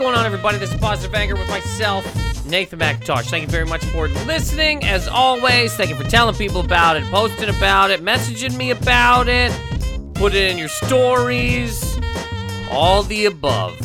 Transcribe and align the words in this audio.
Going 0.00 0.14
on, 0.14 0.24
everybody? 0.24 0.56
This 0.56 0.72
is 0.72 0.80
Positive 0.80 1.14
Anger 1.14 1.34
with 1.34 1.50
myself, 1.50 2.06
Nathan 2.46 2.78
Macintosh. 2.78 3.28
Thank 3.28 3.42
you 3.42 3.48
very 3.48 3.66
much 3.66 3.84
for 3.84 4.08
listening. 4.24 4.82
As 4.82 5.06
always, 5.06 5.76
thank 5.76 5.90
you 5.90 5.94
for 5.94 6.08
telling 6.08 6.34
people 6.34 6.62
about 6.62 6.96
it, 6.96 7.04
posting 7.10 7.50
about 7.50 7.90
it, 7.90 8.02
messaging 8.02 8.56
me 8.56 8.70
about 8.70 9.28
it, 9.28 9.52
put 10.14 10.32
it 10.32 10.50
in 10.50 10.56
your 10.56 10.70
stories, 10.70 12.00
all 12.70 13.02
the 13.02 13.26
above. 13.26 13.78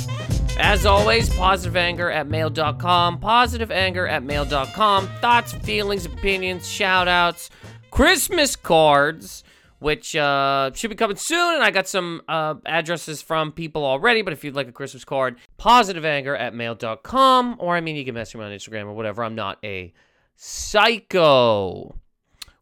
As 0.57 0.85
always, 0.85 1.29
positive 1.35 1.75
anger 1.75 2.09
at 2.09 2.27
mail.com, 2.27 3.19
positive 3.19 3.69
anger 3.69 4.07
at 4.07 4.23
mail.com, 4.23 5.09
thoughts, 5.19 5.51
feelings, 5.51 6.05
opinions, 6.05 6.65
shout 6.65 7.09
outs, 7.09 7.49
Christmas 7.91 8.55
cards, 8.55 9.43
which 9.79 10.15
uh, 10.15 10.71
should 10.73 10.89
be 10.89 10.95
coming 10.95 11.17
soon. 11.17 11.55
And 11.55 11.63
I 11.63 11.71
got 11.71 11.87
some 11.87 12.21
uh, 12.27 12.55
addresses 12.65 13.21
from 13.21 13.51
people 13.51 13.85
already, 13.85 14.21
but 14.21 14.33
if 14.33 14.43
you'd 14.43 14.55
like 14.55 14.67
a 14.67 14.71
Christmas 14.71 15.05
card, 15.05 15.37
positive 15.57 16.05
anger 16.05 16.35
at 16.35 16.53
mail.com, 16.53 17.57
or 17.59 17.75
I 17.75 17.81
mean, 17.81 17.95
you 17.95 18.05
can 18.05 18.13
message 18.13 18.35
me 18.35 18.43
on 18.43 18.51
Instagram 18.51 18.85
or 18.85 18.93
whatever. 18.93 19.23
I'm 19.23 19.35
not 19.35 19.57
a 19.63 19.93
psycho. 20.35 21.95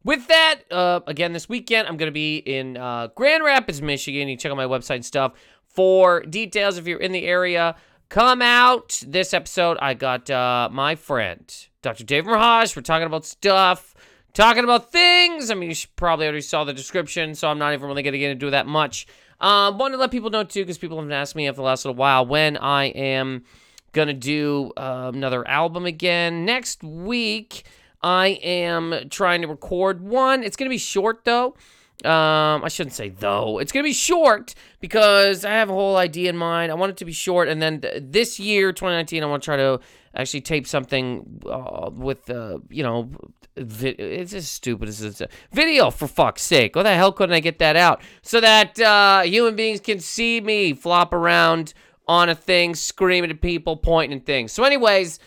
With 0.04 0.28
that, 0.28 0.62
uh, 0.70 1.00
again, 1.08 1.32
this 1.32 1.48
weekend, 1.48 1.88
I'm 1.88 1.96
going 1.96 2.08
to 2.08 2.14
be 2.14 2.38
in 2.38 2.76
uh, 2.76 3.08
Grand 3.16 3.44
Rapids, 3.44 3.82
Michigan. 3.82 4.28
You 4.28 4.36
check 4.36 4.52
out 4.52 4.58
my 4.58 4.66
website 4.66 4.96
and 4.96 5.06
stuff 5.06 5.34
for 5.66 6.22
details 6.24 6.78
if 6.78 6.88
you're 6.88 7.00
in 7.00 7.14
the 7.14 7.24
area. 7.24 7.76
Come 8.10 8.42
out. 8.42 9.02
This 9.08 9.34
episode, 9.34 9.78
I 9.82 9.94
got 9.94 10.30
uh, 10.30 10.70
my 10.72 10.96
friend, 10.96 11.52
Dr. 11.82 12.04
Dave 12.04 12.26
Merheje. 12.26 12.76
We're 12.76 12.82
talking 12.82 13.08
about 13.08 13.26
stuff, 13.26 13.96
talking 14.34 14.64
about 14.64 14.92
things. 14.92 15.50
I 15.50 15.56
mean, 15.56 15.70
you 15.70 15.76
probably 15.96 16.26
already 16.26 16.42
saw 16.42 16.64
the 16.64 16.74
description, 16.74 17.36
so 17.36 17.48
I'm 17.48 17.60
not 17.60 17.74
even 17.74 17.88
really 17.88 18.04
going 18.04 18.14
to 18.14 18.20
get 18.20 18.32
into 18.32 18.50
that 18.52 18.68
much. 18.68 19.08
Um, 19.40 19.78
wanted 19.78 19.96
to 19.96 20.02
let 20.02 20.12
people 20.12 20.30
know, 20.30 20.44
too, 20.44 20.62
because 20.62 20.78
people 20.78 20.98
have 20.98 21.08
been 21.08 21.14
asking 21.14 21.40
me 21.40 21.48
after 21.48 21.58
the 21.58 21.64
last 21.64 21.86
little 21.86 21.96
while 21.96 22.26
when 22.26 22.58
I 22.58 22.86
am 22.86 23.44
going 23.92 24.08
to 24.08 24.14
do 24.14 24.72
uh, 24.78 25.12
another 25.14 25.48
album 25.48 25.86
again. 25.86 26.46
Next 26.46 26.84
week, 26.84 27.64
I 28.02 28.40
am 28.44 29.10
trying 29.10 29.42
to 29.42 29.48
record 29.48 30.02
one. 30.02 30.44
It's 30.44 30.56
going 30.56 30.70
to 30.70 30.74
be 30.74 30.78
short, 30.78 31.26
though. 31.26 31.56
Um, 32.04 32.66
I 32.66 32.68
shouldn't 32.68 32.94
say 32.94 33.10
though. 33.10 33.60
It's 33.60 33.72
gonna 33.72 33.84
be 33.84 33.94
short 33.94 34.56
because 34.82 35.46
I 35.46 35.52
have 35.52 35.70
a 35.70 35.74
whole 35.74 35.96
idea 35.96 36.30
in 36.30 36.36
mind. 36.36 36.70
I 36.70 36.76
want 36.76 36.90
it 36.90 36.98
to 36.98 37.06
be 37.06 37.14
short, 37.14 37.48
and 37.48 37.62
then 37.62 37.80
th- 37.80 38.04
this 38.06 38.40
year, 38.42 38.74
2019, 38.74 39.24
I 39.24 39.26
want 39.26 39.42
to 39.42 39.46
try 39.46 39.56
to 39.56 39.80
actually 40.16 40.42
tape 40.42 40.68
something 40.68 41.42
uh, 41.50 41.90
with, 41.92 42.30
uh, 42.30 42.60
you 42.70 42.84
know, 42.84 43.10
vi- 43.58 43.96
it's 43.98 44.34
as 44.34 44.50
stupid 44.50 44.90
as 44.90 45.02
it's 45.02 45.22
a 45.22 45.30
video 45.52 45.90
for 45.90 46.08
fuck's 46.08 46.42
sake. 46.44 46.76
What 46.76 46.84
the 46.84 46.94
hell 46.94 47.12
couldn't 47.12 47.36
I 47.36 47.40
get 47.40 47.60
that 47.60 47.76
out 47.76 48.02
so 48.22 48.40
that 48.42 48.80
uh, 48.80 49.22
human 49.22 49.56
beings 49.56 49.80
can 49.80 50.00
see 50.00 50.40
me 50.42 50.74
flop 50.74 51.14
around 51.14 51.74
on 52.08 52.30
a 52.30 52.36
thing, 52.36 52.76
screaming 52.76 53.32
at 53.32 53.42
people, 53.42 53.78
pointing 53.78 54.20
at 54.20 54.26
things. 54.26 54.52
So, 54.52 54.64
anyways, 54.64 55.20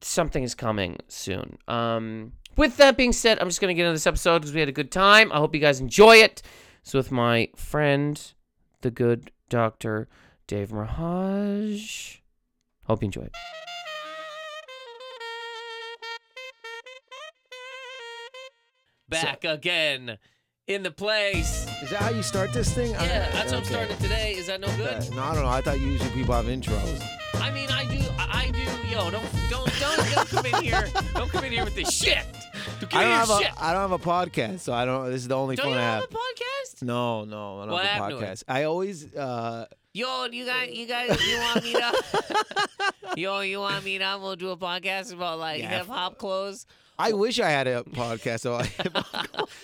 something 0.00 0.42
is 0.42 0.54
coming 0.54 0.98
soon. 1.08 1.58
Um. 1.68 2.32
With 2.56 2.76
that 2.78 2.96
being 2.96 3.12
said, 3.12 3.38
I'm 3.38 3.48
just 3.48 3.60
going 3.60 3.74
to 3.74 3.74
get 3.74 3.86
into 3.86 3.94
this 3.94 4.08
episode 4.08 4.40
because 4.40 4.52
we 4.52 4.60
had 4.60 4.68
a 4.68 4.72
good 4.72 4.90
time. 4.90 5.32
I 5.32 5.36
hope 5.36 5.54
you 5.54 5.60
guys 5.60 5.80
enjoy 5.80 6.16
it. 6.16 6.42
It's 6.82 6.92
with 6.92 7.10
my 7.10 7.48
friend, 7.56 8.20
the 8.82 8.90
good 8.90 9.30
doctor, 9.48 10.08
Dave 10.46 10.68
Merheje. 10.70 12.18
Hope 12.84 13.02
you 13.02 13.06
enjoy 13.06 13.22
it. 13.22 13.69
Back 19.10 19.44
again 19.44 20.18
in 20.66 20.82
the 20.82 20.90
place. 20.90 21.66
Is 21.82 21.90
that 21.90 22.00
how 22.00 22.10
you 22.10 22.22
start 22.22 22.52
this 22.52 22.72
thing? 22.72 22.94
I- 22.96 23.04
Yeah, 23.06 23.30
that's 23.30 23.50
how 23.52 23.58
I'm 23.58 23.64
starting 23.64 23.96
today. 23.98 24.32
Is 24.32 24.46
that 24.46 24.60
no 24.60 24.68
good? 24.76 25.10
No, 25.14 25.22
I 25.22 25.34
don't 25.34 25.42
know. 25.44 25.48
I 25.50 25.60
thought 25.60 25.80
usually 25.80 26.10
people 26.10 26.34
have 26.34 26.46
intros. 26.46 27.02
I 27.34 27.50
mean, 27.50 27.68
I 27.70 27.84
do. 27.86 27.98
I 28.18 28.46
I 28.46 28.50
do. 28.50 28.88
Yo, 28.88 29.10
don't, 29.10 29.24
don't, 29.50 29.80
don't, 29.80 30.14
don't 30.14 30.28
come 30.28 30.46
in 30.46 30.62
here. 30.62 30.88
Don't 31.14 31.30
come 31.30 31.44
in 31.44 31.52
here 31.52 31.64
with 31.64 31.74
this 31.74 31.90
shit. 31.92 32.24
Don't 32.80 32.94
I 32.94 33.02
don't 33.04 33.12
have 33.12 33.28
shit. 33.42 33.52
a 33.52 33.64
I 33.64 33.72
don't 33.72 33.90
have 33.90 33.92
a 33.92 33.98
podcast, 33.98 34.60
so 34.60 34.72
I 34.72 34.84
don't. 34.84 35.06
This 35.10 35.22
is 35.22 35.28
the 35.28 35.36
only 35.36 35.54
I. 35.54 35.56
Don't 35.56 35.64
fun 35.66 35.72
you 35.74 35.78
I 35.78 35.82
have 35.82 36.00
have. 36.02 36.10
a 36.10 36.14
podcast? 36.14 36.82
No, 36.82 37.24
no, 37.24 37.58
I 37.60 37.64
don't 37.64 37.72
What 37.72 37.86
have 37.86 38.12
a 38.12 38.14
podcast. 38.14 38.44
I 38.48 38.64
always. 38.64 39.12
uh 39.14 39.66
Yo, 39.92 40.26
you 40.26 40.44
guys, 40.46 40.70
you 40.72 40.86
guys, 40.86 41.08
you 41.28 41.36
want 41.38 41.64
me 41.64 41.72
to? 41.72 41.92
Yo, 43.16 43.40
you 43.40 43.58
want 43.58 43.84
me 43.84 43.98
to? 43.98 44.18
We'll 44.20 44.36
do 44.36 44.50
a 44.50 44.56
podcast 44.56 45.12
about 45.12 45.38
like 45.40 45.60
Yeah, 45.62 45.78
hip 45.78 45.86
hop 45.88 46.16
clothes. 46.18 46.64
I 47.00 47.12
wish 47.12 47.40
I 47.40 47.48
had 47.50 47.66
a 47.66 47.82
podcast. 47.82 48.40
So 48.40 48.54
I, 48.54 48.68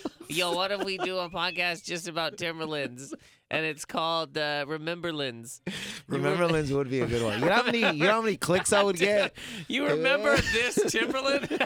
Yo, 0.29 0.53
what 0.53 0.71
if 0.71 0.83
we 0.83 0.97
do 0.97 1.17
a 1.19 1.29
podcast 1.29 1.85
just 1.85 2.07
about 2.07 2.37
Timberlands, 2.37 3.13
and 3.49 3.65
it's 3.65 3.85
called 3.85 4.37
uh, 4.37 4.65
Rememberlands? 4.67 5.61
remember 6.07 6.47
Lynn's 6.47 6.73
would 6.73 6.89
be 6.89 7.01
a 7.01 7.05
good 7.07 7.23
one. 7.23 7.39
You 7.39 7.45
know 7.45 7.53
how 7.53 7.63
many 7.63 7.79
you 7.79 8.03
know 8.05 8.11
how 8.11 8.21
many 8.21 8.37
clicks 8.37 8.73
I 8.73 8.83
would 8.83 8.97
get? 8.97 9.35
You 9.67 9.87
remember 9.87 10.35
this 10.37 10.75
Timberland? 10.91 11.47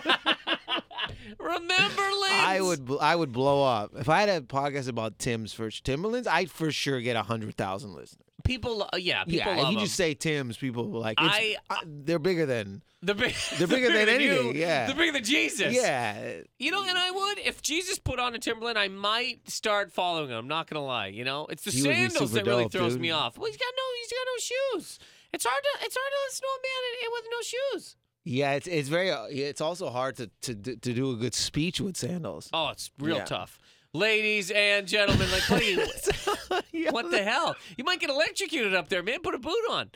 Rememberlands. 1.40 2.30
I 2.30 2.60
would 2.62 2.90
I 3.00 3.16
would 3.16 3.32
blow 3.32 3.64
up 3.64 3.92
if 3.98 4.10
I 4.10 4.22
had 4.22 4.30
a 4.30 4.42
podcast 4.42 4.88
about 4.90 5.18
Tim's 5.20 5.54
for 5.54 5.70
Timberlands. 5.72 6.28
I'd 6.28 6.52
for 6.52 6.72
sure 6.72 7.00
get 7.02 7.16
a 7.16 7.24
hundred 7.24 7.56
thousand 7.56 7.94
listeners. 7.94 8.31
People, 8.44 8.78
lo- 8.80 8.88
yeah, 8.98 9.24
people 9.24 9.38
yeah, 9.38 9.52
if 9.54 9.58
love 9.64 9.72
you 9.72 9.78
them. 9.78 9.86
just 9.86 9.96
say 9.96 10.14
Tim's, 10.14 10.58
people 10.58 10.86
like. 10.86 11.18
It's, 11.22 11.36
I- 11.36 11.56
uh, 11.70 11.76
they're 11.86 12.20
bigger 12.20 12.46
than. 12.46 12.82
They're, 13.04 13.16
big, 13.16 13.34
They're 13.58 13.68
bigger 13.68 13.92
than 13.92 14.22
you. 14.22 14.32
anything, 14.32 14.56
yeah. 14.56 14.86
They're 14.86 14.96
bigger 14.96 15.14
than 15.14 15.24
Jesus. 15.24 15.74
Yeah, 15.74 16.34
You 16.60 16.70
know, 16.70 16.84
and 16.88 16.96
I 16.98 17.10
would 17.10 17.40
if 17.40 17.62
Jesus 17.64 17.98
put 17.98 18.20
on 18.20 18.36
a 18.36 18.40
Timberland, 18.40 18.78
I 18.78 18.90
might 18.90 19.50
start 19.50 19.92
following 19.92 20.30
him. 20.30 20.38
I'm 20.38 20.48
not 20.48 20.70
gonna 20.70 20.86
lie. 20.86 21.08
You 21.08 21.24
know, 21.24 21.48
it's 21.50 21.64
the 21.64 21.72
He 21.72 21.82
sandals 21.82 22.32
that 22.34 22.46
really 22.46 22.68
throws 22.70 22.94
dude. 22.94 23.02
me 23.02 23.10
off. 23.10 23.40
Well, 23.40 23.48
he's 23.48 23.58
got 23.58 23.74
no, 23.76 23.84
he's 24.00 24.12
got 24.12 24.26
no 24.28 24.78
shoes. 24.82 25.00
It's 25.34 25.46
hard 25.46 25.64
to, 25.64 25.86
it's 25.86 25.98
hard 26.00 26.12
to 26.12 26.18
listen 26.28 26.42
to 26.42 26.48
a 26.48 26.62
man 26.62 27.12
with 27.12 27.26
no 27.32 27.42
shoes. 27.80 27.96
Yeah, 28.24 28.52
it's 28.52 28.68
it's 28.68 28.88
very 28.88 29.10
uh, 29.10 29.26
it's 29.32 29.62
also 29.62 29.90
hard 29.90 30.18
to 30.18 30.30
to 30.44 30.54
to 30.54 30.94
do 30.94 31.12
a 31.12 31.16
good 31.16 31.34
speech 31.34 31.82
with 31.82 31.98
sandals. 31.98 32.52
Oh, 32.54 32.70
it's 32.70 32.92
real 33.00 33.18
Yeah. 33.18 33.26
tough. 33.26 33.58
Ladies 33.94 34.52
and 34.52 34.88
gentlemen, 34.88 35.28
like, 35.32 35.64
you, 35.68 35.84
Yeah. 36.72 36.92
what 36.92 37.12
the 37.12 37.24
hell? 37.24 37.56
You 37.78 37.84
might 37.84 38.00
get 38.00 38.10
electrocuted 38.10 38.74
up 38.76 38.90
there, 38.90 39.04
man. 39.04 39.20
Put 39.22 39.36
a 39.36 39.40
boot 39.40 39.64
on. 39.70 39.92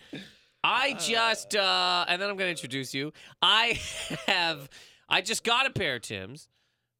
I 0.63 0.93
just, 0.93 1.55
uh, 1.55 2.05
and 2.07 2.21
then 2.21 2.29
I'm 2.29 2.37
going 2.37 2.47
to 2.47 2.51
introduce 2.51 2.93
you. 2.93 3.13
I 3.41 3.79
have, 4.27 4.69
I 5.07 5.21
just 5.21 5.43
got 5.43 5.65
a 5.67 5.69
pair 5.69 5.95
of 5.95 6.01
Tim's. 6.01 6.49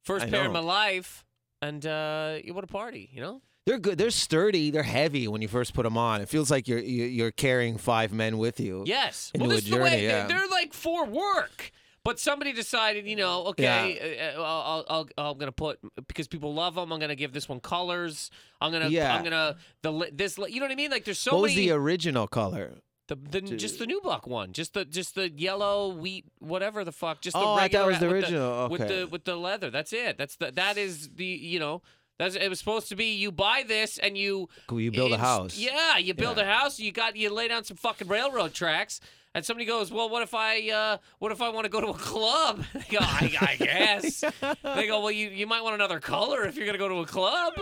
First 0.04 0.26
I 0.26 0.30
pair 0.30 0.40
in 0.42 0.46
know. 0.52 0.52
my 0.62 0.66
life. 0.66 1.24
And 1.62 1.84
uh, 1.86 2.36
what 2.52 2.64
a 2.64 2.68
party, 2.68 3.08
you 3.12 3.20
know? 3.20 3.40
They're 3.66 3.78
good. 3.78 3.98
They're 3.98 4.10
sturdy. 4.10 4.70
They're 4.70 4.84
heavy 4.84 5.26
when 5.26 5.42
you 5.42 5.48
first 5.48 5.74
put 5.74 5.82
them 5.82 5.98
on. 5.98 6.20
It 6.20 6.28
feels 6.28 6.50
like 6.52 6.68
you're 6.68 6.78
you- 6.78 7.06
you're 7.06 7.32
carrying 7.32 7.78
five 7.78 8.12
men 8.12 8.38
with 8.38 8.60
you. 8.60 8.84
Yes. 8.86 9.32
Into 9.34 9.46
well, 9.48 9.52
a 9.52 9.54
this 9.56 9.64
is 9.64 9.70
the 9.70 9.76
way 9.78 9.90
journey, 9.90 10.06
they're, 10.06 10.28
they're 10.28 10.48
like 10.48 10.72
for 10.72 11.04
work. 11.04 11.72
But 12.06 12.20
somebody 12.20 12.52
decided, 12.52 13.04
you 13.06 13.16
know, 13.16 13.46
okay, 13.46 14.32
uh, 14.36 14.40
uh, 14.40 14.44
I'll, 14.44 14.84
I'll, 14.88 15.08
I'll, 15.18 15.30
I'm 15.32 15.38
gonna 15.38 15.50
put 15.50 15.80
because 16.06 16.28
people 16.28 16.54
love 16.54 16.76
them. 16.76 16.92
I'm 16.92 17.00
gonna 17.00 17.16
give 17.16 17.32
this 17.32 17.48
one 17.48 17.58
colors. 17.58 18.30
I'm 18.60 18.70
gonna, 18.70 18.88
Yeah. 18.88 19.12
I'm 19.14 19.24
gonna 19.24 19.56
the 19.82 20.10
this, 20.12 20.38
you 20.38 20.60
know 20.60 20.66
what 20.66 20.70
I 20.72 20.76
mean? 20.76 20.92
Like 20.92 21.04
there's 21.04 21.18
so 21.18 21.32
what 21.34 21.42
was 21.42 21.54
the 21.56 21.72
original 21.72 22.28
color? 22.28 22.74
The, 23.08 23.16
the 23.16 23.40
just 23.40 23.80
the 23.80 23.86
nubuck 23.86 24.26
one, 24.28 24.52
just 24.52 24.74
the 24.74 24.84
just 24.84 25.16
the 25.16 25.30
yellow 25.30 25.88
wheat, 25.88 26.26
whatever 26.38 26.84
the 26.84 26.92
fuck, 26.92 27.20
just 27.22 27.34
the 27.34 27.40
Oh, 27.40 27.54
I 27.54 27.66
thought 27.68 27.88
regular 27.88 27.88
it 27.88 27.88
was 27.88 27.98
the 28.00 28.06
with 28.06 28.14
original. 28.14 28.68
with 28.68 28.80
Okay. 28.82 29.00
the 29.00 29.06
with 29.08 29.24
the 29.24 29.36
leather. 29.36 29.70
That's 29.70 29.92
it. 29.92 30.16
That's 30.16 30.36
the 30.36 30.52
that 30.52 30.76
is 30.76 31.08
the 31.16 31.24
you 31.24 31.58
know 31.58 31.82
that's 32.18 32.34
it 32.36 32.48
was 32.48 32.58
supposed 32.60 32.88
to 32.90 32.96
be. 32.96 33.14
You 33.14 33.30
buy 33.32 33.64
this 33.66 33.98
and 33.98 34.16
you 34.16 34.48
you 34.70 34.90
build 34.92 35.12
a 35.12 35.18
house. 35.18 35.56
Yeah, 35.58 35.98
you 35.98 36.14
build 36.14 36.36
Yeah. 36.36 36.44
a 36.44 36.52
house. 36.52 36.78
You 36.78 36.92
got 36.92 37.16
you 37.16 37.32
lay 37.34 37.48
down 37.48 37.64
some 37.64 37.76
fucking 37.76 38.06
railroad 38.08 38.54
tracks. 38.54 39.00
And 39.36 39.44
somebody 39.44 39.66
goes, 39.66 39.92
well, 39.92 40.08
what 40.08 40.22
if 40.22 40.32
I, 40.32 40.70
uh, 40.70 40.96
what 41.18 41.30
if 41.30 41.42
I 41.42 41.50
want 41.50 41.66
to 41.66 41.68
go 41.68 41.82
to 41.82 41.88
a 41.88 41.94
club? 41.94 42.64
They 42.72 42.96
go, 42.96 42.98
I, 43.02 43.36
I 43.40 43.56
guess. 43.56 44.20
they 44.62 44.86
go, 44.86 45.00
well, 45.00 45.10
you, 45.10 45.28
you 45.28 45.46
might 45.46 45.62
want 45.62 45.74
another 45.74 46.00
color 46.00 46.44
if 46.46 46.56
you're 46.56 46.64
gonna 46.64 46.78
go 46.78 46.88
to 46.88 47.00
a 47.00 47.06
club. 47.06 47.52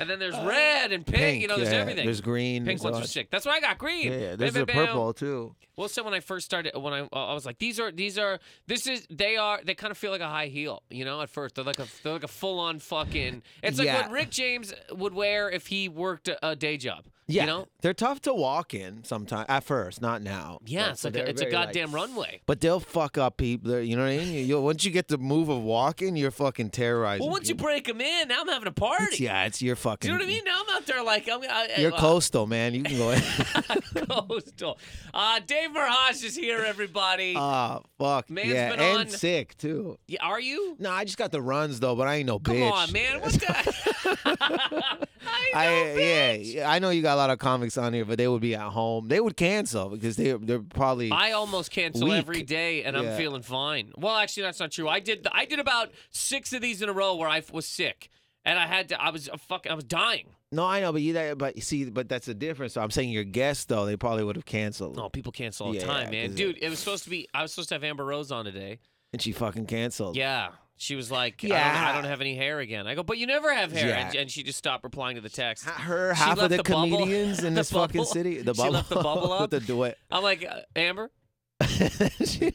And 0.00 0.10
then 0.10 0.18
there's 0.18 0.36
red 0.38 0.90
and 0.90 1.06
pink. 1.06 1.16
Uh, 1.16 1.20
Pink. 1.20 1.42
you 1.42 1.48
know, 1.48 1.56
there's 1.56 1.70
yeah. 1.70 1.78
everything. 1.78 2.04
There's 2.06 2.20
green. 2.20 2.64
pink 2.64 2.82
ones 2.82 2.98
are 2.98 3.04
sick. 3.06 3.30
That's 3.30 3.46
why 3.46 3.52
I 3.52 3.60
got 3.60 3.78
green. 3.78 4.10
Yeah, 4.12 4.18
yeah. 4.18 4.36
There's 4.36 4.56
a 4.56 4.66
Bam, 4.66 4.66
bam, 4.66 4.76
bam. 4.76 4.86
purple 4.88 5.12
too. 5.14 5.54
Well, 5.76 5.88
so 5.88 6.02
when 6.02 6.12
I 6.12 6.20
first 6.20 6.44
started, 6.44 6.76
when 6.76 6.92
I 6.92 7.08
I 7.12 7.34
was 7.34 7.46
like, 7.46 7.58
these 7.58 7.78
are 7.78 7.92
these 7.92 8.18
are 8.18 8.40
this 8.66 8.86
is 8.88 9.06
they 9.08 9.36
are 9.36 9.60
they 9.64 9.74
kind 9.74 9.90
of 9.92 9.98
feel 9.98 10.10
like 10.10 10.20
a 10.20 10.28
high 10.28 10.46
heel, 10.46 10.82
you 10.90 11.04
know. 11.04 11.20
At 11.22 11.30
first, 11.30 11.54
they're 11.54 11.64
like 11.64 11.78
a 11.78 11.86
they're 12.02 12.12
like 12.14 12.24
a 12.24 12.28
full 12.28 12.58
on 12.58 12.78
fucking. 12.80 13.42
It's 13.62 13.78
like 13.78 13.86
Yeah. 13.86 14.02
what 14.02 14.10
Rick 14.10 14.30
James 14.30 14.74
would 14.90 15.14
wear 15.14 15.50
if 15.50 15.66
he 15.68 15.88
worked 15.88 16.28
a, 16.28 16.48
a 16.50 16.56
day 16.56 16.76
job. 16.76 17.04
Yeah, 17.32 17.42
you 17.42 17.46
know. 17.46 17.68
they're 17.80 17.94
tough 17.94 18.20
to 18.22 18.34
walk 18.34 18.74
in 18.74 19.04
sometimes. 19.04 19.46
At 19.48 19.64
first, 19.64 20.00
not 20.02 20.22
now. 20.22 20.58
Yeah, 20.66 20.90
it's 20.90 21.02
but 21.02 21.14
like 21.14 21.22
a, 21.22 21.24
they're 21.24 21.30
it's 21.30 21.40
a 21.40 21.44
very, 21.44 21.54
like- 21.56 21.66
goddamn 21.68 21.92
runway. 21.92 22.40
But 22.46 22.60
they'll 22.60 22.80
fuck 22.80 23.16
up 23.18 23.36
people. 23.36 23.80
You 23.80 23.96
know 23.96 24.02
what 24.02 24.10
I 24.12 24.16
mean? 24.18 24.32
You, 24.32 24.40
you, 24.40 24.60
once 24.60 24.84
you 24.84 24.90
get 24.90 25.08
the 25.08 25.18
move 25.18 25.48
of 25.48 25.62
walking, 25.62 26.16
you're 26.16 26.30
fucking 26.30 26.70
terrorizing. 26.70 27.24
Well, 27.24 27.32
once 27.32 27.48
you 27.48 27.54
people. 27.54 27.66
break 27.66 27.86
them 27.86 28.00
in, 28.00 28.28
now 28.28 28.40
I'm 28.42 28.48
having 28.48 28.68
a 28.68 28.72
party. 28.72 29.04
It's- 29.04 29.20
yeah, 29.20 29.44
it's 29.44 29.62
your 29.62 29.76
fucking. 29.76 30.08
Do 30.08 30.12
you 30.12 30.18
know 30.18 30.24
what 30.24 30.30
I 30.30 30.34
mean? 30.34 30.44
Now 30.44 30.62
I'm 30.68 30.76
out 30.76 30.86
there 30.86 31.02
like 31.02 31.28
I'm. 31.28 31.40
I, 31.42 31.68
You're 31.78 31.94
uh, 31.94 31.98
coastal, 31.98 32.46
man. 32.46 32.74
You 32.74 32.82
can 32.82 32.96
go. 32.98 33.16
coastal. 34.28 34.78
Uh, 35.14 35.40
Dave 35.46 35.70
Merheje 35.70 36.24
is 36.24 36.36
here, 36.36 36.58
everybody. 36.66 37.34
Ah, 37.36 37.80
fuck. 37.98 38.28
Man's 38.30 38.48
yeah, 38.50 38.70
been 38.70 38.80
and 38.80 38.98
on- 39.00 39.08
sick 39.08 39.56
too. 39.56 39.98
yeah, 40.06 40.18
are 40.22 40.40
you? 40.40 40.76
No, 40.78 40.90
I 40.90 41.04
just 41.04 41.18
got 41.18 41.32
the 41.32 41.40
runs 41.42 41.80
though, 41.80 41.94
but 41.96 42.08
I 42.08 42.16
ain't 42.16 42.26
no 42.26 42.38
bitch. 42.38 42.44
Come 42.44 42.56
bitch. 42.56 42.72
on, 42.72 42.92
man. 42.92 43.20
What 43.20 43.32
the? 43.32 44.26
I, 45.54 45.54
know, 45.54 45.60
I 45.60 45.66
bitch. 45.66 45.98
yeah, 45.98 46.32
yeah, 46.60 46.70
I 46.70 46.78
know 46.78 46.90
you 46.90 47.02
got 47.02 47.14
a 47.14 47.16
lot 47.22 47.30
of 47.30 47.38
comics 47.38 47.78
on 47.78 47.92
here, 47.94 48.04
but 48.04 48.18
they 48.18 48.28
would 48.28 48.40
be 48.42 48.54
at 48.54 48.70
home. 48.70 49.08
They 49.08 49.20
would 49.20 49.36
cancel 49.36 49.88
because 49.90 50.16
they 50.16 50.32
they're 50.32 50.60
probably 50.60 51.10
I 51.10 51.32
almost 51.32 51.70
cancel 51.70 52.08
Weak. 52.08 52.18
every 52.18 52.42
day, 52.42 52.82
and 52.84 52.96
I'm 52.96 53.16
feeling 53.16 53.42
fine. 53.42 53.92
Well, 53.96 54.16
actually, 54.16 54.44
that's 54.44 54.60
not 54.60 54.70
true. 54.72 54.88
I 54.88 55.00
did. 55.00 55.26
I 55.32 55.44
did 55.44 55.58
about 55.58 55.90
six 56.10 56.52
of 56.52 56.60
these 56.62 56.82
in 56.82 56.88
a 56.88 56.92
row 56.92 57.14
where 57.16 57.28
I 57.28 57.42
was 57.52 57.66
sick, 57.66 58.08
and 58.44 58.58
I 58.58 58.66
had 58.66 58.88
to. 58.90 59.00
I 59.02 59.10
was 59.10 59.28
a 59.32 59.38
fuck. 59.38 59.66
I 59.70 59.74
was 59.74 59.84
dying. 59.84 60.26
no, 60.50 60.64
I 60.66 60.80
know, 60.80 60.92
but 60.92 61.02
you 61.02 61.12
that 61.14 61.38
but 61.38 61.56
you 61.56 61.62
see, 61.62 61.84
but 61.90 62.08
that's 62.08 62.26
the 62.26 62.34
difference. 62.34 62.74
So 62.74 62.80
I'm 62.82 62.90
saying 62.90 63.10
your 63.10 63.24
guests 63.24 63.64
though, 63.66 63.86
they 63.86 63.96
probably 63.96 64.24
would 64.24 64.36
have 64.36 64.44
canceled, 64.46 64.96
No, 64.96 65.08
people 65.08 65.32
cancel 65.32 65.66
all 65.66 65.72
the 65.72 65.78
Yeah, 65.78 65.86
time, 65.86 66.10
man. 66.10 66.34
Dude, 66.34 66.58
it 66.60 66.68
was 66.68 66.78
supposed 66.78 67.04
to 67.04 67.10
be. 67.10 67.28
I 67.32 67.42
was 67.42 67.52
supposed 67.52 67.68
to 67.70 67.74
have 67.76 67.84
Amber 67.84 68.04
Rose 68.04 68.30
on 68.32 68.44
today. 68.44 68.78
and 69.12 69.20
she 69.22 69.32
fucking 69.32 69.66
canceled. 69.66 70.16
Yeah. 70.16 70.48
She 70.82 70.96
was 70.96 71.12
like, 71.12 71.44
I, 71.44 71.48
don't, 71.48 71.56
Yeah. 71.56 71.86
I 71.90 71.92
don't 71.94 72.04
have 72.10 72.20
any 72.20 72.34
hair 72.34 72.58
again. 72.58 72.88
I 72.88 72.96
go, 72.96 73.04
but 73.04 73.16
you 73.16 73.26
never 73.28 73.54
have 73.54 73.70
hair. 73.70 73.88
Yeah. 73.88 74.06
And, 74.08 74.16
and 74.16 74.30
she 74.30 74.42
just 74.42 74.58
stopped 74.58 74.82
replying 74.82 75.14
to 75.14 75.22
the 75.22 75.28
text. 75.28 75.64
Her 75.64 76.12
She 76.14 76.20
half 76.20 76.38
of 76.40 76.50
the, 76.50 76.56
the 76.56 76.62
bubble- 76.64 76.98
comedians 76.98 77.44
in 77.44 77.54
this 77.60 77.70
fucking 77.70 78.04
city, 78.04 78.42
the 78.42 78.52
she 78.54 78.58
bubble 78.62 78.72
left 78.72 78.88
the 78.88 78.96
bubble 78.96 79.32
up? 79.32 79.40
with 79.42 79.50
the 79.50 79.60
duet. 79.60 79.96
I'm 80.10 80.22
like, 80.24 80.44
uh, 80.44 80.60
Amber? 80.74 81.10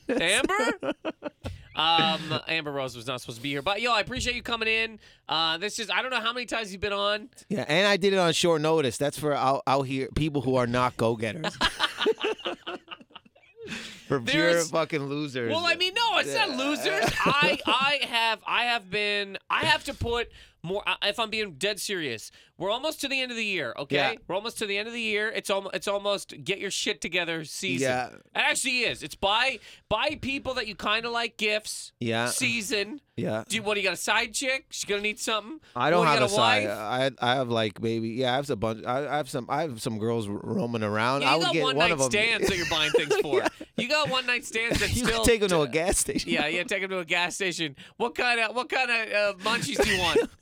Amber? 0.10 0.94
um, 1.76 2.40
Amber 2.50 2.72
Rose 2.74 2.98
was 2.98 3.08
not 3.08 3.22
supposed 3.22 3.38
to 3.38 3.44
be 3.44 3.50
here. 3.52 3.62
But 3.62 3.80
yo, 3.82 3.94
I 3.94 4.02
appreciate 4.02 4.36
you 4.36 4.42
coming 4.44 4.68
in. 4.68 5.00
Uh, 5.30 5.58
this 5.58 5.80
is, 5.80 5.90
I 5.90 6.02
don't 6.02 6.12
know 6.12 6.20
how 6.20 6.34
many 6.34 6.46
times 6.46 6.74
you've 6.74 6.82
been 6.82 6.92
on. 6.92 7.30
Yeah, 7.48 7.64
and 7.70 7.88
I 7.88 7.96
did 7.96 8.12
it 8.12 8.20
on 8.20 8.34
short 8.34 8.60
notice. 8.62 8.98
That's 8.98 9.18
for 9.18 9.34
out, 9.34 9.64
out 9.66 9.84
here 9.84 10.10
people 10.16 10.42
who 10.42 10.56
are 10.58 10.68
not 10.68 10.98
go 10.98 11.16
getters. 11.16 11.58
For 14.08 14.20
pure 14.20 14.52
There's- 14.52 14.70
fucking 14.72 15.04
losers. 15.06 15.52
Well, 15.52 15.66
I 15.66 15.76
mean, 15.76 15.94
no, 15.94 16.18
it's 16.20 16.34
not 16.34 16.50
losers. 16.52 17.04
I, 17.26 17.60
I 17.66 18.00
have, 18.08 18.40
I 18.48 18.64
have 18.64 18.90
been, 18.90 19.38
I 19.50 19.66
have 19.66 19.84
to 19.86 19.94
put 19.94 20.30
more. 20.64 20.84
uh, 20.88 20.96
If 21.04 21.20
I'm 21.20 21.30
being 21.30 21.54
dead 21.54 21.80
serious, 21.80 22.32
we're 22.58 22.72
almost 22.72 23.00
to 23.02 23.08
the 23.08 23.22
end 23.22 23.30
of 23.32 23.38
the 23.38 23.46
year. 23.46 23.74
Okay, 23.78 23.96
Yeah. 23.96 24.14
we're 24.28 24.36
almost 24.36 24.58
to 24.60 24.66
the 24.66 24.78
end 24.78 24.88
of 24.88 24.94
the 24.94 25.02
year. 25.02 25.30
It's 25.30 25.50
almost, 25.52 25.76
it's 25.76 25.88
almost 25.88 26.34
get 26.44 26.60
your 26.60 26.72
shit 26.72 27.02
together 27.02 27.46
season. 27.46 27.88
Yeah. 27.88 28.08
it 28.08 28.22
actually 28.34 28.80
is. 28.80 29.04
It's 29.04 29.14
buy, 29.16 29.60
buy 29.90 30.18
people 30.22 30.56
that 30.56 30.68
you 30.68 30.74
kind 30.76 31.06
of 31.06 31.12
like 31.12 31.38
gifts. 31.38 31.92
Yeah. 32.00 32.28
Season. 32.28 33.00
yeah. 33.16 33.44
Do 33.48 33.56
you, 33.56 33.62
what? 33.62 33.76
do 33.76 33.82
You 33.82 33.88
got 33.88 33.94
a 33.94 33.98
side 33.98 34.34
chick? 34.34 34.66
She's 34.72 34.86
gonna 34.86 35.02
need 35.04 35.20
something. 35.20 35.60
I 35.76 35.92
don't 35.92 36.00
What, 36.00 36.06
you 36.06 36.10
have 36.10 36.20
got 36.22 36.26
a 36.26 36.30
side. 36.34 36.68
wife? 36.68 37.18
I 37.22 37.32
I 37.34 37.36
have 37.36 37.50
like 37.50 37.80
maybe 37.82 38.10
yeah. 38.10 38.34
I 38.34 38.36
have 38.38 38.50
a 38.50 38.56
bunch. 38.56 38.84
I, 38.86 39.08
I 39.08 39.18
have 39.18 39.30
some. 39.30 39.46
I 39.50 39.62
have 39.62 39.80
some 39.82 40.00
girls 40.00 40.28
r- 40.28 40.40
roaming 40.42 40.82
around. 40.84 41.22
Yeah, 41.22 41.30
I 41.30 41.34
you 41.34 41.38
would 41.40 41.46
got 41.46 41.54
get 41.54 41.64
one 41.64 41.76
one 41.78 41.86
night 41.90 41.92
of 41.94 42.00
them. 42.00 42.10
stands 42.10 42.48
that 42.48 42.58
you're 42.58 42.70
buying 42.70 42.92
things 42.92 43.16
for. 43.22 43.44
You 43.78 43.88
got 44.06 44.10
one 44.12 44.26
night 44.26 44.46
stands 44.46 44.80
that 44.82 44.90
you 44.90 45.06
still 45.06 45.18
can 45.18 45.26
take 45.26 45.40
them 45.42 45.50
to 45.50 45.62
a 45.62 45.68
gas 45.68 45.98
station. 45.98 46.32
Yeah, 46.32 46.48
yeah, 46.48 46.64
take 46.64 46.82
them 46.82 46.90
to 46.92 47.00
a 47.00 47.06
gas 47.06 47.36
station. 47.36 47.76
What 47.98 48.16
kind 48.16 48.40
of 48.40 48.56
what 48.56 48.70
kind 48.70 48.90
of 48.92 49.12
uh, 49.12 49.34
munchies 49.44 49.82
do 49.84 49.90
you 49.90 50.00
want? 50.00 50.30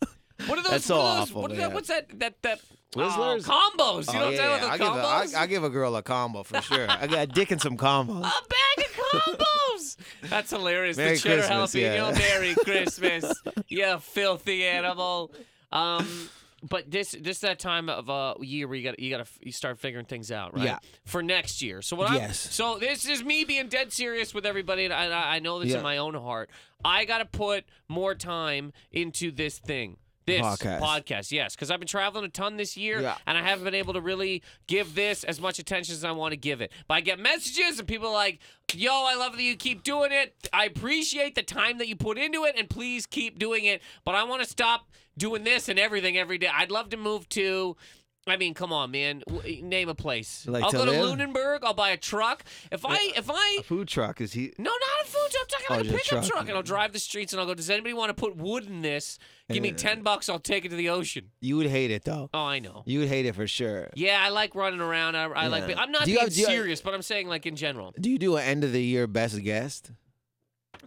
What 0.47 0.59
are 0.59 0.63
those? 0.63 0.71
That's 0.71 0.85
so 0.85 0.97
what 0.97 1.03
are 1.05 1.15
those, 1.21 1.29
awful, 1.31 1.41
What 1.43 1.51
is 1.53 1.57
man. 1.57 1.69
that, 1.69 1.73
what's 1.75 1.87
that? 1.87 2.19
That 2.19 2.41
that 2.41 2.59
Twizzlers? 2.91 3.45
Oh, 3.49 3.71
combos. 3.77 4.13
You 4.13 4.19
know 4.19 4.25
Oh, 4.25 4.31
what 4.31 4.33
I'm 4.33 4.33
yeah. 4.33 4.67
I 4.67 4.77
saying 4.77 4.77
give, 4.79 4.81
about 4.81 4.81
a, 4.81 4.81
the 4.81 4.83
I, 4.83 5.25
combos? 5.25 5.35
I 5.35 5.47
give 5.47 5.63
a 5.63 5.69
girl 5.69 5.95
a 5.95 6.03
combo 6.03 6.43
for 6.43 6.61
sure. 6.69 6.87
I 6.91 7.07
got 7.07 7.19
a 7.19 7.27
dick 7.27 7.51
and 7.51 7.61
some 7.61 7.77
combos. 7.77 8.19
a 8.19 8.21
bag 8.21 8.85
of 8.85 9.37
combos. 9.37 9.95
That's 10.23 10.51
hilarious. 10.51 10.97
Merry 10.97 11.11
the 11.15 11.19
cheddar 11.21 11.41
Christmas, 11.43 11.73
jalapeno. 11.73 11.81
yeah. 11.81 12.11
Merry 12.19 12.53
Christmas. 12.55 13.41
you 13.69 13.97
filthy 13.99 14.65
animal. 14.65 15.31
Um, 15.71 16.29
but 16.69 16.89
this 16.89 17.11
this 17.11 17.37
is 17.37 17.39
that 17.41 17.59
time 17.59 17.89
of 17.89 18.09
uh 18.09 18.33
year 18.41 18.67
where 18.67 18.75
you 18.77 18.83
got 18.83 18.99
you 18.99 19.09
got 19.15 19.25
to 19.25 19.31
you 19.41 19.51
start 19.51 19.79
figuring 19.79 20.05
things 20.05 20.31
out, 20.31 20.55
right? 20.55 20.65
Yeah. 20.65 20.79
For 21.05 21.21
next 21.21 21.61
year. 21.61 21.81
So 21.81 21.95
what? 21.95 22.11
Yes. 22.13 22.45
I'm, 22.45 22.51
so 22.51 22.77
this 22.79 23.07
is 23.07 23.23
me 23.23 23.43
being 23.43 23.67
dead 23.67 23.91
serious 23.93 24.33
with 24.33 24.45
everybody, 24.45 24.85
and 24.85 24.93
I, 24.93 25.05
I 25.07 25.35
I 25.35 25.39
know 25.39 25.59
this 25.59 25.71
Yeah. 25.71 25.77
in 25.77 25.83
my 25.83 25.97
own 25.97 26.13
heart. 26.15 26.49
I 26.83 27.05
got 27.05 27.17
to 27.19 27.25
put 27.25 27.65
more 27.87 28.15
time 28.15 28.73
into 28.91 29.31
this 29.31 29.57
thing. 29.59 29.97
This 30.25 30.41
Podcast. 30.41 30.79
podcast, 30.79 31.31
yes, 31.31 31.55
because 31.55 31.69
I've 31.69 31.79
been 31.79 31.87
traveling 31.87 32.25
a 32.25 32.29
ton 32.29 32.57
this 32.57 32.75
year, 32.75 32.99
Yeah. 32.99 33.15
and 33.27 33.37
I 33.37 33.43
haven't 33.43 33.63
been 33.63 33.75
able 33.75 33.93
to 33.93 34.01
really 34.01 34.41
give 34.65 34.95
this 34.95 35.23
as 35.23 35.39
much 35.39 35.59
attention 35.59 35.93
as 35.93 36.03
I 36.03 36.11
want 36.11 36.31
to 36.31 36.37
give 36.37 36.61
it. 36.61 36.71
But 36.87 36.95
I 36.95 37.01
get 37.01 37.19
messages, 37.19 37.77
and 37.77 37.87
people 37.87 38.07
are 38.07 38.13
like, 38.13 38.39
"Yo, 38.73 38.91
I 38.91 39.13
love 39.15 39.33
that 39.37 39.43
you 39.43 39.55
keep 39.55 39.83
doing 39.83 40.11
it. 40.11 40.33
I 40.51 40.65
appreciate 40.65 41.35
the 41.35 41.43
time 41.43 41.77
that 41.77 41.87
you 41.87 41.95
put 41.95 42.17
into 42.17 42.43
it, 42.45 42.55
and 42.57 42.67
please 42.69 43.05
keep 43.05 43.37
doing 43.37 43.65
it. 43.65 43.83
But 44.03 44.15
I 44.15 44.23
want 44.23 44.41
to 44.41 44.49
stop 44.49 44.89
doing 45.17 45.43
this 45.43 45.69
and 45.69 45.77
everything 45.77 46.17
every 46.17 46.37
day. 46.39 46.49
I'd 46.51 46.71
love 46.71 46.89
to 46.89 46.97
move 46.97 47.29
to." 47.29 47.77
I 48.27 48.37
mean, 48.37 48.55
come 48.55 48.73
on, 48.73 48.89
man. 48.89 49.21
W- 49.27 49.59
eh, 49.59 49.61
Name 49.63 49.87
a 49.87 49.93
place. 49.93 50.47
Like 50.47 50.63
I'll 50.63 50.71
go 50.71 50.85
to? 50.85 50.91
Lunenburg. 50.91 51.63
I'll 51.63 51.75
buy 51.75 51.89
a 51.91 51.97
truck. 51.97 52.43
If 52.71 52.83
I, 52.83 52.97
if 53.15 53.29
I, 53.29 53.57
A 53.59 53.63
food 53.63 53.87
truck 53.87 54.19
is 54.19 54.33
he? 54.33 54.51
no, 54.57 54.63
not 54.71 54.73
a 55.03 55.07
food 55.07 55.29
truck. 55.31 55.43
I'm 55.43 55.47
talking 55.47 55.65
Oh, 55.69 55.73
like 55.75 55.85
a 55.85 55.89
just 55.91 55.93
a 55.93 55.97
pickup 56.15 56.23
truck. 56.27 56.31
truck. 56.37 56.47
And 56.49 56.57
I'll 56.57 56.63
drive 56.63 56.91
the 56.93 56.99
streets 56.99 57.33
and 57.33 57.39
I'll 57.39 57.45
go, 57.45 57.53
does 57.53 57.69
anybody 57.69 57.93
want 57.93 58.09
to 58.09 58.13
put 58.15 58.35
wood 58.35 58.65
in 58.65 58.81
this? 58.81 59.19
Give 59.49 59.61
me 59.61 59.69
Yeah. 59.69 59.75
10 59.75 60.01
bucks. 60.01 60.27
I'll 60.27 60.39
take 60.39 60.65
it 60.65 60.69
to 60.69 60.75
the 60.75 60.89
ocean. 60.89 61.29
You 61.39 61.57
would 61.57 61.67
hate 61.67 61.91
it 61.91 62.03
though. 62.03 62.31
Oh, 62.33 62.45
I 62.45 62.57
know. 62.59 62.81
You 62.87 62.99
would 62.99 63.09
hate 63.09 63.27
it 63.27 63.35
for 63.35 63.45
sure. 63.45 63.91
Yeah, 63.93 64.19
I 64.23 64.29
like 64.29 64.55
running 64.55 64.81
around. 64.81 65.15
I, 65.15 65.25
I 65.25 65.47
like. 65.47 65.67
Yeah. 65.67 65.79
I'm 65.79 65.91
not 65.91 66.05
Do 66.05 66.11
you 66.11 66.17
being 66.17 66.25
have- 66.25 66.33
do 66.33 66.39
you 66.41 66.47
have- 66.47 66.55
serious, 66.55 66.81
but 66.81 66.95
I'm 66.95 67.03
saying 67.03 67.27
like 67.27 67.45
in 67.45 67.55
general. 67.55 67.93
Do 67.99 68.09
you 68.09 68.17
do 68.17 68.37
an 68.37 68.43
end 68.43 68.63
of 68.63 68.71
the 68.71 68.81
year 68.83 69.05
best 69.05 69.39
guest? 69.43 69.91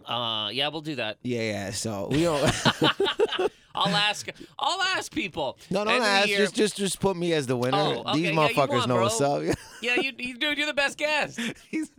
Uh, 0.05 0.49
yeah, 0.51 0.67
we'll 0.69 0.81
do 0.81 0.95
that. 0.95 1.17
Yeah, 1.23 1.41
yeah. 1.41 1.71
So 1.71 2.07
we 2.11 2.23
don't. 2.23 2.43
I'll 3.75 3.95
ask. 3.95 4.27
I'll 4.57 4.81
ask 4.81 5.11
people. 5.13 5.57
no, 5.69 5.85
don't 5.85 5.95
of 5.95 6.01
the 6.01 6.07
ask. 6.07 6.27
year- 6.27 6.39
Just, 6.39 6.55
just, 6.55 6.77
just 6.77 6.99
put 6.99 7.15
me 7.15 7.33
as 7.33 7.47
the 7.47 7.55
winner. 7.55 7.77
Oh, 7.77 7.99
okay, 8.01 8.13
These 8.13 8.21
yeah, 8.23 8.29
you 8.31 8.37
motherfuckers 8.37 8.69
won, 8.79 8.89
know 8.89 8.95
bro. 8.95 9.03
what's 9.03 9.21
up. 9.21 9.43
Yeah, 9.81 9.95
you, 9.95 10.11
you 10.17 10.37
dude, 10.37 10.57
you're 10.57 10.67
the 10.67 10.73
best 10.73 10.97
guest. 10.97 11.39
He's- 11.69 11.89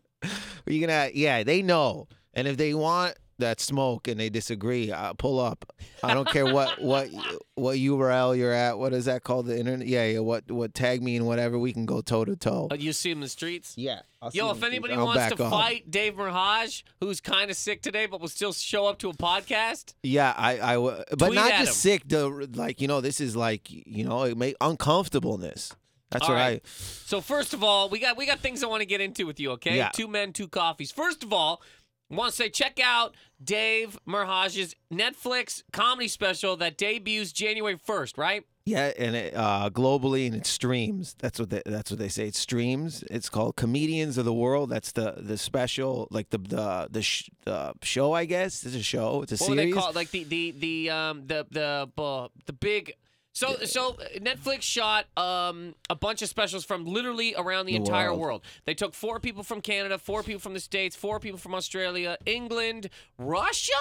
You're 0.66 0.86
gonna, 0.86 1.10
yeah, 1.14 1.42
they 1.44 1.62
know. 1.62 2.08
And 2.34 2.46
if 2.46 2.56
they 2.58 2.74
want 2.74 3.14
that 3.40 3.60
smoke 3.60 4.08
and 4.08 4.18
they 4.18 4.30
disagree, 4.30 4.90
uh, 4.92 5.12
pull 5.14 5.38
up. 5.40 5.72
I 6.02 6.14
don't 6.14 6.28
care 6.28 6.46
what 6.46 6.80
what 6.82 7.08
what 7.56 7.76
URL 7.76 8.36
you're 8.38 8.52
at. 8.52 8.78
What 8.78 8.92
is 8.92 9.04
that 9.06 9.22
called? 9.24 9.46
The 9.46 9.58
internet? 9.58 9.86
Yeah, 9.86 10.06
yeah. 10.06 10.18
What 10.20 10.50
what 10.50 10.72
tag 10.74 11.02
me 11.02 11.16
and 11.16 11.26
whatever. 11.26 11.58
We 11.58 11.72
can 11.72 11.84
go 11.86 12.00
toe 12.00 12.24
to 12.24 12.36
toe. 12.36 12.68
Uh, 12.70 12.76
you 12.76 12.92
see 12.92 13.10
him 13.10 13.18
in 13.18 13.22
the 13.22 13.28
streets. 13.28 13.74
Yeah. 13.76 14.00
I'll 14.22 14.30
Yo, 14.32 14.50
if 14.50 14.62
anybody 14.62 14.96
wants 14.96 15.16
back 15.16 15.34
to 15.36 15.44
off. 15.44 15.50
fight 15.50 15.90
Dave 15.90 16.14
Merheje, 16.14 16.82
who's 17.00 17.20
kind 17.22 17.50
of 17.50 17.56
sick 17.56 17.80
today 17.82 18.04
but 18.06 18.20
will 18.20 18.28
still 18.28 18.52
show 18.52 18.86
up 18.86 18.98
to 18.98 19.08
a 19.08 19.14
podcast, 19.14 19.94
Yeah, 20.02 20.34
I 20.36 20.58
I, 20.58 20.70
I, 20.70 20.74
w- 20.74 21.02
but 21.10 21.18
Tweet 21.28 21.34
not 21.34 21.50
at 21.52 21.60
just 21.64 21.84
him. 21.84 21.92
sick. 21.92 22.08
The 22.08 22.28
like, 22.54 22.80
you 22.82 22.86
know, 22.88 23.00
this 23.00 23.20
is 23.20 23.34
like, 23.34 23.62
you 23.70 24.04
know, 24.04 24.24
it 24.24 24.36
may 24.36 24.54
uncomfortableness. 24.60 25.72
That's 26.10 26.24
All 26.28 26.34
what 26.34 26.40
right. 26.40 26.66
So 26.66 27.20
first 27.20 27.54
of 27.54 27.62
all, 27.62 27.88
we 27.88 28.00
got 28.00 28.16
we 28.16 28.26
got 28.26 28.40
things 28.40 28.64
I 28.64 28.66
want 28.66 28.80
to 28.80 28.86
get 28.86 29.00
into 29.00 29.26
with 29.26 29.38
you. 29.38 29.52
Okay, 29.52 29.76
Yeah. 29.76 29.90
two 29.94 30.08
men, 30.08 30.32
two 30.32 30.48
coffees. 30.48 30.90
First 30.90 31.22
of 31.22 31.32
all, 31.32 31.62
I 31.62 31.79
want 32.16 32.30
to 32.30 32.36
say 32.36 32.48
check 32.48 32.78
out 32.82 33.14
Dave 33.42 33.98
Merheje's 34.06 34.74
Netflix 34.92 35.62
comedy 35.72 36.08
special 36.08 36.56
that 36.56 36.76
debuts 36.76 37.32
January 37.32 37.76
first. 37.76 38.18
Right? 38.18 38.44
Yeah, 38.66 38.92
and 38.98 39.16
it, 39.16 39.34
uh, 39.34 39.70
globally, 39.72 40.26
and 40.26 40.34
it 40.36 40.46
streams. 40.46 41.16
That's 41.18 41.40
what 41.40 41.50
they, 41.50 41.62
that's 41.64 41.90
what 41.90 41.98
they 41.98 42.08
say. 42.08 42.26
It 42.28 42.36
streams. 42.36 43.02
It's 43.10 43.28
called 43.28 43.56
Comedians 43.56 44.18
of 44.18 44.24
the 44.26 44.34
World. 44.34 44.68
That's 44.70 44.92
the 44.92 45.14
the 45.16 45.38
special, 45.38 46.06
like 46.10 46.30
the 46.30 46.38
the 46.38 46.88
the, 46.90 47.02
sh- 47.02 47.30
the 47.46 47.72
show. 47.82 48.12
I 48.12 48.26
guess 48.26 48.64
it's 48.64 48.76
a 48.76 48.82
show. 48.82 49.22
It's 49.22 49.32
a 49.32 49.36
What 49.36 49.50
would 49.50 49.58
they 49.58 49.62
series. 49.62 49.74
call 49.74 49.88
it? 49.90 49.96
Like 49.96 50.10
the 50.10 50.24
the 50.24 50.50
the 50.52 50.90
um 50.90 51.26
the 51.26 51.46
the 51.50 51.88
uh, 52.00 52.28
the 52.46 52.52
big. 52.52 52.94
So 53.32 53.56
so 53.64 53.96
Netflix 54.16 54.62
shot 54.62 55.06
um 55.16 55.74
a 55.88 55.94
bunch 55.94 56.20
of 56.22 56.28
specials 56.28 56.64
from 56.64 56.84
literally 56.84 57.34
around 57.36 57.66
the, 57.66 57.72
The 57.72 57.76
entire 57.78 58.08
world. 58.08 58.20
world. 58.20 58.42
They 58.64 58.74
took 58.74 58.92
four 58.94 59.20
people 59.20 59.42
from 59.42 59.60
Canada, 59.60 59.98
four 59.98 60.22
people 60.22 60.40
from 60.40 60.54
the 60.54 60.60
States, 60.60 60.96
four 60.96 61.20
people 61.20 61.38
from 61.38 61.54
Australia, 61.54 62.16
England, 62.26 62.90
Russia. 63.18 63.72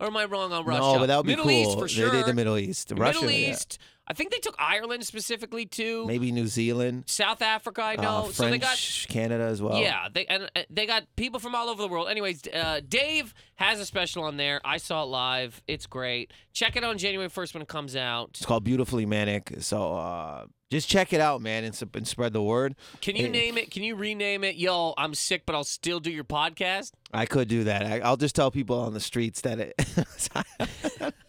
Or 0.00 0.08
am 0.08 0.16
I 0.16 0.24
wrong 0.24 0.52
on 0.52 0.64
Russia? 0.64 0.80
No, 0.80 0.98
but 0.98 1.06
that 1.06 1.16
would 1.18 1.26
be 1.26 1.32
Middle 1.32 1.44
cool. 1.44 1.52
East 1.52 1.78
for 1.78 1.86
sure. 1.88 2.10
They 2.10 2.18
did 2.18 2.26
the 2.26 2.34
Middle 2.34 2.58
East, 2.58 2.92
Russia, 2.96 3.20
Middle 3.20 3.30
East. 3.30 3.78
yeah. 3.80 3.86
I 4.06 4.12
think 4.12 4.30
they 4.32 4.38
took 4.38 4.54
Ireland 4.58 5.04
specifically 5.06 5.64
too. 5.64 6.06
maybe 6.06 6.30
New 6.30 6.46
Zealand, 6.46 7.04
South 7.06 7.40
Africa, 7.40 7.82
I 7.82 7.96
know. 7.96 8.08
uh, 8.18 8.22
so 8.24 8.32
French, 8.44 8.50
they 8.52 8.58
got 8.58 9.06
Canada 9.08 9.44
as 9.44 9.62
well. 9.62 9.78
yeah, 9.80 10.08
they 10.12 10.26
and 10.26 10.50
uh, 10.54 10.62
they 10.68 10.86
got 10.86 11.04
people 11.16 11.40
from 11.40 11.54
all 11.54 11.70
over 11.70 11.80
the 11.80 11.88
world. 11.88 12.08
Anyways, 12.08 12.42
uh, 12.52 12.80
Dave 12.86 13.32
has 13.56 13.80
a 13.80 13.86
special 13.86 14.24
on 14.24 14.36
there. 14.36 14.60
I 14.64 14.76
saw 14.76 15.02
it 15.04 15.06
live. 15.06 15.62
It's 15.66 15.86
great. 15.86 16.32
Check 16.52 16.76
it 16.76 16.84
on 16.84 16.98
January 16.98 17.28
first 17.30 17.54
when 17.54 17.62
it 17.62 17.68
comes 17.68 17.96
out. 17.96 18.30
It's 18.34 18.44
called 18.44 18.64
Beautifully 18.64 19.06
Manic. 19.06 19.54
So 19.60 19.94
uh, 19.96 20.46
just 20.70 20.88
check 20.88 21.12
it 21.14 21.20
out, 21.20 21.40
man, 21.40 21.64
and, 21.64 21.82
and 21.94 22.06
spread 22.06 22.32
the 22.34 22.42
word. 22.42 22.74
Can 23.00 23.16
you 23.16 23.26
Eh. 23.26 23.30
name 23.30 23.56
it? 23.56 23.70
Can 23.70 23.82
you 23.84 23.94
rename 23.96 24.44
it? 24.44 24.56
Yo, 24.56 24.92
I'm 24.98 25.14
sick, 25.14 25.44
but 25.46 25.54
I'll 25.54 25.64
still 25.64 25.98
do 26.00 26.10
your 26.10 26.24
podcast. 26.24 26.92
I 27.12 27.24
could 27.26 27.48
do 27.48 27.64
that. 27.64 27.86
I, 27.86 28.00
I'll 28.00 28.16
just 28.18 28.34
tell 28.36 28.50
people 28.50 28.78
on 28.80 28.92
the 28.92 29.00
streets 29.00 29.40
that 29.42 29.60
it. 29.60 29.74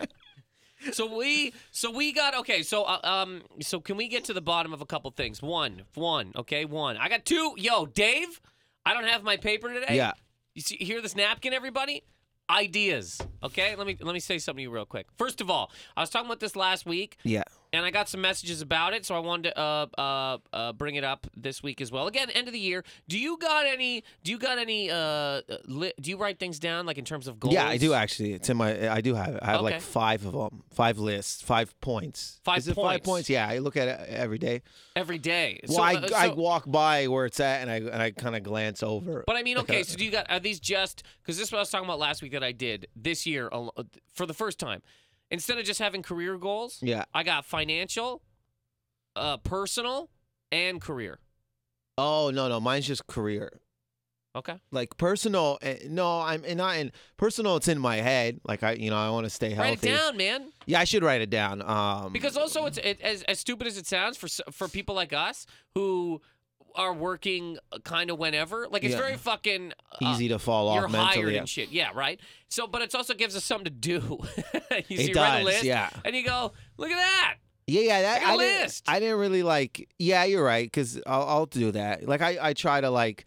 So 0.91 1.15
we, 1.17 1.53
so 1.71 1.91
we 1.91 2.11
got 2.11 2.35
okay. 2.35 2.61
So 2.63 2.83
uh, 2.83 2.99
um, 3.03 3.41
so 3.61 3.79
can 3.79 3.97
we 3.97 4.07
get 4.07 4.23
to 4.25 4.33
the 4.33 4.41
bottom 4.41 4.73
of 4.73 4.81
a 4.81 4.85
couple 4.85 5.09
things? 5.11 5.41
One, 5.41 5.83
one, 5.95 6.31
okay, 6.35 6.65
one. 6.65 6.97
I 6.97 7.09
got 7.09 7.25
two. 7.25 7.53
Yo, 7.57 7.85
Dave, 7.85 8.41
I 8.85 8.93
don't 8.93 9.05
have 9.05 9.23
my 9.23 9.37
paper 9.37 9.73
today. 9.73 9.95
yeah. 9.95 10.13
You 10.53 10.61
see, 10.61 10.77
hear 10.77 11.01
this 11.01 11.15
napkin, 11.15 11.53
everybody? 11.53 12.03
Ideas. 12.49 13.19
Okay, 13.43 13.75
let 13.75 13.87
me 13.87 13.97
let 13.99 14.13
me 14.13 14.19
say 14.19 14.37
something 14.37 14.59
to 14.59 14.63
you 14.63 14.69
real 14.69 14.85
quick. 14.85 15.07
First 15.17 15.41
of 15.41 15.49
all, 15.49 15.71
I 15.97 16.01
was 16.01 16.09
talking 16.09 16.27
about 16.27 16.39
this 16.39 16.55
last 16.55 16.85
week. 16.85 17.17
Yeah. 17.23 17.43
And 17.75 17.85
I 17.85 17.91
got 17.91 18.07
some 18.09 18.21
messages 18.21 18.61
about 18.61 18.93
it, 18.93 19.05
so 19.05 19.15
I 19.15 19.19
wanted 19.19 19.49
to 19.51 19.59
uh, 19.59 19.87
uh, 19.97 20.37
uh, 20.53 20.73
bring 20.73 20.95
it 20.95 21.03
up 21.03 21.27
this 21.35 21.61
week 21.61 21.81
as 21.81 21.91
well. 21.91 22.07
Again, 22.07 22.29
end 22.29 22.47
of 22.47 22.53
the 22.53 22.59
year. 22.59 22.83
Do 23.07 23.17
you 23.19 23.37
got 23.37 23.65
any? 23.65 24.03
Do 24.23 24.31
you 24.31 24.37
got 24.37 24.57
any? 24.57 24.89
Uh, 24.89 25.41
li- 25.67 25.93
do 25.99 26.09
you 26.09 26.17
write 26.17 26.39
things 26.39 26.59
down 26.59 26.85
like 26.85 26.97
in 26.97 27.05
terms 27.05 27.27
of 27.27 27.39
goals? 27.39 27.53
Yeah, 27.53 27.67
I 27.67 27.77
do 27.77 27.93
actually. 27.93 28.33
It's 28.33 28.49
in 28.49 28.57
my. 28.57 28.89
I 28.89 29.01
do 29.01 29.13
have. 29.15 29.35
it. 29.35 29.39
I 29.41 29.45
have 29.47 29.55
Okay. 29.61 29.73
like 29.73 29.81
five 29.81 30.25
of 30.25 30.33
them. 30.33 30.63
Five 30.73 30.97
lists. 30.97 31.41
Five 31.41 31.79
points. 31.81 32.39
Five 32.43 32.59
Is 32.59 32.67
it 32.67 32.75
points. 32.75 32.93
five 32.93 33.03
points? 33.03 33.29
Yeah, 33.29 33.47
I 33.47 33.57
look 33.59 33.77
at 33.77 33.87
it 33.87 34.09
every 34.09 34.37
day. 34.37 34.61
every 34.95 35.17
day. 35.19 35.59
Well, 35.67 35.77
So, 35.77 35.83
I, 35.83 35.95
uh, 35.95 36.07
I 36.15 36.27
so- 36.29 36.35
walk 36.35 36.63
by 36.67 37.07
where 37.07 37.25
it's 37.25 37.39
at 37.39 37.61
and 37.61 37.69
I 37.69 37.75
and 37.77 38.01
I 38.01 38.11
kind 38.11 38.35
of 38.35 38.43
glance 38.43 38.81
over. 38.83 39.23
But 39.27 39.35
I 39.35 39.43
mean, 39.43 39.57
okay, 39.63 39.83
so 39.83 39.97
do 39.97 40.05
you 40.05 40.11
got 40.11 40.29
are 40.29 40.39
these 40.39 40.59
just 40.59 41.03
because 41.21 41.37
this 41.37 41.47
is 41.47 41.51
what 41.51 41.59
I 41.59 41.61
was 41.61 41.69
talking 41.69 41.85
about 41.85 41.99
last 41.99 42.21
week 42.21 42.31
that 42.31 42.43
I 42.43 42.51
did 42.53 42.87
this 42.95 43.25
year 43.25 43.49
al- 43.51 43.73
uh, 43.75 43.83
for 44.13 44.25
the 44.25 44.33
first 44.33 44.59
time. 44.59 44.81
Instead 45.31 45.57
of 45.57 45.65
just 45.65 45.79
having 45.79 46.01
career 46.03 46.37
goals, 46.37 46.79
yeah. 46.81 47.05
I 47.13 47.23
got 47.23 47.45
financial, 47.45 48.21
uh, 49.15 49.37
personal, 49.37 50.09
and 50.51 50.79
career. 50.81 51.19
Oh 51.97 52.29
no 52.33 52.47
no, 52.47 52.59
mine's 52.59 52.85
just 52.87 53.07
career. 53.07 53.59
Okay. 54.35 54.59
Like 54.69 54.97
personal, 54.97 55.57
eh, 55.61 55.77
no, 55.87 56.19
I'm 56.19 56.43
and 56.45 56.57
not 56.57 56.75
in 56.77 56.91
personal. 57.15 57.55
It's 57.55 57.69
in 57.69 57.79
my 57.79 57.95
head. 57.97 58.41
Like 58.45 58.63
I, 58.63 58.73
you 58.73 58.89
know, 58.89 58.97
I 58.97 59.09
want 59.09 59.25
to 59.25 59.29
stay 59.29 59.51
healthy. 59.51 59.69
Write 59.71 59.83
it 59.83 59.97
down, 59.97 60.17
man. 60.17 60.51
Yeah, 60.65 60.81
I 60.81 60.83
should 60.83 61.03
write 61.03 61.21
it 61.21 61.29
down. 61.29 61.61
Um, 61.61 62.11
Because 62.11 62.35
also, 62.35 62.65
it's 62.65 62.77
it, 62.77 62.99
as 63.01 63.23
as 63.23 63.39
stupid 63.39 63.65
as 63.65 63.77
it 63.77 63.87
sounds 63.87 64.17
for 64.17 64.25
s- 64.27 64.41
for 64.51 64.67
people 64.67 64.93
like 64.93 65.13
us 65.13 65.45
who 65.73 66.21
are 66.75 66.93
working 66.93 67.57
kind 67.83 68.09
of 68.09 68.17
whenever. 68.19 68.67
Like 68.69 68.83
it's 68.83 68.93
Yeah. 68.93 68.99
very 69.01 69.17
fucking 69.17 69.73
uh, 69.91 70.11
easy 70.11 70.27
to 70.29 70.39
fall 70.39 70.67
off. 70.67 70.75
You're 70.75 70.85
off 70.85 70.91
hired 70.91 71.15
mentally. 71.15 71.37
and 71.37 71.49
shit. 71.49 71.71
Yeah, 71.71 71.89
right. 71.95 72.19
So, 72.49 72.67
but 72.67 72.81
it 72.81 72.93
also 72.95 73.13
gives 73.13 73.35
us 73.35 73.43
something 73.43 73.65
to 73.65 73.69
do. 73.71 73.99
you 74.87 74.97
It 74.99 75.05
see, 75.07 75.13
does, 75.13 75.43
list, 75.45 75.63
yeah. 75.63 75.89
and 76.03 76.15
you 76.15 76.23
go, 76.25 76.51
look 76.77 76.89
at 76.91 76.97
that. 76.97 77.35
Yeah, 77.67 77.81
yeah. 77.81 78.01
That, 78.03 78.21
I 78.21 78.25
got 78.25 78.39
didn't- 78.39 78.61
list. 78.63 78.83
I 78.87 78.99
didn't 78.99 79.19
really 79.19 79.43
like. 79.43 79.89
Yeah, 79.97 80.23
you're 80.25 80.43
right. 80.43 80.65
Because 80.67 81.01
I'll, 81.07 81.23
I'll 81.23 81.45
do 81.47 81.71
that. 81.71 82.07
Like 82.07 82.21
I, 82.21 82.37
I 82.41 82.53
try 82.53 82.81
to 82.81 82.89
like. 82.89 83.25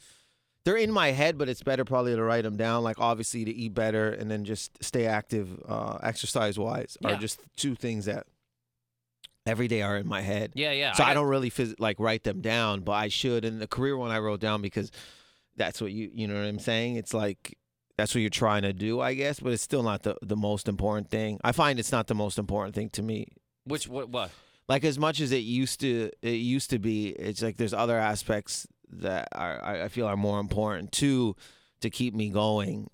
They're 0.65 0.77
in 0.77 0.93
my 0.93 1.13
head, 1.13 1.39
but 1.39 1.49
it's 1.49 1.63
better 1.63 1.85
probably 1.87 2.15
to 2.15 2.23
write 2.23 2.43
them 2.45 2.57
down. 2.59 2.83
Like 2.85 2.99
obviously 3.01 3.45
to 3.47 3.51
eat 3.51 3.73
better 3.75 4.11
and 4.11 4.31
then 4.31 4.45
just 4.45 4.83
stay 4.85 5.07
active, 5.07 5.49
uh, 5.67 5.99
exercise 6.03 6.59
wise, 6.59 6.99
Yeah. 7.01 7.13
are 7.13 7.17
just 7.17 7.41
two 7.57 7.75
things 7.75 8.05
that 8.05 8.27
every 9.49 9.69
day 9.69 9.83
are 9.83 9.97
in 9.97 10.07
my 10.07 10.21
head. 10.21 10.53
Yeah, 10.55 10.73
yeah. 10.73 10.93
So 10.93 11.03
I, 11.05 11.09
got- 11.09 11.15
don't 11.15 11.29
really 11.29 11.51
phys- 11.51 11.75
like 11.79 11.99
write 11.99 12.25
them 12.25 12.41
down, 12.41 12.81
but 12.81 12.93
I 12.93 13.09
should. 13.09 13.45
And 13.45 13.61
the 13.61 13.67
career 13.67 13.97
one 13.97 14.11
I 14.11 14.19
wrote 14.19 14.41
down 14.41 14.63
because 14.63 14.91
that's 15.57 15.81
what 15.81 15.91
you 15.91 16.11
you 16.15 16.29
know 16.29 16.35
what 16.35 16.45
I'm 16.45 16.59
saying. 16.59 16.97
It's 16.97 17.13
like 17.15 17.57
that's 17.97 18.15
what 18.15 18.21
you're 18.21 18.31
trying 18.31 18.63
to 18.63 18.73
do, 18.73 19.01
I 19.01 19.15
guess, 19.15 19.41
but 19.41 19.53
it's 19.53 19.63
still 19.63 19.83
not 19.83 20.03
the 20.03 20.17
the 20.23 20.37
most 20.37 20.69
important 20.69 21.11
thing. 21.11 21.41
I 21.43 21.53
find 21.53 21.79
it's 21.79 21.91
not 21.93 22.07
the 22.07 22.15
most 22.15 22.39
important 22.39 22.75
thing 22.75 22.91
to 22.91 23.03
me. 23.03 23.27
Which 23.65 23.89
what 23.89 24.09
what? 24.09 24.31
Like 24.69 24.85
as 24.85 24.99
much 24.99 25.21
as 25.21 25.33
it 25.33 25.39
used 25.39 25.81
to 25.81 26.11
it 26.23 26.31
used 26.35 26.71
to 26.71 26.79
be, 26.79 27.09
it's 27.09 27.43
like 27.43 27.57
there's 27.57 27.75
other 27.75 27.99
aspects 27.99 28.67
that 28.91 29.29
are 29.33 29.63
I 29.65 29.85
I 29.85 29.89
feel 29.89 30.07
are 30.07 30.17
more 30.17 30.39
important 30.41 30.93
too 30.93 31.35
to 31.81 31.91
keep 31.91 32.15
me 32.15 32.29
going, 32.29 32.89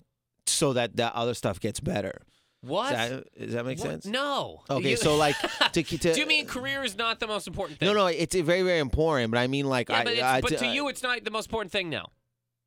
so 0.47 0.73
that 0.73 0.95
that 0.97 1.13
other 1.13 1.33
stuff 1.33 1.59
gets 1.59 1.79
better. 1.79 2.21
What? 2.61 2.91
Does 2.93 3.09
that, 3.09 3.39
does 3.39 3.53
that 3.53 3.65
make 3.65 3.77
What? 3.79 3.87
sense? 3.87 4.05
No. 4.07 4.63
Okay, 4.69 4.91
You- 4.91 4.97
so 4.97 5.15
like 5.17 5.35
to, 5.73 5.83
to 5.83 6.13
Do 6.13 6.19
you 6.19 6.25
mean 6.25 6.47
career 6.47 6.83
is 6.83 6.97
not 6.97 7.19
the 7.19 7.27
most 7.27 7.47
important 7.47 7.79
thing? 7.79 7.87
no 7.87 7.93
no 7.93 8.07
it's 8.07 8.35
very 8.35 8.63
very 8.63 8.79
important, 8.79 9.31
but 9.31 9.39
I 9.39 9.47
mean 9.47 9.67
like 9.67 9.89
Yeah, 9.89 9.99
I, 9.99 10.03
but, 10.03 10.19
I- 10.19 10.41
but 10.41 10.57
to 10.59 10.67
you, 10.67 10.87
it's 10.89 11.03
not 11.03 11.23
the 11.23 11.31
most 11.31 11.47
important 11.47 11.71
thing 11.71 11.89
now. 11.89 12.09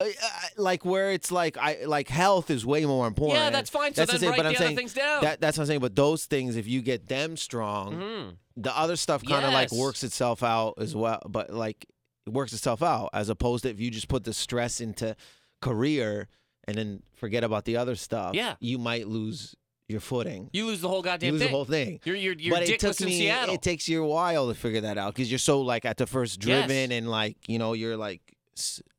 Uh, 0.00 0.04
uh, 0.04 0.28
like 0.56 0.84
where 0.84 1.10
it's 1.10 1.32
like 1.32 1.56
I 1.58 1.84
like 1.84 2.08
health 2.08 2.50
is 2.50 2.64
way 2.64 2.84
more 2.86 3.08
important. 3.08 3.40
Yeah, 3.40 3.50
that's 3.50 3.68
fine. 3.70 3.92
So 3.94 4.02
That's 4.02 4.12
the 4.12 4.18
then 4.18 4.20
thing, 4.20 4.28
write 4.30 4.36
but 4.36 4.46
I'm 4.46 4.52
the 4.52 4.58
other 4.58 4.66
saying 4.66 4.76
things 4.76 4.94
down. 4.94 5.22
That, 5.24 5.40
that's 5.40 5.58
what 5.58 5.62
I'm 5.64 5.66
saying. 5.66 5.80
But 5.80 5.96
those 5.96 6.24
things, 6.26 6.54
if 6.54 6.68
you 6.68 6.82
get 6.82 7.08
them 7.08 7.36
strong, 7.36 7.94
Mhm. 7.96 8.36
the 8.56 8.78
other 8.78 8.94
stuff 8.94 9.24
kind 9.24 9.44
of 9.44 9.52
like 9.52 9.72
works 9.72 10.04
itself 10.04 10.44
out 10.44 10.74
as 10.78 10.94
well. 10.94 11.20
But 11.28 11.50
like 11.52 11.86
it 12.28 12.32
works 12.32 12.52
itself 12.52 12.80
out 12.80 13.10
as 13.12 13.28
opposed 13.28 13.64
to 13.64 13.70
if 13.70 13.80
you 13.80 13.90
just 13.90 14.06
put 14.06 14.22
the 14.22 14.32
stress 14.32 14.80
into 14.80 15.16
career 15.60 16.28
and 16.68 16.76
then 16.76 17.02
forget 17.16 17.42
about 17.42 17.64
the 17.64 17.76
other 17.76 17.96
stuff. 17.96 18.34
Yeah. 18.36 18.54
you 18.60 18.78
might 18.78 19.08
lose 19.08 19.56
your 19.88 20.00
footing. 20.00 20.50
You 20.52 20.66
lose 20.66 20.80
the 20.82 20.88
whole 20.88 21.02
goddamn 21.02 21.18
thing. 21.20 21.26
You 21.26 21.32
lose 21.32 21.40
thing. 21.40 21.48
the 21.50 21.56
whole 21.56 21.64
thing. 21.64 22.00
You're 22.04 22.16
you're, 22.16 22.34
you're 22.34 22.54
but 22.54 22.68
it 22.68 22.78
took 22.78 23.00
in 23.00 23.06
me. 23.06 23.18
Seattle. 23.18 23.54
It 23.54 23.62
takes 23.62 23.88
you 23.88 24.04
a 24.04 24.06
while 24.06 24.48
to 24.48 24.54
figure 24.54 24.82
that 24.82 24.98
out 24.98 25.14
because 25.14 25.30
you're 25.30 25.38
so 25.38 25.60
like 25.62 25.84
at 25.84 25.96
the 25.96 26.06
first 26.06 26.44
Yes. 26.44 26.66
driven 26.66 26.92
and 26.92 27.10
like 27.10 27.36
you 27.48 27.58
know 27.58 27.72
you're 27.72 27.96
like 27.96 28.20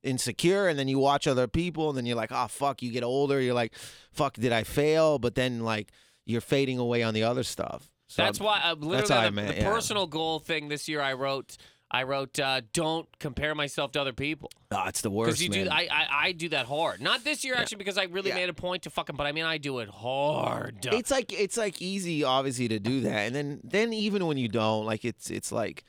insecure 0.03 0.67
and 0.67 0.79
then 0.79 0.87
you 0.87 0.97
watch 0.97 1.27
other 1.27 1.47
people 1.47 1.89
and 1.89 1.97
then 1.97 2.05
you're 2.05 2.15
like 2.15 2.31
oh 2.31 2.47
fuck 2.47 2.81
you 2.81 2.91
get 2.91 3.03
older 3.03 3.41
you're 3.41 3.53
like 3.53 3.73
fuck 4.13 4.33
did 4.35 4.53
I 4.53 4.63
fail 4.63 5.19
but 5.19 5.35
then 5.35 5.59
like 5.59 5.91
you're 6.25 6.39
fading 6.41 6.77
away 6.77 7.03
on 7.03 7.13
the 7.13 7.23
other 7.23 7.43
stuff. 7.43 7.89
So 8.07 8.23
That's 8.23 8.39
why 8.39 8.61
uh, 8.63 8.73
literally 8.73 8.97
that's 8.97 9.11
I 9.11 9.25
the, 9.25 9.31
meant, 9.31 9.55
the 9.55 9.61
yeah. 9.61 9.71
personal 9.71 10.07
goal 10.07 10.39
thing 10.39 10.67
this 10.67 10.87
year. 10.87 11.01
I 11.01 11.13
wrote. 11.13 11.57
I 11.91 12.03
wrote, 12.03 12.39
uh, 12.39 12.61
"Don't 12.73 13.07
compare 13.19 13.55
myself 13.55 13.91
to 13.93 14.01
other 14.01 14.13
people." 14.13 14.51
oh, 14.71 14.83
it's 14.87 15.01
the 15.01 15.09
worst. 15.09 15.39
Because 15.39 15.57
you 15.57 15.65
do. 15.65 15.69
I, 15.71 15.87
I 15.91 16.07
I 16.27 16.31
do 16.33 16.49
that 16.49 16.67
hard. 16.67 17.01
Not 17.01 17.23
this 17.23 17.43
year 17.43 17.55
actually, 17.55 17.77
because 17.79 17.97
I 17.97 18.03
really 18.03 18.29
Yeah. 18.29 18.35
made 18.35 18.49
a 18.49 18.53
point 18.53 18.83
to 18.83 18.89
fucking. 18.89 19.15
But 19.15 19.25
I 19.27 19.31
mean, 19.31 19.45
I 19.45 19.57
do 19.57 19.79
it 19.79 19.89
hard. 19.89 20.85
it's 20.85 21.09
like 21.11 21.33
it's 21.33 21.57
like 21.57 21.81
easy 21.81 22.23
obviously 22.23 22.67
to 22.67 22.79
do 22.79 23.01
that 23.01 23.25
and 23.27 23.35
then 23.35 23.59
then 23.63 23.91
even 23.93 24.25
when 24.27 24.37
you 24.37 24.47
don't 24.47 24.85
like 24.85 25.03
it's 25.03 25.29
it's 25.29 25.51
like 25.51 25.83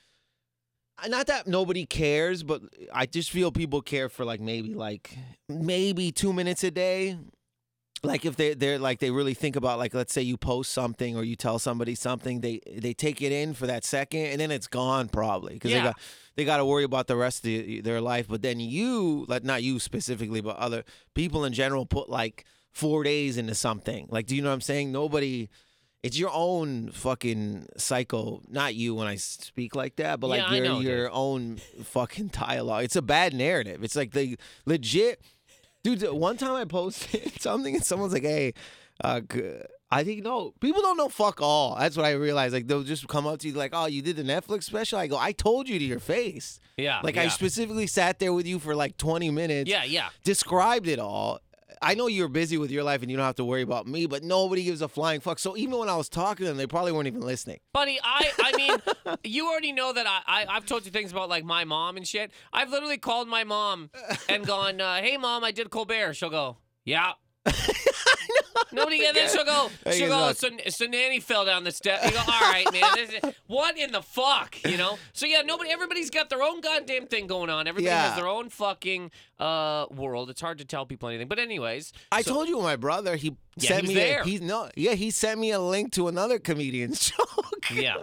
not 1.08 1.26
that 1.28 1.46
nobody 1.46 1.86
cares 1.86 2.42
but 2.42 2.60
i 2.92 3.06
just 3.06 3.30
feel 3.30 3.50
people 3.50 3.80
care 3.80 4.08
for 4.10 4.24
like 4.24 4.38
maybe 4.40 4.74
like 4.74 5.16
maybe 5.48 6.12
two 6.12 6.32
minutes 6.32 6.62
a 6.64 6.70
day 6.70 7.16
like 8.02 8.24
if 8.24 8.36
they 8.36 8.54
they're 8.54 8.78
like 8.78 8.98
they 8.98 9.10
really 9.10 9.34
think 9.34 9.56
about 9.56 9.78
like 9.78 9.92
let's 9.94 10.12
say 10.12 10.22
you 10.22 10.36
post 10.36 10.72
something 10.72 11.16
or 11.16 11.22
you 11.24 11.36
tell 11.36 11.58
somebody 11.58 11.94
something 11.94 12.40
they 12.40 12.60
they 12.78 12.94
take 12.94 13.20
it 13.20 13.30
in 13.32 13.52
for 13.52 13.66
that 13.66 13.84
second 13.84 14.26
and 14.26 14.40
then 14.40 14.50
it's 14.50 14.66
gone 14.66 15.08
probably 15.08 15.54
because 15.54 15.70
Yeah. 15.70 15.78
they 15.78 15.84
got 15.84 15.98
they 16.36 16.44
got 16.46 16.56
to 16.58 16.64
worry 16.64 16.84
about 16.84 17.06
the 17.08 17.16
rest 17.16 17.38
of 17.40 17.42
the, 17.44 17.80
their 17.82 18.00
life. 18.00 18.26
But 18.26 18.40
then 18.40 18.58
you 18.60 19.26
like 19.28 19.44
not 19.44 19.62
you 19.62 19.78
specifically 19.78 20.40
but 20.40 20.56
other 20.56 20.84
people 21.14 21.44
in 21.44 21.52
general 21.52 21.84
put 21.84 22.08
like 22.08 22.46
four 22.72 23.04
days 23.04 23.36
into 23.36 23.54
something. 23.54 24.06
Like 24.10 24.26
do 24.26 24.34
you 24.34 24.40
know 24.42 24.48
what 24.48 24.54
i'm 24.54 24.60
saying? 24.62 24.92
Nobody 24.92 25.50
it's 26.02 26.18
your 26.18 26.30
own 26.32 26.90
fucking 26.92 27.66
cycle. 27.76 28.42
Not 28.48 28.74
you 28.74 28.94
when 28.94 29.06
i 29.08 29.16
speak 29.16 29.74
like 29.74 29.96
that 29.96 30.20
but 30.20 30.28
like 30.28 30.42
I 30.42 30.56
your 30.56 30.64
know, 30.64 30.80
your 30.80 31.10
own 31.10 31.58
fucking 31.82 32.28
dialogue. 32.32 32.84
It's 32.84 32.96
a 32.96 33.02
bad 33.02 33.34
narrative. 33.34 33.84
It's 33.84 33.96
like 33.96 34.12
the 34.12 34.38
legit 34.64 35.20
Dude, 35.82 36.02
one 36.10 36.36
time 36.36 36.54
I 36.54 36.64
posted 36.64 37.32
something 37.40 37.74
and 37.74 37.84
someone's 37.84 38.12
like, 38.12 38.22
"Hey, 38.22 38.52
uh, 39.02 39.20
I 39.90 40.04
think 40.04 40.22
no, 40.22 40.52
people 40.60 40.82
don't 40.82 40.96
know 40.96 41.08
fuck 41.08 41.40
all." 41.40 41.76
That's 41.76 41.96
what 41.96 42.06
I 42.06 42.12
realized. 42.12 42.52
Like 42.52 42.66
they'll 42.66 42.82
just 42.82 43.08
come 43.08 43.26
up 43.26 43.38
to 43.40 43.48
you 43.48 43.54
like, 43.54 43.70
"Oh, 43.74 43.86
you 43.86 44.02
did 44.02 44.16
the 44.16 44.22
Netflix 44.22 44.64
special." 44.64 44.98
I 44.98 45.06
go, 45.06 45.16
"I 45.18 45.32
told 45.32 45.68
you 45.68 45.78
to 45.78 45.84
your 45.84 46.00
face." 46.00 46.60
yeah, 46.76 47.00
Like 47.02 47.16
yeah. 47.16 47.22
I 47.22 47.28
specifically 47.28 47.86
sat 47.86 48.18
there 48.18 48.32
with 48.32 48.46
you 48.46 48.58
for 48.58 48.74
like 48.74 48.96
20 48.96 49.30
minutes, 49.30 49.70
yeah, 49.70 49.84
yeah. 49.84 50.08
described 50.24 50.86
it 50.88 50.98
all. 50.98 51.40
I 51.82 51.94
know 51.94 52.08
you're 52.08 52.28
busy 52.28 52.58
with 52.58 52.70
your 52.70 52.84
life 52.84 53.00
and 53.02 53.10
you 53.10 53.16
don't 53.16 53.24
have 53.24 53.36
to 53.36 53.44
worry 53.44 53.62
about 53.62 53.86
me, 53.86 54.06
but 54.06 54.22
nobody 54.22 54.64
gives 54.64 54.82
a 54.82 54.88
flying 54.88 55.20
fuck. 55.20 55.38
So 55.38 55.56
even 55.56 55.78
when 55.78 55.88
I 55.88 55.96
was 55.96 56.08
talking 56.08 56.44
to 56.44 56.48
them, 56.50 56.56
they 56.58 56.66
probably 56.66 56.92
weren't 56.92 57.06
even 57.06 57.22
listening. 57.22 57.60
Buddy, 57.72 57.98
I 58.02 58.30
I 58.38 58.56
mean, 58.56 59.16
you 59.24 59.48
already 59.48 59.72
know 59.72 59.92
that 59.92 60.06
I, 60.06 60.20
I 60.26 60.46
I've 60.56 60.66
told 60.66 60.84
you 60.84 60.90
things 60.90 61.10
about 61.12 61.28
like 61.28 61.44
my 61.44 61.64
mom 61.64 61.96
and 61.96 62.06
shit. 62.06 62.32
I've 62.52 62.70
literally 62.70 62.98
called 62.98 63.28
my 63.28 63.44
mom 63.44 63.90
and 64.28 64.46
gone, 64.46 64.80
uh, 64.80 64.96
"Hey, 64.96 65.16
mom, 65.16 65.42
I 65.42 65.52
did 65.52 65.70
Colbert." 65.70 66.14
She'll 66.14 66.30
go, 66.30 66.58
"Yeah." 66.84 67.12
Nobody 68.72 68.98
get 68.98 69.14
this. 69.14 69.32
She'll 69.34 69.44
go. 69.44 69.68
She'll 69.90 70.08
go. 70.08 70.32
So, 70.32 70.48
so 70.68 70.84
Nanny 70.86 71.18
fell 71.18 71.44
down 71.44 71.64
the 71.64 71.72
step. 71.72 72.04
You 72.04 72.12
go. 72.12 72.18
All 72.18 72.24
right, 72.52 72.66
man. 72.72 72.82
This 72.94 73.10
is, 73.10 73.34
what 73.48 73.76
in 73.76 73.90
the 73.90 74.02
fuck? 74.02 74.56
You 74.64 74.76
know. 74.76 74.96
So 75.12 75.26
yeah, 75.26 75.42
nobody. 75.42 75.70
Everybody's 75.70 76.10
got 76.10 76.30
their 76.30 76.42
own 76.42 76.60
goddamn 76.60 77.06
thing 77.06 77.26
going 77.26 77.50
on. 77.50 77.66
Everybody 77.66 77.86
Yeah. 77.86 78.08
has 78.08 78.16
their 78.16 78.28
own 78.28 78.48
fucking 78.48 79.10
uh 79.40 79.86
world. 79.90 80.30
It's 80.30 80.40
hard 80.40 80.58
to 80.58 80.64
tell 80.64 80.86
people 80.86 81.08
anything. 81.08 81.26
But 81.28 81.40
anyways, 81.40 81.92
I 82.12 82.22
so- 82.22 82.32
told 82.34 82.48
you 82.48 82.60
my 82.60 82.76
brother. 82.76 83.16
He 83.16 83.36
Yeah, 83.56 83.68
sent 83.70 83.80
he 83.82 83.86
was 83.88 83.88
me. 83.88 83.94
there. 83.94 84.20
A, 84.20 84.24
he's 84.24 84.40
no. 84.40 84.70
Yeah, 84.76 84.92
he 84.92 85.10
sent 85.10 85.40
me 85.40 85.50
a 85.50 85.58
link 85.60 85.92
to 85.94 86.06
another 86.06 86.38
comedian's 86.38 87.10
joke. 87.16 87.70
Yeah, 87.74 87.96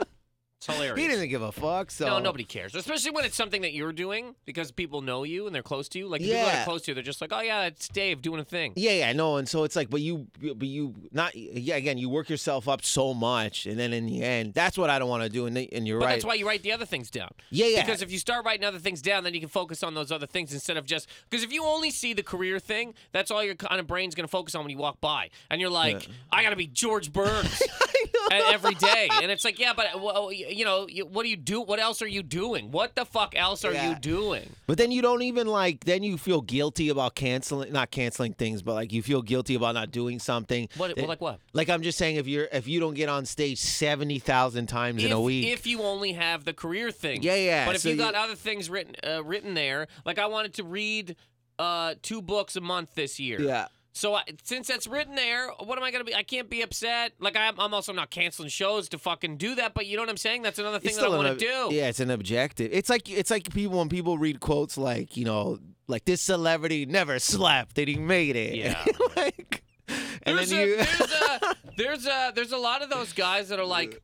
hilarious. 0.67 0.99
he 0.99 1.07
didn't 1.07 1.29
give 1.29 1.41
a 1.41 1.51
fuck. 1.51 1.89
So 1.91 2.05
No, 2.05 2.19
nobody 2.19 2.43
cares. 2.43 2.75
Especially 2.75 3.11
when 3.11 3.25
it's 3.25 3.35
something 3.35 3.61
that 3.63 3.73
you're 3.73 3.91
doing 3.93 4.35
because 4.45 4.71
people 4.71 5.01
know 5.01 5.23
you 5.23 5.45
and 5.47 5.55
they're 5.55 5.63
close 5.63 5.89
to 5.89 5.99
you. 5.99 6.07
Like 6.07 6.21
the 6.21 6.27
people 6.27 6.41
that 6.45 6.53
Yeah. 6.53 6.61
are 6.61 6.65
close 6.65 6.81
to 6.83 6.91
you, 6.91 6.95
they're 6.95 7.03
just 7.03 7.21
like, 7.21 7.31
oh 7.33 7.41
yeah, 7.41 7.63
it's 7.65 7.87
Dave 7.87 8.21
doing 8.21 8.39
a 8.39 8.43
thing. 8.45 8.73
Yeah, 8.75 8.91
yeah, 8.91 9.13
no, 9.13 9.37
and 9.37 9.47
so 9.49 9.63
it's 9.63 9.75
like, 9.75 9.89
but 9.89 10.01
you, 10.01 10.27
but 10.41 10.67
you, 10.67 10.93
not, 11.11 11.35
yeah, 11.35 11.75
again, 11.75 11.97
you 11.97 12.09
work 12.09 12.29
yourself 12.29 12.67
up 12.67 12.83
so 12.83 13.13
much, 13.13 13.65
and 13.65 13.79
then 13.79 13.93
in 13.93 14.05
the 14.05 14.21
end, 14.23 14.53
that's 14.53 14.77
what 14.77 14.89
I 14.89 14.99
don't 14.99 15.09
want 15.09 15.23
to 15.23 15.29
do, 15.29 15.45
and, 15.45 15.55
they- 15.55 15.67
and 15.71 15.87
you're 15.87 15.99
But 15.99 16.05
right. 16.05 16.11
that's 16.13 16.25
why 16.25 16.35
you 16.35 16.47
write 16.47 16.63
the 16.63 16.71
other 16.71 16.85
things 16.85 17.09
down. 17.09 17.29
yeah, 17.49 17.65
yeah, 17.67 17.81
Because 17.85 18.01
if 18.01 18.11
you 18.11 18.17
start 18.19 18.45
writing 18.45 18.65
other 18.65 18.79
things 18.79 19.01
down, 19.01 19.23
then 19.23 19.33
you 19.33 19.39
can 19.39 19.49
focus 19.49 19.83
on 19.83 19.93
those 19.93 20.11
other 20.11 20.27
things 20.27 20.53
instead 20.53 20.77
of 20.77 20.85
just 20.85 21.07
because 21.29 21.43
if 21.43 21.51
you 21.51 21.63
only 21.63 21.91
see 21.91 22.13
the 22.13 22.23
career 22.23 22.59
thing, 22.59 22.93
that's 23.11 23.31
all 23.31 23.43
your 23.43 23.55
kind 23.55 23.79
of 23.79 23.87
brain's 23.87 24.15
going 24.15 24.25
to 24.25 24.31
focus 24.31 24.55
on 24.55 24.63
when 24.63 24.71
you 24.71 24.77
walk 24.77 24.99
by, 25.01 25.29
and 25.49 25.59
you're 25.61 25.69
like, 25.69 26.07
I 26.31 26.43
got 26.43 26.51
to 26.51 26.55
be 26.55 26.67
George 26.67 27.11
Burns. 27.13 27.61
I 28.31 28.39
know, 28.39 28.45
and 28.45 28.53
every 28.55 28.75
day, 28.75 29.09
and 29.21 29.31
it's 29.31 29.43
like, 29.45 29.59
yeah, 29.59 29.73
but 29.75 30.01
well, 30.01 30.31
you 30.31 30.65
know, 30.65 30.87
what 31.09 31.23
do 31.23 31.29
you 31.29 31.35
do? 31.37 31.61
What 31.61 31.79
else 31.79 32.01
are 32.01 32.07
you 32.07 32.23
doing? 32.23 32.71
What 32.71 32.95
the 32.95 33.05
fuck 33.05 33.35
else 33.35 33.63
are 33.65 33.73
Yeah. 33.73 33.89
you 33.91 33.95
doing? 33.95 34.49
But 34.67 34.77
then 34.77 34.91
you 34.91 35.01
don't 35.01 35.21
even 35.21 35.47
like. 35.47 35.85
Then 35.85 36.03
you 36.03 36.17
feel 36.17 36.41
guilty 36.41 36.89
about 36.89 37.15
canceling, 37.15 37.71
not 37.71 37.91
canceling 37.91 38.33
things, 38.33 38.61
but 38.61 38.73
like 38.73 38.91
you 38.91 39.01
feel 39.01 39.21
guilty 39.21 39.55
about 39.55 39.75
not 39.75 39.91
doing 39.91 40.19
something. 40.19 40.67
What? 40.77 40.95
That- 40.95 41.07
like 41.07 41.21
what? 41.21 41.39
Like 41.53 41.69
I'm 41.69 41.81
just 41.81 41.97
saying, 41.97 42.17
if 42.17 42.27
you're 42.27 42.47
if 42.51 42.67
you 42.67 42.79
don't 42.79 42.93
get 42.95 43.09
on 43.09 43.25
stage 43.25 43.59
seventy 43.59 44.19
thousand 44.19 44.67
times 44.67 45.03
in 45.03 45.11
a 45.11 45.21
week, 45.21 45.47
if 45.47 45.65
you 45.65 45.81
only 45.83 46.13
have 46.13 46.43
the 46.45 46.53
career 46.53 46.91
thing. 46.91 47.23
Yeah, 47.23 47.35
yeah, 47.35 47.65
But 47.65 47.75
if 47.75 47.81
so 47.81 47.89
you 47.89 47.95
got 47.95 48.13
you- 48.13 48.19
other 48.19 48.35
things 48.35 48.69
written 48.69 48.95
uh, 49.03 49.23
written 49.23 49.53
there, 49.53 49.87
like 50.05 50.19
I 50.19 50.25
wanted 50.27 50.53
to 50.55 50.63
read 50.63 51.15
uh, 51.59 51.95
two 52.01 52.21
books 52.21 52.55
a 52.55 52.61
month 52.61 52.93
this 52.95 53.19
year. 53.19 53.41
yeah, 53.41 53.67
So 53.97 54.13
I, 54.13 54.21
since 54.43 54.67
that's 54.67 54.85
written 54.85 55.15
there, 55.15 55.49
what 55.59 55.77
am 55.77 55.83
I 55.83 55.89
gonna 55.91 56.03
be? 56.03 56.13
I 56.13 56.21
can't 56.21 56.49
be 56.49 56.61
upset. 56.61 57.13
Like 57.19 57.35
I'm, 57.35 57.59
I'm 57.59 57.73
also 57.73 57.91
not 57.93 58.11
canceling 58.11 58.49
shows 58.49 58.87
to 58.89 58.99
fucking 58.99 59.37
do 59.37 59.55
that. 59.55 59.73
But 59.73 59.87
you 59.87 59.95
know 59.97 60.03
what 60.03 60.09
I'm 60.09 60.17
saying? 60.17 60.43
That's 60.43 60.59
another 60.59 60.79
thing 60.79 60.95
that 60.95 61.05
I 61.05 61.09
want 61.09 61.39
to 61.39 61.43
do. 61.43 61.75
Yeah, 61.75 61.87
it's 61.87 61.99
an 61.99 62.11
objective. 62.11 62.69
It's 62.71 62.89
like 62.91 63.09
it's 63.09 63.31
like 63.31 63.51
people 63.53 63.79
when 63.79 63.89
people 63.89 64.17
read 64.19 64.39
quotes 64.39 64.77
like 64.77 65.17
you 65.17 65.25
know 65.25 65.57
like 65.87 66.05
this 66.05 66.21
celebrity 66.21 66.85
never 66.85 67.17
slept 67.17 67.77
and 67.79 67.87
he 67.87 67.95
made 67.95 68.35
it. 68.35 68.55
Yeah. 68.55 68.85
like, 69.15 69.63
and 70.23 70.37
There's 70.37 70.51
then 70.51 70.59
a, 70.59 70.65
you. 70.67 70.75
there's 70.77 71.11
a 71.11 71.55
there's 71.77 72.05
a 72.05 72.31
there's 72.35 72.51
a 72.51 72.57
lot 72.57 72.83
of 72.83 72.89
those 72.89 73.13
guys 73.13 73.49
that 73.49 73.59
are 73.59 73.65
like. 73.65 74.01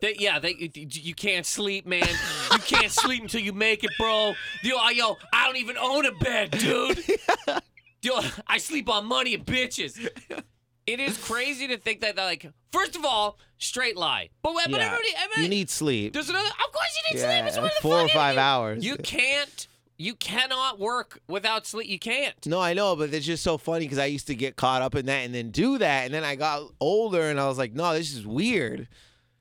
They, 0.00 0.14
yeah, 0.16 0.38
they 0.38 0.54
you- 0.54 0.70
you 0.74 1.14
can't 1.14 1.44
sleep, 1.44 1.84
man. 1.84 2.06
You 2.52 2.58
can't 2.60 2.92
sleep 2.92 3.20
until 3.22 3.40
you 3.40 3.52
make 3.52 3.82
it, 3.82 3.90
bro. 3.98 4.34
Yo, 4.62 4.76
yo, 4.90 5.16
I 5.32 5.46
don't 5.46 5.56
even 5.56 5.76
own 5.76 6.06
a 6.06 6.12
bed, 6.12 6.52
dude. 6.52 7.04
Yo, 8.02 8.20
I 8.46 8.58
sleep 8.58 8.88
on 8.88 9.06
money 9.06 9.34
and 9.34 9.44
bitches. 9.44 10.08
It 10.88 11.00
is 11.00 11.18
crazy 11.18 11.68
to 11.68 11.76
think 11.76 12.00
that, 12.00 12.16
like, 12.16 12.50
first 12.72 12.96
of 12.96 13.04
all, 13.04 13.38
straight 13.58 13.94
lie. 13.94 14.30
But, 14.40 14.54
but 14.54 14.70
yeah, 14.70 14.76
everybody, 14.86 15.08
everybody, 15.18 15.42
you 15.42 15.48
need 15.50 15.68
sleep. 15.68 16.14
there's 16.14 16.30
another. 16.30 16.48
Of 16.48 16.72
course, 16.72 16.88
you 16.96 17.14
need 17.14 17.20
sleep. 17.22 17.44
It's 17.44 17.56
one 17.56 17.66
of 17.66 17.72
the 17.74 17.82
four 17.82 18.00
or 18.00 18.08
five 18.08 18.36
you- 18.36 18.40
hours. 18.40 18.82
You 18.86 18.96
can't. 18.96 19.68
You 19.98 20.14
cannot 20.14 20.78
work 20.78 21.20
without 21.28 21.66
sleep. 21.66 21.88
You 21.88 21.98
can't. 21.98 22.34
No, 22.46 22.58
I 22.58 22.72
know, 22.72 22.96
but 22.96 23.12
it's 23.12 23.26
just 23.26 23.42
so 23.42 23.58
funny 23.58 23.84
because 23.84 23.98
I 23.98 24.06
used 24.06 24.28
to 24.28 24.34
get 24.34 24.56
caught 24.56 24.80
up 24.80 24.94
in 24.94 25.04
that 25.06 25.26
and 25.26 25.34
then 25.34 25.50
do 25.50 25.76
that, 25.76 26.06
and 26.06 26.14
then 26.14 26.24
I 26.24 26.36
got 26.36 26.62
older 26.80 27.28
and 27.28 27.38
I 27.38 27.46
was 27.48 27.58
like, 27.58 27.74
no, 27.74 27.92
this 27.92 28.14
is 28.14 28.26
weird. 28.26 28.88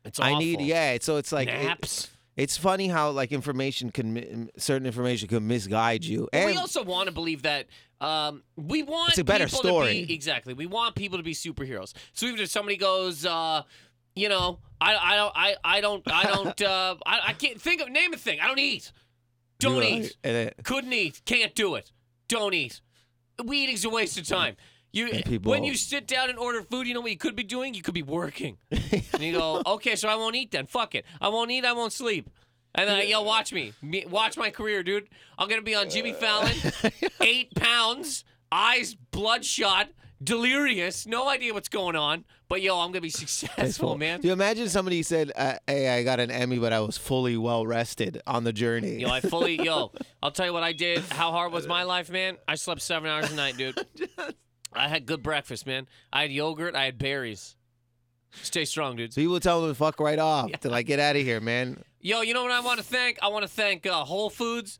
It's 0.03 0.19
I 0.19 0.37
need, 0.37 0.59
yeah. 0.59 0.97
So 0.99 1.15
it's 1.15 1.31
like 1.31 1.47
it- 1.47 1.63
naps. 1.63 2.09
It's 2.37 2.55
funny 2.55 2.87
how 2.87 3.09
like 3.09 3.31
information 3.31 3.91
can 3.91 4.49
certain 4.57 4.85
information 4.85 5.27
can 5.27 5.45
misguide 5.47 6.05
you. 6.05 6.29
And 6.31 6.45
we 6.45 6.57
also 6.57 6.83
want 6.83 7.07
to 7.07 7.13
believe 7.13 7.41
that 7.41 7.65
um, 7.99 8.43
we 8.55 8.83
want 8.83 9.09
It's 9.09 9.17
a 9.17 9.23
better 9.23 9.45
people 9.45 9.59
story. 9.59 10.01
To 10.01 10.07
be, 10.07 10.13
exactly, 10.13 10.53
we 10.53 10.67
want 10.67 10.95
people 10.95 11.17
to 11.17 11.23
be 11.23 11.33
superheroes. 11.33 11.93
So 12.13 12.27
even 12.27 12.39
if 12.39 12.49
somebody 12.49 12.77
goes, 12.77 13.25
uh, 13.25 13.63
you 14.15 14.29
know, 14.29 14.59
I, 14.79 14.95
I 14.95 15.15
don't, 15.15 15.33
I, 15.35 15.55
I 15.63 15.81
don't, 15.81 16.03
I 16.11 16.23
don't, 16.23 16.61
uh, 16.61 16.95
I, 17.05 17.19
I 17.27 17.33
can't 17.33 17.59
think 17.59 17.81
of 17.81 17.89
name 17.89 18.13
a 18.13 18.17
thing. 18.17 18.39
I 18.39 18.47
don't 18.47 18.59
eat. 18.59 18.91
Don't 19.59 19.75
You're 19.75 20.03
eat. 20.03 20.17
right. 20.23 20.53
Couldn't 20.63 20.93
eat. 20.93 21.21
Can't 21.25 21.55
do 21.55 21.73
it. 21.73 21.91
Don't 22.27 22.53
eat. 22.53 22.81
We 23.43 23.63
eating's 23.63 23.83
a 23.83 23.89
waste 23.89 24.19
of 24.19 24.27
time. 24.27 24.55
You 24.97 25.21
people- 25.23 25.51
when 25.51 25.63
you 25.63 25.75
sit 25.75 26.07
down 26.07 26.29
and 26.29 26.39
order 26.39 26.61
food, 26.63 26.87
you 26.87 26.93
know 26.93 27.01
what 27.01 27.11
you 27.11 27.17
could 27.17 27.35
be 27.35 27.43
doing? 27.43 27.73
You 27.73 27.83
could 27.83 27.93
be 27.93 28.03
working. 28.03 28.57
and 28.71 29.21
you 29.21 29.33
go, 29.33 29.61
okay, 29.65 29.95
so 29.95 30.09
I 30.09 30.15
won't 30.15 30.35
eat 30.35 30.51
then. 30.51 30.65
Fuck 30.65 30.95
it. 30.95 31.05
I 31.21 31.29
won't 31.29 31.51
eat. 31.51 31.65
I 31.65 31.73
won't 31.73 31.93
sleep. 31.93 32.29
And 32.75 32.87
then 32.87 33.07
yo, 33.07 33.21
watch 33.23 33.51
me. 33.51 33.73
me, 33.81 34.05
watch 34.07 34.37
my 34.37 34.51
career, 34.51 34.83
dude. 34.83 35.07
I'm 35.37 35.47
gonna 35.49 35.63
be 35.63 35.73
on 35.73 35.89
Jimmy 35.89 36.13
Fallon, 36.13 36.53
eight 37.21 37.55
pounds, 37.55 38.23
eyes 38.51 38.95
bloodshot, 39.11 39.89
delirious, 40.23 41.07
no 41.07 41.27
idea 41.27 41.53
what's 41.53 41.69
going 41.69 41.95
on. 41.95 42.23
But 42.49 42.61
yo, 42.61 42.79
I'm 42.79 42.91
gonna 42.91 43.01
be 43.01 43.09
successful, 43.09 43.97
man. 43.97 44.21
Do 44.21 44.27
you 44.27 44.33
imagine 44.33 44.69
somebody 44.69 45.01
said, 45.03 45.31
uh, 45.35 45.55
"Hey, 45.65 45.89
I 45.89 46.03
got 46.03 46.19
an 46.19 46.29
Emmy, 46.29 46.59
but 46.59 46.71
I 46.71 46.79
was 46.79 46.97
fully 46.97 47.35
well 47.35 47.65
rested 47.65 48.21
on 48.27 48.43
the 48.43 48.53
journey." 48.53 48.99
Yo, 48.99 49.09
I 49.09 49.21
fully 49.21 49.61
yo. 49.61 49.91
I'll 50.23 50.31
tell 50.31 50.45
you 50.45 50.53
what 50.53 50.63
I 50.63 50.73
did. 50.73 50.99
How 50.99 51.31
hard 51.31 51.51
was 51.51 51.67
my 51.67 51.83
life, 51.83 52.11
man? 52.11 52.37
I 52.47 52.55
slept 52.55 52.81
seven 52.81 53.09
hours 53.09 53.31
a 53.31 53.35
night, 53.35 53.57
dude. 53.57 53.83
I 54.73 54.87
had 54.87 55.05
good 55.05 55.23
breakfast, 55.23 55.65
man. 55.65 55.87
I 56.11 56.23
had 56.23 56.31
yogurt. 56.31 56.75
I 56.75 56.85
had 56.85 56.97
berries. 56.97 57.55
Stay 58.31 58.65
strong, 58.65 58.95
dudes. 58.95 59.15
People 59.15 59.39
tell 59.39 59.61
them 59.61 59.71
to 59.71 59.75
fuck 59.75 59.99
right 59.99 60.19
off 60.19 60.51
to 60.61 60.69
like 60.69 60.85
get 60.85 60.99
out 60.99 61.15
of 61.15 61.21
here, 61.21 61.39
man. 61.39 61.83
Yo, 61.99 62.21
you 62.21 62.33
know 62.33 62.43
what 62.43 62.51
I 62.51 62.59
want 62.59 62.77
to 62.79 62.85
thank? 62.85 63.17
I 63.21 63.29
want 63.29 63.43
to 63.43 63.49
thank 63.49 63.85
uh, 63.85 64.03
Whole 64.03 64.29
Foods. 64.29 64.79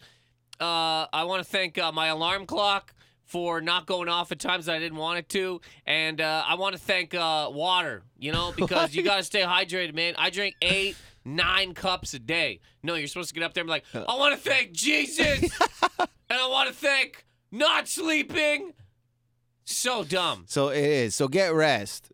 Uh, 0.59 1.05
I 1.11 1.23
want 1.23 1.43
to 1.43 1.49
thank 1.49 1.77
uh, 1.77 1.91
my 1.91 2.07
alarm 2.07 2.45
clock 2.45 2.93
for 3.25 3.59
not 3.59 3.85
going 3.85 4.07
off 4.07 4.31
at 4.31 4.39
times 4.39 4.69
I 4.69 4.79
didn't 4.79 4.97
want 4.97 5.19
it 5.19 5.29
to, 5.29 5.61
and 5.85 6.21
uh, 6.21 6.43
I 6.47 6.55
want 6.55 6.75
to 6.75 6.81
thank 6.81 7.13
uh, 7.13 7.49
water. 7.51 8.03
You 8.17 8.31
know, 8.31 8.53
because 8.55 8.95
you 8.95 9.03
got 9.03 9.17
to 9.17 9.23
stay 9.23 9.41
hydrated, 9.41 9.93
man. 9.93 10.15
I 10.17 10.29
drink 10.29 10.55
eight, 10.61 10.95
nine 11.25 11.73
cups 11.73 12.13
a 12.13 12.19
day. 12.19 12.61
No, 12.83 12.95
you're 12.95 13.07
supposed 13.07 13.29
to 13.29 13.35
get 13.35 13.43
up 13.43 13.53
there 13.53 13.61
and 13.61 13.67
be 13.67 13.71
like, 13.71 13.85
I 13.93 14.15
want 14.15 14.35
to 14.35 14.49
thank 14.49 14.71
Jesus, 14.71 15.41
and 15.99 16.09
I 16.29 16.47
want 16.47 16.69
to 16.69 16.75
thank 16.75 17.25
not 17.51 17.87
sleeping. 17.87 18.73
So 19.69 20.05
dumb. 20.05 20.45
So 20.47 20.69
it 20.69 20.83
is. 20.83 21.13
So 21.13 21.27
get 21.27 21.53
rest. 21.53 22.11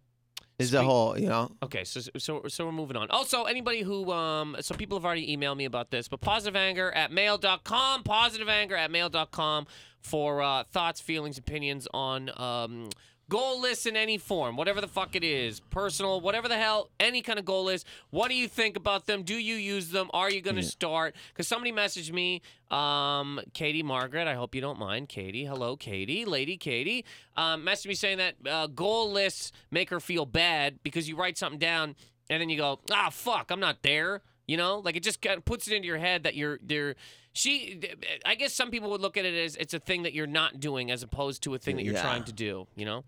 Is 0.59 0.71
the 0.71 0.83
whole, 0.83 1.17
you 1.17 1.27
know? 1.27 1.51
Okay, 1.63 1.83
so 1.83 1.99
so 2.17 2.43
so 2.47 2.65
we're 2.65 2.71
moving 2.71 2.95
on. 2.95 3.09
Also, 3.09 3.43
anybody 3.43 3.81
who 3.81 4.11
um 4.11 4.55
so 4.61 4.75
people 4.75 4.97
have 4.97 5.05
already 5.05 5.35
emailed 5.35 5.57
me 5.57 5.65
about 5.65 5.89
this, 5.91 6.07
but 6.07 6.21
positive 6.21 6.55
anger 6.55 6.91
at 6.91 7.11
mail.com, 7.11 8.03
positive 8.03 8.47
anger 8.47 8.75
at 8.75 8.89
mail.com 8.91 9.67
for 9.99 10.41
uh, 10.41 10.63
thoughts, 10.71 11.01
feelings, 11.01 11.37
opinions 11.37 11.87
on 11.93 12.29
um 12.39 12.89
goal 13.29 13.61
lists 13.61 13.85
in 13.85 13.95
any 13.95 14.17
form, 14.17 14.55
whatever 14.55 14.81
the 14.81 14.87
fuck 14.87 15.15
it 15.15 15.23
is, 15.23 15.59
personal, 15.59 16.21
whatever 16.21 16.47
the 16.47 16.57
hell, 16.57 16.89
any 16.99 17.21
kind 17.21 17.39
of 17.39 17.45
goal 17.45 17.65
list. 17.65 17.87
What 18.09 18.29
do 18.29 18.35
you 18.35 18.47
think 18.47 18.77
about 18.77 19.05
them? 19.05 19.23
Do 19.23 19.35
you 19.35 19.55
use 19.55 19.89
them? 19.89 20.09
Are 20.13 20.29
you 20.29 20.41
going 20.41 20.55
to 20.55 20.63
start? 20.63 21.15
Because 21.29 21.47
somebody 21.47 21.71
messaged 21.71 22.11
me, 22.11 22.41
um, 22.69 23.39
Katie 23.53 23.83
Margaret. 23.83 24.27
I 24.27 24.35
hope 24.35 24.55
you 24.55 24.61
don't 24.61 24.79
mind, 24.79 25.09
Katie. 25.09 25.45
Hello, 25.45 25.75
Katie, 25.75 26.25
Lady 26.25 26.57
Katie. 26.57 27.05
Um, 27.37 27.65
messaged 27.65 27.87
me 27.87 27.95
saying 27.95 28.17
that 28.17 28.35
uh, 28.47 28.67
goal 28.67 29.11
lists 29.11 29.51
make 29.71 29.89
her 29.89 29.99
feel 29.99 30.25
bad 30.25 30.79
because 30.83 31.07
you 31.07 31.15
write 31.15 31.37
something 31.37 31.59
down 31.59 31.95
and 32.29 32.41
then 32.41 32.49
you 32.49 32.57
go, 32.57 32.79
ah, 32.91 33.09
fuck, 33.11 33.51
I'm 33.51 33.59
not 33.59 33.83
there. 33.83 34.21
You 34.47 34.57
know, 34.57 34.79
like 34.79 34.97
it 34.97 35.03
just 35.03 35.21
kind 35.21 35.37
of 35.37 35.45
puts 35.45 35.67
it 35.67 35.73
into 35.73 35.87
your 35.87 35.97
head 35.97 36.23
that 36.23 36.35
you're 36.35 36.59
there. 36.61 36.95
She, 37.33 37.81
I 38.25 38.35
guess 38.35 38.53
some 38.53 38.69
people 38.69 38.91
would 38.91 39.01
look 39.01 39.17
at 39.17 39.25
it 39.25 39.33
as 39.33 39.55
it's 39.55 39.73
a 39.73 39.79
thing 39.79 40.03
that 40.03 40.13
you're 40.13 40.27
not 40.27 40.59
doing 40.59 40.91
as 40.91 41.01
opposed 41.01 41.41
to 41.43 41.55
a 41.55 41.57
thing 41.59 41.77
that 41.77 41.83
you're 41.83 41.95
Yeah. 41.95 42.01
trying 42.01 42.23
to 42.25 42.31
do. 42.33 42.67
You 42.75 42.85
know. 42.85 43.03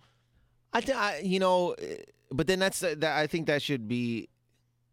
I, 0.74 0.82
th- 0.82 0.98
I 0.98 1.20
you 1.24 1.40
know, 1.40 1.72
eh, 1.74 1.98
but 2.32 2.48
then 2.48 2.60
that's 2.60 2.80
that. 2.80 3.04
I 3.04 3.28
think 3.28 3.48
that 3.48 3.62
should 3.62 3.88
be. 3.88 4.30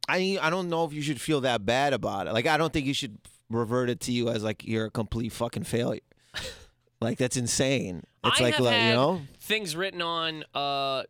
I 0.08 0.38
I 0.40 0.50
don't 0.50 0.68
know 0.68 0.84
if 0.84 0.92
you 0.92 1.00
should 1.02 1.20
feel 1.20 1.40
that 1.42 1.64
bad 1.64 1.92
about 1.92 2.26
it. 2.26 2.32
Like 2.34 2.46
I 2.46 2.56
don't 2.58 2.72
think 2.72 2.86
you 2.86 2.94
should 2.94 3.18
revert 3.48 3.88
it 3.90 4.00
to 4.00 4.12
you 4.12 4.28
as 4.28 4.42
like 4.44 4.64
you're 4.66 4.86
a 4.86 4.90
complete 4.90 5.32
fucking 5.32 5.64
failure. 5.64 6.00
like 7.00 7.18
that's 7.18 7.36
insane. 7.36 8.02
It's 8.24 8.40
I 8.40 8.44
like 8.44 8.60
like, 8.60 8.82
you 8.82 8.92
know. 8.92 9.22
things 9.40 9.74
written 9.74 10.02
on 10.02 10.44
uh 10.54 11.04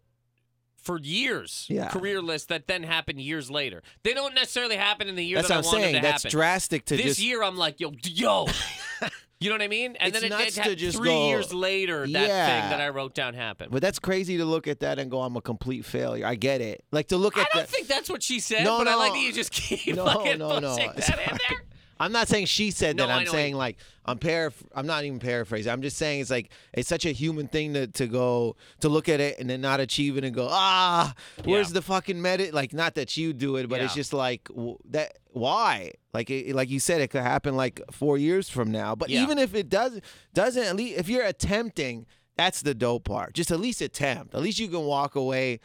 for 0.82 0.98
years 0.98 1.66
Yeah. 1.70 1.88
career 1.88 2.20
lists 2.20 2.48
that 2.48 2.66
then 2.66 2.82
happen 2.82 3.18
years 3.18 3.50
later. 3.50 3.82
They 4.02 4.14
don't 4.14 4.34
necessarily 4.34 4.76
happen 4.76 5.08
in 5.08 5.14
the 5.16 5.24
year 5.24 5.36
That's 5.38 5.48
that 5.48 5.56
what 5.64 5.66
I'm 5.66 5.70
I 5.70 5.72
wanted 5.78 5.90
saying. 5.92 6.02
That's 6.02 6.22
happen. 6.24 6.30
drastic 6.36 6.84
to 6.86 6.96
this 6.96 7.04
just. 7.06 7.20
year 7.20 7.42
I'm 7.42 7.56
like, 7.56 7.80
yo, 7.80 7.92
yo. 8.04 8.46
you 9.40 9.48
know 9.48 9.54
what 9.54 9.62
I 9.62 9.68
mean? 9.68 9.96
And 9.98 10.12
It's 10.14 10.20
then 10.20 10.32
it, 10.32 10.56
it 10.56 10.78
to 10.78 10.92
three 10.92 11.08
go, 11.08 11.26
years 11.28 11.52
later 11.52 12.00
that 12.00 12.08
yeah. 12.28 12.60
thing 12.60 12.70
that 12.70 12.80
I 12.80 12.88
wrote 12.90 13.14
down 13.14 13.34
happened. 13.34 13.70
But 13.72 13.82
that's 13.82 13.98
crazy 13.98 14.36
to 14.38 14.44
look 14.44 14.66
at 14.68 14.80
that 14.80 14.98
and 14.98 15.10
go, 15.10 15.20
"I'm 15.22 15.36
a 15.36 15.40
complete 15.40 15.84
failure." 15.84 16.26
I 16.26 16.34
get 16.36 16.60
it. 16.60 16.84
Like 16.92 17.08
to 17.08 17.16
look 17.16 17.36
at. 17.36 17.42
I 17.46 17.48
don't 17.54 17.62
that. 17.62 17.68
think 17.68 17.88
that's 17.88 18.08
what 18.10 18.22
she 18.22 18.38
said, 18.40 18.64
No, 18.64 18.78
but 18.78 18.88
I 18.88 18.92
no. 18.92 18.98
like 18.98 19.12
that 19.14 19.20
you 19.20 19.32
just 19.32 19.50
keep 19.50 19.94
No, 19.96 20.04
no, 20.36 20.58
no. 20.60 20.76
that 20.76 20.96
in 20.98 21.38
there. 21.48 21.64
I'm 22.02 22.12
not 22.12 22.28
saying 22.28 22.46
she 22.46 22.70
said 22.70 22.96
No, 22.96 23.06
that. 23.06 23.12
I'm 23.20 23.26
saying 23.26 23.54
like 23.54 23.76
I'm 24.04 24.18
paraph- 24.18 24.64
I'm 24.74 24.86
not 24.86 25.04
even 25.04 25.18
paraphrasing. 25.20 25.72
I'm 25.72 25.82
just 25.82 25.96
saying 25.96 26.20
it's 26.20 26.30
like 26.30 26.50
it's 26.72 26.88
such 26.88 27.04
a 27.06 27.12
human 27.12 27.46
thing 27.48 27.74
to, 27.74 27.86
to 27.86 28.06
go 28.06 28.56
to 28.80 28.88
look 28.88 29.08
at 29.08 29.20
it 29.20 29.38
and 29.38 29.48
then 29.48 29.60
not 29.60 29.80
achieve 29.80 30.16
it 30.18 30.24
and 30.24 30.34
go 30.34 30.48
ah 30.50 31.14
where's 31.44 31.68
Yeah. 31.70 31.74
the 31.74 31.82
fucking 31.82 32.16
medit? 32.16 32.52
Like 32.52 32.72
not 32.72 32.94
that 32.96 33.16
you 33.16 33.32
do 33.32 33.56
it, 33.56 33.68
but 33.68 33.80
it's 33.80 33.94
Yeah. 33.94 34.00
just 34.00 34.12
like 34.12 34.44
w- 34.48 34.78
that. 34.90 35.18
Why? 35.30 35.92
Like 36.12 36.28
it, 36.28 36.54
like 36.54 36.68
you 36.68 36.78
said, 36.80 37.00
it 37.00 37.08
could 37.08 37.22
happen 37.22 37.56
like 37.56 37.80
four 37.90 38.18
years 38.18 38.48
from 38.48 38.70
now. 38.70 38.94
But 38.94 39.08
Yeah. 39.08 39.22
even 39.22 39.38
if 39.38 39.54
it 39.54 39.68
does 39.68 40.00
doesn't, 40.34 40.62
at 40.64 40.76
least 40.76 40.98
if 40.98 41.08
you're 41.08 41.24
attempting, 41.24 42.06
that's 42.36 42.62
the 42.62 42.74
dope 42.74 43.04
part. 43.04 43.34
Just 43.34 43.50
at 43.50 43.60
least 43.60 43.80
attempt. 43.80 44.34
At 44.34 44.42
least 44.42 44.58
you 44.58 44.68
can 44.68 44.82
walk 44.84 45.14
away. 45.14 45.60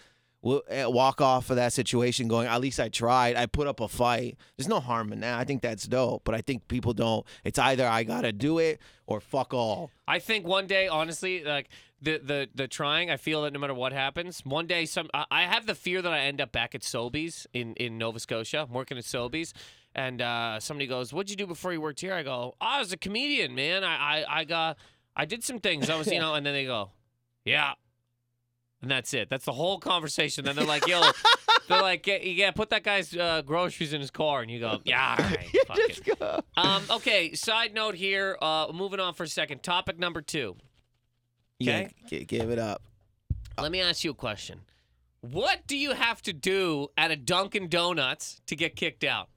Eh, 0.70 0.86
Walk 0.86 1.22
off 1.22 1.50
of 1.50 1.56
that 1.56 1.74
situation 1.74 2.28
going, 2.28 2.48
at 2.48 2.62
least 2.62 2.80
I 2.80 2.90
tried. 2.90 3.36
I 3.36 3.46
put 3.46 3.68
up 3.68 3.80
a 3.80 3.88
fight. 3.88 4.38
There's 4.56 4.68
no 4.68 4.80
harm 4.80 5.12
in 5.14 5.20
that. 5.22 5.40
I 5.40 5.44
think 5.44 5.62
that's 5.62 5.88
dope. 5.88 6.24
But 6.24 6.36
I 6.36 6.42
think 6.42 6.68
people 6.68 6.94
don't. 6.94 7.26
It's 7.44 7.60
either 7.60 7.88
I 7.88 8.04
got 8.04 8.22
to 8.22 8.32
do 8.32 8.58
it 8.60 8.80
or 9.06 9.20
fuck 9.20 9.54
all. 9.54 9.92
I 10.08 10.20
think 10.20 10.48
one 10.48 10.68
day, 10.68 10.88
honestly, 10.88 11.44
like 11.44 11.70
the 12.02 12.20
the 12.24 12.50
the 12.54 12.68
trying, 12.68 13.10
I 13.10 13.18
feel 13.18 13.42
that 13.44 13.54
no 13.54 13.60
matter 13.60 13.74
what 13.74 13.94
happens, 13.94 14.42
one 14.44 14.68
day 14.68 14.86
some 14.86 15.10
I, 15.14 15.26
I 15.32 15.44
have 15.44 15.66
the 15.66 15.76
fear 15.76 16.02
that 16.02 16.12
I 16.14 16.20
end 16.20 16.40
up 16.42 16.52
back 16.52 16.76
at 16.76 16.82
Sobeys 16.82 17.46
in 17.54 17.74
in 17.76 17.98
Nova 17.98 18.20
Scotia. 18.20 18.66
I'm 18.68 18.74
working 18.74 18.98
at 18.98 19.04
Sobeys, 19.04 19.54
and 19.96 20.22
uh, 20.22 20.60
somebody 20.60 20.88
goes, 20.88 21.14
"What'd 21.14 21.30
you 21.30 21.36
do 21.36 21.48
before 21.48 21.74
you 21.74 21.82
worked 21.82 22.02
here?" 22.02 22.14
I 22.14 22.24
go, 22.24 22.32
oh, 22.32 22.56
"I 22.62 22.80
was 22.80 22.92
a 22.92 22.98
comedian, 22.98 23.56
man. 23.56 23.84
I 23.84 24.22
I, 24.22 24.40
I 24.40 24.44
got 24.44 24.78
I 25.16 25.26
did 25.26 25.44
some 25.44 25.60
things. 25.60 25.90
I 25.90 25.98
was, 25.98 26.08
you 26.08 26.20
know," 26.22 26.36
and 26.36 26.46
then 26.46 26.54
they 26.54 26.66
go, 26.66 26.92
"Yeah." 27.44 27.74
And 28.82 28.92
that's 28.92 29.14
it. 29.14 29.30
That's 29.30 29.46
the 29.46 29.54
whole 29.54 29.80
conversation. 29.80 30.46
Then 30.46 30.56
they're 30.56 30.66
like, 30.66 30.88
"Yo," 30.88 31.02
they're 31.68 31.82
like, 31.82 32.06
"Yeah, 32.08 32.18
yeah 32.18 32.52
put 32.52 32.70
that 32.70 32.84
guy's 32.84 33.16
uh, 33.16 33.42
groceries 33.44 33.94
in 33.94 34.02
his 34.02 34.12
car," 34.12 34.42
and 34.42 34.52
you 34.52 34.60
go, 34.60 34.80
"Yeah, 34.84 35.16
all 35.18 35.26
right, 35.26 35.48
fuck 35.68 35.78
it." 35.80 35.88
Just 36.04 36.20
go. 36.20 36.42
Um, 36.56 36.84
okay. 36.92 37.34
Side 37.34 37.74
note 37.74 37.96
here. 37.96 38.38
Uh, 38.42 38.68
moving 38.74 39.00
on 39.00 39.14
for 39.14 39.24
a 39.24 39.28
second. 39.28 39.64
Topic 39.64 39.98
number 39.98 40.22
two. 40.22 40.56
Yeah, 41.60 41.78
Okay. 41.78 41.92
g- 42.08 42.26
give 42.26 42.50
it 42.52 42.60
up. 42.60 42.84
Let 43.60 43.72
me 43.72 43.82
ask 43.82 44.04
you 44.04 44.12
a 44.12 44.14
question. 44.16 44.62
What 45.22 45.66
do 45.66 45.76
you 45.76 45.94
have 45.94 46.22
to 46.22 46.34
do 46.34 46.90
at 46.96 47.10
a 47.10 47.16
Dunkin' 47.16 47.70
Donuts 47.70 48.40
to 48.46 48.56
get 48.56 48.76
kicked 48.76 49.04
out? 49.04 49.30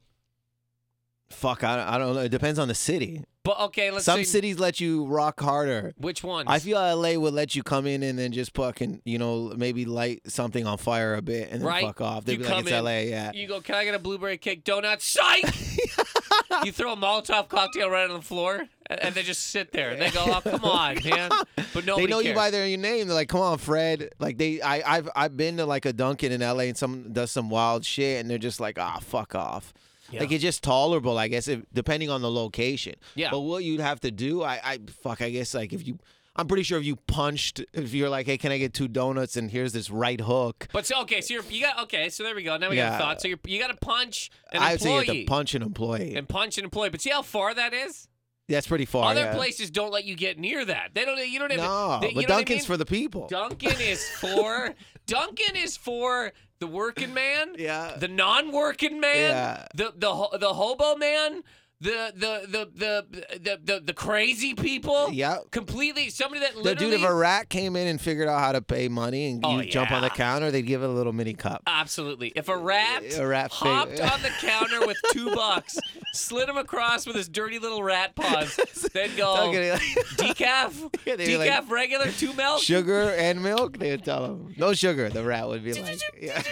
Fuck, 1.31 1.65
I, 1.65 1.95
I 1.95 1.99
don't 1.99 2.15
know. 2.15 2.21
It 2.21 2.29
depends 2.29 2.59
on 2.59 2.69
the 2.69 2.75
city. 2.75 3.25
But 3.43 3.59
okay, 3.61 3.91
let's 3.91 4.05
see. 4.05 4.11
Some 4.11 4.19
say 4.21 4.25
cities 4.25 4.59
let 4.59 4.81
you 4.81 5.07
rock 5.07 5.41
harder. 5.41 5.95
which 5.97 6.23
ones? 6.23 6.47
I 6.51 6.59
feel 6.59 6.79
LA 6.79 7.15
would 7.19 7.33
let 7.33 7.55
you 7.55 7.63
come 7.63 7.87
in 7.87 8.03
and 8.03 8.19
then 8.19 8.33
just 8.33 8.55
fucking, 8.55 9.01
you 9.07 9.19
know, 9.19 9.55
maybe 9.57 9.87
light 9.87 10.21
something 10.31 10.67
on 10.67 10.77
fire 10.77 11.15
a 11.15 11.23
bit 11.23 11.49
and 11.51 11.63
then 11.63 11.67
Right. 11.67 11.83
fuck 11.85 12.03
off. 12.03 12.25
They'd 12.27 12.33
You 12.33 12.39
be 12.39 12.45
like, 12.45 12.53
come 12.53 12.61
it's 12.69 12.71
in, 12.71 12.85
LA, 12.85 12.99
yeah. 13.01 13.33
You 13.33 13.49
go, 13.49 13.63
can 13.63 13.77
I 13.77 13.85
get 13.85 13.95
a 13.95 13.99
blueberry 13.99 14.37
cake 14.37 14.63
donut? 14.65 15.01
Psych! 15.01 15.45
you 16.65 16.73
throw 16.73 16.93
a 16.93 16.97
Molotov 16.97 17.49
cocktail 17.49 17.89
right 17.89 18.09
on 18.11 18.17
the 18.17 18.23
floor, 18.23 18.67
and, 18.87 19.15
they 19.15 19.23
just 19.23 19.45
sit 19.49 19.73
there. 19.73 19.91
And 19.91 20.03
they 20.03 20.11
go, 20.11 20.25
oh, 20.27 20.41
come 20.45 20.65
on, 20.65 20.99
man. 21.05 21.31
But 21.73 21.87
nobody 21.87 22.07
they 22.07 22.11
know 22.11 22.19
you 22.21 22.35
by 22.35 22.51
their 22.51 22.67
your 22.67 22.79
name. 22.79 23.07
They're 23.07 23.15
like, 23.15 23.29
"Come 23.29 23.41
on, 23.41 23.59
Fred." 23.59 24.11
Like 24.19 24.37
they, 24.37 24.61
I, 24.61 24.97
I've, 24.99 25.09
I've 25.15 25.37
been 25.37 25.57
to 25.59 25.67
like 25.67 25.87
a 25.87 25.93
Dunkin' 25.93 26.33
in 26.33 26.41
LA 26.41 26.65
and 26.65 26.77
some 26.77 27.13
does 27.13 27.31
some 27.31 27.49
wild 27.51 27.85
shit, 27.85 28.21
and 28.21 28.29
they're 28.29 28.39
just 28.39 28.61
like, 28.61 28.79
"Ah, 28.79 28.99
fuck 29.01 29.35
off." 29.35 29.73
Yeah. 30.11 30.21
Like 30.21 30.33
it's 30.33 30.43
just 30.43 30.63
tolerable, 30.63 31.19
I 31.19 31.29
guess, 31.29 31.49
if, 31.49 31.63
depending 31.73 32.11
on 32.11 32.23
the 32.23 32.31
location. 32.31 32.95
Yeah. 33.15 33.31
But 33.31 33.41
what 33.41 33.65
you'd 33.65 33.81
have 33.81 34.01
to 34.01 34.11
do, 34.11 34.43
I, 34.43 34.61
I, 34.63 34.79
fuck, 35.03 35.23
I 35.23 35.31
guess, 35.31 35.55
like 35.55 35.73
if 35.73 35.87
you, 35.87 35.99
I'm 36.37 36.47
pretty 36.47 36.63
sure 36.63 36.79
if 36.79 36.85
you 36.85 36.97
punched, 36.97 37.61
if 37.73 37.93
you're 37.93 38.09
like, 38.09 38.27
"Hey, 38.27 38.39
can 38.39 38.53
I 38.53 38.59
get 38.59 38.73
two 38.73 38.89
donuts?" 38.89 39.37
and 39.37 39.51
here's 39.51 39.73
this 39.73 39.91
right 39.91 40.21
hook, 40.21 40.69
But 40.73 40.87
so, 40.87 41.01
okay, 41.03 41.21
so 41.21 41.35
you're, 41.35 41.43
you 41.45 41.63
got, 41.63 41.81
okay, 41.83 42.09
so 42.09 42.23
there 42.23 42.35
we 42.35 42.43
go. 42.43 42.57
Now 42.57 42.71
we 42.71 42.77
got 42.77 42.95
a 42.95 42.99
thought. 42.99 43.21
So 43.21 43.29
you're, 43.29 43.39
you 43.45 43.59
got 43.59 43.69
to 43.69 43.77
punch 43.77 44.31
an 44.53 44.63
I'd 44.63 44.81
say 44.81 44.91
you 44.91 44.99
employee. 44.99 45.19
have 45.19 45.27
to 45.27 45.31
punch 45.31 45.55
an 45.55 45.63
employee. 45.63 46.15
and 46.15 46.29
punch 46.29 46.57
an 46.59 46.65
employee. 46.65 46.91
But 46.91 47.01
see 47.01 47.11
how 47.11 47.23
far 47.23 47.53
that 47.53 47.75
is? 47.75 48.09
That's 48.49 48.67
pretty 48.67 48.85
far. 48.85 49.11
Other 49.11 49.23
yeah. 49.23 49.35
places 49.35 49.71
don't 49.71 49.93
let 49.93 50.05
you 50.05 50.17
get 50.17 50.39
near 50.39 50.65
that. 50.65 50.91
They 50.95 51.05
don't. 51.05 51.19
You 51.19 51.39
don't 51.39 51.53
even. 51.53 51.65
No, 51.65 51.99
they, 52.01 52.09
you 52.09 52.15
but 52.15 52.23
know 52.23 52.23
what 52.23 52.31
I 52.31 52.37
Dunkin's 52.39 52.61
mean? 52.61 52.67
for 52.67 52.77
the 52.77 52.87
people. 52.87 53.29
Dunkin' 53.29 53.81
is 53.81 54.09
for 54.21 54.75
Dunkin' 55.07 55.57
is 55.57 55.77
for 55.77 56.33
the 56.61 56.67
working 56.67 57.13
man, 57.15 57.55
Yeah. 57.59 57.97
the 57.99 58.09
non-working 58.09 59.01
man, 59.01 59.31
Yeah. 59.31 59.67
the 59.75 59.93
the 59.97 60.39
the 60.39 60.53
hobo 60.55 60.97
man, 60.97 61.43
the 61.81 62.13
the 62.15 62.47
the 62.47 62.71
the 62.75 63.39
the 63.39 63.61
the, 63.65 63.81
the 63.81 63.93
crazy 63.95 64.55
people. 64.55 65.11
Yep. 65.11 65.51
completely 65.51 66.11
somebody 66.11 66.41
that 66.41 66.53
The 66.55 66.61
literally. 66.61 66.97
dude, 66.97 67.01
if 67.05 67.09
a 67.09 67.15
rat 67.15 67.49
came 67.49 67.75
in 67.77 67.87
and 67.87 68.01
figured 68.01 68.29
out 68.29 68.41
how 68.41 68.53
to 68.53 68.61
pay 68.63 68.89
money 68.89 69.31
and 69.31 69.41
Oh, 69.45 69.59
you 69.61 69.71
jump 69.71 69.91
on 69.91 70.03
the 70.03 70.09
yeah. 70.09 70.15
counter, 70.15 70.51
they'd 70.51 70.63
give 70.63 70.83
it 70.83 70.87
a 70.87 70.93
little 70.93 71.13
mini 71.13 71.33
cup. 71.35 71.63
Absolutely. 71.67 72.33
If 72.37 72.49
a 72.49 72.57
rat, 72.57 73.03
A 73.17 73.27
rat 73.27 73.51
fig- 73.51 73.59
hopped 73.59 74.01
on 74.01 74.23
the 74.23 74.29
counter 74.41 74.87
with 74.87 74.99
two 75.13 75.35
bucks, 75.35 75.79
slid 76.13 76.49
him 76.49 76.57
across 76.59 77.07
with 77.07 77.17
his 77.17 77.29
dirty 77.29 77.59
little 77.59 77.83
rat 77.83 78.15
paws, 78.15 78.57
then 78.93 79.11
go 79.17 79.51
decaf, 80.17 80.91
Yeah, 81.07 81.17
they 81.17 81.37
were 81.39 81.45
decaf 81.45 81.61
like, 81.63 81.71
regular, 81.71 82.11
two 82.13 82.33
milk. 82.35 82.61
sugar 82.63 83.11
and 83.17 83.43
milk, 83.43 83.79
they 83.79 83.91
would 83.93 84.05
tell 84.05 84.25
him. 84.27 84.55
No 84.59 84.75
sugar. 84.75 85.09
The 85.09 85.25
rat 85.25 85.49
would 85.49 85.65
be 85.65 85.73
like, 85.73 85.99
yeah. 86.21 86.43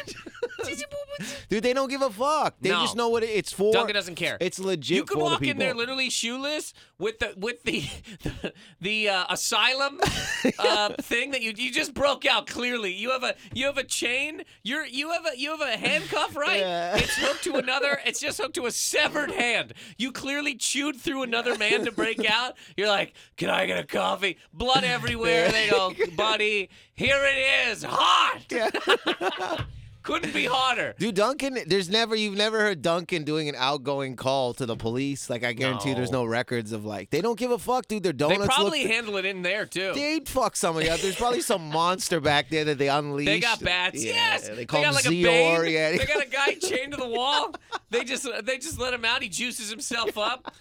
dude, 1.49 1.63
they 1.63 1.73
don't 1.73 1.89
give 1.89 2.03
a 2.03 2.11
fuck. 2.11 2.57
They 2.61 2.71
No. 2.71 2.81
just 2.81 2.97
know 2.97 3.09
what 3.09 3.23
it, 3.23 3.31
it's 3.31 3.53
for. 3.53 3.73
Dunkin' 3.73 3.95
doesn't 3.95 4.15
care. 4.17 4.37
It's 4.41 4.59
legit 4.59 4.97
You 4.97 5.05
could 5.05 5.19
for 5.19 5.25
walk 5.25 5.41
the 5.41 5.51
in 5.51 5.59
there 5.59 5.75
literally 5.75 6.11
shoeless 6.11 6.75
with 6.99 7.19
the 7.21 7.35
with 7.37 7.63
the 7.65 7.85
the, 8.23 8.53
the 8.81 9.09
uh, 9.09 9.27
asylum 9.31 10.01
uh, 10.59 10.91
thing 11.01 11.31
that 11.33 11.43
you 11.43 11.53
you 11.57 11.73
just 11.73 11.95
broke 11.95 12.27
out 12.27 12.47
clearly. 12.47 12.93
You 12.93 13.11
have 13.11 13.23
a 13.23 13.35
you 13.53 13.67
have 13.67 13.79
a 13.79 13.85
chain. 13.85 14.43
You're 14.63 14.87
you 14.87 15.11
have 15.13 15.27
a 15.27 15.39
you 15.39 15.51
have 15.51 15.61
a 15.61 15.77
handcuff, 15.77 16.37
right? 16.37 16.61
Yeah. 16.61 16.97
It's 16.97 17.17
hooked 17.17 17.45
to 17.45 17.55
another. 17.57 18.01
It's 18.05 18.21
just 18.21 18.41
hooked 18.41 18.55
to 18.57 18.67
a 18.67 18.71
severed 18.71 19.31
hand. 19.31 19.75
You 19.97 20.13
clearly 20.13 20.55
chewed 20.57 20.97
through 20.97 21.23
another 21.23 21.57
man 21.57 21.85
to 21.85 21.93
break 21.93 22.29
out. 22.31 22.55
You're 22.77 22.89
like, 22.89 23.15
can 23.37 23.51
I 23.51 23.67
get 23.67 23.79
a 23.79 23.85
coffee? 23.87 24.39
Blood 24.53 24.85
everywhere. 24.85 25.51
They 25.51 25.69
go, 25.71 25.93
buddy. 26.17 26.71
Here 26.95 27.21
it 27.25 27.69
is, 27.71 27.85
hot. 27.85 29.69
Couldn't 30.09 30.33
be 30.33 30.47
hotter. 30.47 30.95
Dude, 30.99 31.15
Dunkin', 31.17 31.59
there's 31.67 31.91
never 31.91 32.17
you've 32.17 32.35
never 32.37 32.61
heard 32.61 32.81
Dunkin' 32.81 33.25
doing 33.25 33.51
an 33.51 33.55
outgoing 33.59 34.17
call 34.17 34.55
to 34.55 34.65
the 34.65 34.75
police. 34.75 35.29
Like 35.29 35.45
I 35.45 35.53
guarantee 35.53 35.91
you 35.91 35.95
there's 35.95 36.11
No. 36.11 36.23
no 36.23 36.25
records 36.31 36.73
of 36.73 36.87
like 36.87 37.11
they 37.11 37.21
don't 37.21 37.39
give 37.39 37.51
a 37.51 37.59
fuck, 37.59 37.87
dude. 37.89 38.03
Their 38.03 38.13
They 38.13 38.17
donuts 38.19 38.41
They 38.41 38.47
probably 38.47 38.83
look 38.85 38.91
handle 38.93 39.17
it 39.19 39.27
in 39.27 39.43
there 39.43 39.67
too. 39.67 39.93
They'd 39.95 40.27
fuck 40.27 40.57
somebody 40.57 40.89
up. 40.89 41.01
There's 41.01 41.17
probably 41.17 41.43
some 41.43 41.69
monster 41.73 42.21
back 42.21 42.49
there 42.49 42.65
that 42.65 42.79
they 42.79 42.89
unleashed. 42.89 43.27
They 43.27 43.41
got 43.41 43.61
bats. 43.63 44.03
Yeah, 44.03 44.13
yes. 44.15 44.49
They 44.49 44.65
call 44.65 44.81
got 44.81 44.89
him 44.89 44.95
like 44.95 45.05
Zeor. 45.05 45.59
a 45.59 45.63
Bane. 45.63 45.73
Yeah. 45.73 45.91
They 45.91 46.07
got 46.07 46.27
a 46.27 46.31
guy 46.31 46.55
chained 46.61 46.93
to 46.93 46.97
the 46.99 47.09
wall. 47.09 47.55
They 47.91 48.03
just 48.05 48.27
they 48.45 48.57
just 48.57 48.79
let 48.81 48.95
him 48.95 49.05
out. 49.05 49.23
He 49.23 49.29
juices 49.29 49.71
himself 49.71 50.17
up. 50.17 50.55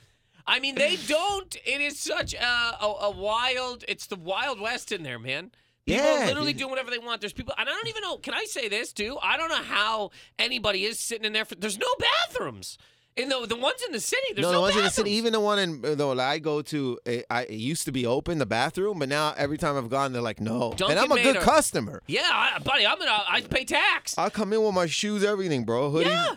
I 0.45 0.59
mean, 0.59 0.75
they 0.75 0.97
don't. 1.07 1.55
It 1.65 1.81
is 1.81 1.97
such 1.99 2.33
a, 2.33 2.43
a, 2.45 2.95
a 3.03 3.11
wild. 3.11 3.85
It's 3.87 4.07
the 4.07 4.15
wild 4.17 4.59
west 4.59 4.91
in 4.91 5.03
there, 5.03 5.19
man. 5.19 5.51
People 5.87 6.03
Yeah, 6.03 6.25
literally 6.25 6.51
dude. 6.53 6.59
doing 6.59 6.69
whatever 6.71 6.91
they 6.91 6.99
want. 6.99 7.21
There's 7.21 7.33
people, 7.33 7.53
and 7.57 7.67
I 7.67 7.71
don't 7.71 7.87
even 7.87 8.01
know. 8.01 8.17
Can 8.17 8.33
I 8.33 8.43
say 8.43 8.67
this 8.67 8.91
too? 8.93 9.17
I 9.23 9.37
don't 9.37 9.49
know 9.49 9.55
how 9.63 10.11
anybody 10.37 10.83
is 10.83 10.99
sitting 10.99 11.25
in 11.25 11.33
there. 11.33 11.45
For, 11.45 11.55
there's 11.55 11.77
no 11.79 11.87
bathrooms 11.97 12.77
in 13.15 13.29
the 13.29 13.45
the 13.47 13.55
ones 13.55 13.81
in 13.85 13.93
the 13.93 13.99
city. 13.99 14.33
There's 14.35 14.43
no, 14.45 14.51
no, 14.51 14.57
the 14.57 14.61
ones 14.61 14.75
in 14.75 14.83
the 14.83 14.89
city, 14.89 15.11
even 15.11 15.31
the 15.33 15.39
one 15.39 15.59
in 15.59 15.83
uh, 15.85 15.95
the 15.95 16.05
one 16.07 16.19
I 16.19 16.39
go 16.39 16.61
to, 16.61 16.99
it, 17.05 17.25
I, 17.29 17.43
it 17.43 17.53
used 17.53 17.85
to 17.85 17.91
be 17.93 18.05
open, 18.05 18.37
the 18.37 18.45
bathroom, 18.45 18.99
but 18.99 19.07
now 19.09 19.33
every 19.37 19.57
time 19.57 19.77
I've 19.77 19.89
gone, 19.89 20.11
they're 20.13 20.21
like, 20.21 20.41
no. 20.41 20.73
Dunkin' 20.75 20.91
and 20.91 20.99
I'm 20.99 21.11
a 21.11 21.15
made 21.15 21.23
good 21.23 21.37
customer. 21.37 22.03
Yeah, 22.07 22.27
I, 22.31 22.59
buddy, 22.59 22.85
I'm 22.85 22.99
gonna. 22.99 23.23
I 23.27 23.41
pay 23.41 23.63
tax 23.63 24.17
I 24.17 24.29
come 24.29 24.51
in 24.53 24.61
with 24.61 24.73
my 24.75 24.85
shoes, 24.87 25.23
everything, 25.23 25.63
bro. 25.63 25.89
Hoodie. 25.89 26.09
Yeah. 26.09 26.35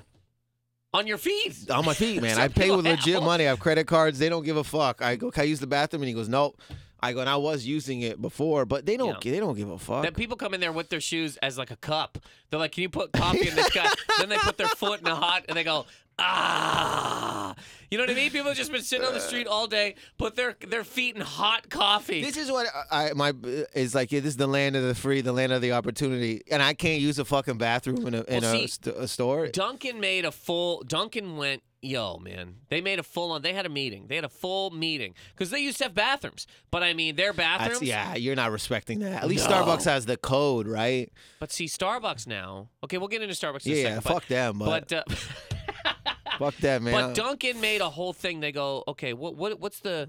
on 0.95 1.07
your 1.07 1.19
feet. 1.19 1.69
On 1.71 1.85
my 1.85 1.95
feet, 1.95 2.23
man. 2.23 2.39
I 2.41 2.49
pay 2.49 2.71
with 2.71 2.85
legit 2.85 3.15
have- 3.15 3.23
money. 3.25 3.45
I 3.47 3.49
have 3.49 3.61
credit 3.61 3.87
cards. 3.87 4.19
They 4.19 4.29
don't 4.29 4.45
give 4.45 4.57
a 4.57 4.65
fuck. 4.65 5.03
I 5.03 5.17
go, 5.17 5.31
can 5.31 5.43
I 5.43 5.45
use 5.47 5.61
the 5.61 5.67
bathroom? 5.67 6.03
And 6.03 6.09
he 6.09 6.15
goes, 6.15 6.29
nope. 6.29 6.61
I 7.03 7.13
go, 7.13 7.21
and 7.21 7.29
I 7.29 7.37
was 7.37 7.67
using 7.67 8.03
it 8.03 8.21
before, 8.21 8.65
but 8.65 8.87
they 8.87 8.97
don't. 8.97 9.25
Yeah. 9.25 9.33
They 9.33 9.41
don't 9.41 9.57
give 9.57 9.71
a 9.71 9.79
fuck. 9.79 10.03
That 10.03 10.15
people 10.15 10.37
come 10.37 10.55
in 10.55 10.61
there 10.61 10.73
with 10.73 10.89
their 10.89 11.01
shoes 11.01 11.37
as 11.39 11.59
like 11.59 11.71
a 11.71 11.77
cup. 11.77 12.19
They're 12.51 12.61
like, 12.61 12.73
"Can 12.73 12.83
you 12.83 12.89
put 12.89 13.13
coffee 13.15 13.49
in 13.49 13.55
this 13.55 13.71
cup?" 13.71 13.97
then 14.19 14.29
they 14.29 14.39
put 14.39 14.57
their 14.57 14.69
foot 14.69 15.01
in 15.01 15.07
a 15.07 15.15
hot, 15.15 15.45
and 15.49 15.57
they 15.57 15.65
go, 15.65 15.87
"Ah." 16.19 17.55
You 17.91 17.99
know 17.99 18.05
what 18.05 18.11
I 18.11 18.15
mean? 18.15 18.31
People 18.31 18.47
have 18.49 18.57
just 18.57 18.71
been 18.71 18.83
sitting 18.83 19.05
on 19.05 19.15
the 19.15 19.21
street 19.21 19.49
all 19.49 19.67
day, 19.67 19.97
put 20.17 20.37
their 20.37 20.57
their 20.69 20.85
feet 20.85 21.17
in 21.17 21.23
hot 21.23 21.69
coffee. 21.71 22.23
This 22.23 22.37
is 22.37 22.51
what 22.51 22.69
I 22.91 23.13
my 23.15 23.33
is 23.75 23.95
like. 23.97 24.13
Yeah, 24.13 24.21
this 24.21 24.31
is 24.31 24.37
the 24.37 24.47
land 24.47 24.77
of 24.77 24.85
the 24.85 24.95
free, 24.95 25.23
the 25.23 25.33
land 25.33 25.53
of 25.53 25.61
the 25.61 25.73
opportunity, 25.73 26.43
and 26.51 26.63
I 26.63 26.75
can't 26.75 27.01
use 27.01 27.19
a 27.19 27.25
fucking 27.25 27.59
bathroom 27.59 28.07
in 28.07 28.15
a 28.15 28.23
in 28.23 28.43
Well, 28.43 28.55
a, 28.55 28.69
see, 28.69 28.91
a 28.91 29.09
store. 29.09 29.49
Dunkin' 29.49 29.99
made 29.99 30.25
a 30.25 30.31
full. 30.31 30.85
Dunkin' 30.87 31.37
went, 31.37 31.63
yo, 31.83 32.19
man. 32.19 32.57
They 32.69 32.81
made 32.81 32.99
a 32.99 33.03
full 33.03 33.33
on. 33.33 33.43
They 33.43 33.53
had 33.53 33.67
a 33.67 33.71
meeting. 33.71 34.07
They 34.09 34.15
had 34.17 34.25
a 34.25 34.29
full 34.29 34.71
meeting 34.71 35.15
because 35.35 35.51
they 35.51 35.61
used 35.61 35.79
to 35.79 35.85
have 35.85 35.95
bathrooms. 35.95 36.47
But 36.71 36.83
I 36.83 36.93
mean, 36.95 37.17
their 37.17 37.33
bathrooms. 37.33 37.81
That's, 37.81 37.83
yeah, 37.89 38.15
you're 38.17 38.37
not 38.37 38.51
respecting 38.53 39.01
that. 39.01 39.23
At 39.23 39.29
least 39.29 39.49
No. 39.49 39.57
Starbucks 39.63 39.85
has 39.85 40.07
the 40.07 40.17
code, 40.17 40.67
right? 40.67 41.11
But 41.39 41.53
see, 41.53 41.67
Starbucks 41.67 42.27
now. 42.27 42.69
Okay, 42.85 42.99
we'll 42.99 43.09
get 43.09 43.23
into 43.23 43.35
Starbucks 43.35 43.67
in 43.67 43.73
a 43.73 43.77
Yeah, 43.77 43.83
second. 43.97 44.01
fuck 44.03 44.27
them, 44.27 44.59
but, 44.59 44.89
But, 44.89 45.09
uh, 45.09 45.15
fuck 46.39 46.57
that, 46.59 46.83
man. 46.83 46.93
But 46.93 47.15
Dunkin' 47.15 47.61
made 47.61 47.81
a 47.81 47.91
whole 47.91 48.13
thing. 48.13 48.41
They 48.41 48.53
go, 48.53 48.85
okay, 48.89 49.13
what 49.13 49.37
what 49.37 49.61
what's 49.61 49.81
the 49.81 50.09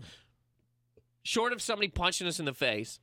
short 1.24 1.54
of 1.54 1.62
somebody 1.62 1.88
punching 1.88 2.28
us 2.28 2.40
in 2.40 2.46
the 2.46 2.54
face? 2.54 3.00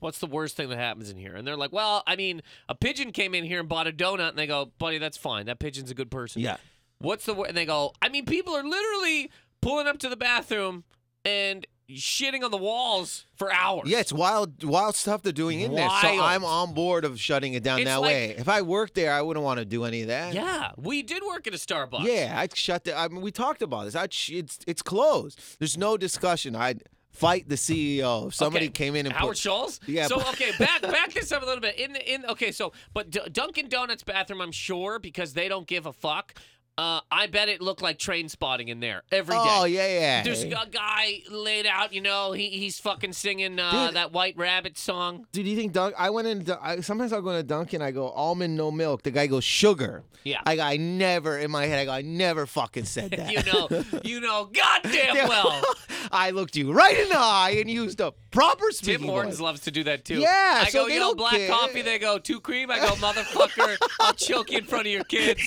What's 0.00 0.18
the 0.18 0.26
worst 0.26 0.56
thing 0.56 0.68
that 0.68 0.78
happens 0.78 1.08
in 1.10 1.16
here? 1.16 1.34
And 1.34 1.46
they're 1.46 1.56
like, 1.56 1.72
well, 1.72 2.02
I 2.06 2.16
mean, 2.16 2.42
a 2.68 2.74
pigeon 2.74 3.12
came 3.12 3.34
in 3.34 3.44
here 3.44 3.60
and 3.60 3.68
bought 3.68 3.86
a 3.86 3.92
donut, 3.92 4.30
and 4.30 4.38
they 4.38 4.46
go, 4.46 4.70
buddy, 4.78 4.98
that's 4.98 5.16
fine. 5.16 5.46
That 5.46 5.58
pigeon's 5.58 5.90
a 5.90 5.94
good 5.94 6.10
person. 6.10 6.42
yeah, 6.42 6.56
What's 6.98 7.26
the 7.26 7.34
wor-? 7.34 7.46
and 7.46 7.56
they 7.56 7.66
go, 7.66 7.92
I 8.02 8.08
mean, 8.08 8.24
people 8.24 8.54
are 8.56 8.64
literally 8.64 9.30
pulling 9.60 9.86
up 9.86 9.98
to 9.98 10.08
the 10.08 10.16
bathroom 10.16 10.84
and 11.24 11.66
shitting 11.88 12.42
on 12.42 12.50
the 12.50 12.56
walls 12.56 13.26
for 13.36 13.52
hours. 13.52 13.88
yeah, 13.88 14.00
it's 14.00 14.12
wild, 14.12 14.64
wild 14.64 14.96
stuff 14.96 15.22
they're 15.22 15.32
doing 15.32 15.60
in 15.60 15.72
there. 15.74 15.88
So 15.88 16.08
I'm 16.20 16.44
on 16.44 16.74
board 16.74 17.04
of 17.04 17.20
shutting 17.20 17.54
it 17.54 17.62
down 17.62 17.78
It's 17.78 17.86
that 17.88 18.00
like- 18.00 18.08
way. 18.10 18.30
If 18.36 18.48
I 18.48 18.62
worked 18.62 18.94
there, 18.94 19.12
I 19.12 19.22
wouldn't 19.22 19.44
want 19.44 19.58
to 19.60 19.64
do 19.64 19.84
any 19.84 20.02
of 20.02 20.08
that. 20.08 20.34
Yeah, 20.34 20.72
we 20.76 21.02
did 21.02 21.22
work 21.22 21.46
at 21.46 21.54
a 21.54 21.58
Starbucks. 21.58 22.02
Yeah, 22.04 22.34
I'd 22.36 22.56
shut 22.56 22.84
the. 22.84 22.96
I 22.98 23.06
mean, 23.08 23.20
we 23.20 23.30
talked 23.30 23.62
about 23.62 23.84
this. 23.84 23.94
I'd 23.94 24.12
sh- 24.12 24.30
it's 24.30 24.58
it's 24.66 24.82
closed. 24.82 25.40
There's 25.60 25.76
no 25.78 25.96
discussion. 25.96 26.56
I'd 26.56 26.82
fight 27.12 27.48
the 27.48 27.54
CEO. 27.54 28.28
If 28.28 28.34
somebody 28.34 28.66
Okay, 28.66 28.72
came 28.72 28.96
in 28.96 29.06
and 29.06 29.14
Howard 29.14 29.30
put, 29.34 29.38
Schultz. 29.38 29.78
Yeah, 29.86 30.08
So 30.08 30.16
but- 30.16 30.28
okay, 30.30 30.50
back 30.58 30.82
back 30.82 31.12
this 31.12 31.30
up 31.30 31.42
a 31.42 31.46
little 31.46 31.60
bit. 31.62 31.76
In 31.78 31.94
in 31.94 32.26
okay, 32.26 32.50
so 32.50 32.72
but 32.94 33.10
D- 33.10 33.20
Dunkin' 33.30 33.68
Donuts 33.68 34.02
bathroom, 34.02 34.40
I'm 34.40 34.50
sure 34.52 34.98
because 34.98 35.34
they 35.34 35.48
don't 35.48 35.66
give 35.68 35.86
a 35.86 35.92
fuck. 35.92 36.34
Uh, 36.78 37.00
I 37.10 37.26
bet 37.26 37.48
it 37.48 37.62
looked 37.62 37.80
like 37.80 37.98
Trainspotting 37.98 38.68
in 38.68 38.80
there 38.80 39.02
every 39.10 39.34
day. 39.34 39.42
Oh 39.42 39.64
yeah, 39.64 39.86
yeah. 39.88 40.22
There's 40.22 40.42
a 40.42 40.50
guy 40.70 41.22
laid 41.30 41.64
out, 41.64 41.94
you 41.94 42.02
know, 42.02 42.32
he, 42.32 42.50
he's 42.50 42.78
fucking 42.78 43.14
singing 43.14 43.58
uh, 43.58 43.86
Dude. 43.86 43.96
that 43.96 44.12
White 44.12 44.36
Rabbit 44.36 44.76
song. 44.76 45.26
Dude, 45.32 45.44
do 45.46 45.50
you 45.50 45.56
think 45.56 45.72
Dunk? 45.72 45.94
I 45.96 46.10
went 46.10 46.28
in. 46.28 46.46
I, 46.60 46.80
sometimes 46.80 47.14
I'll 47.14 47.22
go 47.22 47.30
into 47.30 47.44
Dunkin'. 47.44 47.80
I 47.80 47.92
go 47.92 48.10
almond, 48.10 48.56
no 48.58 48.70
milk. 48.70 49.02
The 49.04 49.10
guy 49.10 49.26
goes 49.26 49.44
sugar. 49.44 50.02
Yeah. 50.22 50.40
I 50.44 50.56
go. 50.56 50.62
I 50.62 50.76
never 50.76 51.38
in 51.38 51.50
my 51.50 51.64
head. 51.64 51.78
I 51.78 51.84
go. 51.86 51.92
I 51.92 52.02
never 52.02 52.44
fucking 52.44 52.84
said 52.84 53.10
that. 53.16 53.30
You 53.32 53.42
know, 53.52 53.68
you 54.04 54.20
know, 54.20 54.50
goddamn 54.52 55.28
well. 55.28 55.62
I 56.12 56.30
looked 56.30 56.56
you 56.56 56.72
right 56.72 56.98
in 56.98 57.08
the 57.08 57.16
eye 57.18 57.56
and 57.58 57.70
used 57.70 58.00
a 58.00 58.12
proper 58.30 58.70
speaking 58.70 59.00
Tim 59.00 59.08
Hortons 59.08 59.36
voice. 59.36 59.42
loves 59.42 59.60
to 59.62 59.70
do 59.70 59.84
that 59.84 60.04
too. 60.04 60.18
Yeah, 60.18 60.62
I 60.64 60.68
so 60.68 60.82
go, 60.86 60.92
you 60.92 61.00
know, 61.00 61.14
black 61.14 61.32
care. 61.32 61.48
coffee. 61.48 61.80
They 61.82 61.98
go, 61.98 62.18
two 62.18 62.40
cream. 62.40 62.70
I 62.70 62.78
go, 62.78 62.88
motherfucker, 62.96 63.76
I'll 64.00 64.12
choke 64.12 64.50
you 64.52 64.58
in 64.58 64.64
front 64.64 64.86
of 64.86 64.92
your 64.92 65.04
kids. 65.04 65.40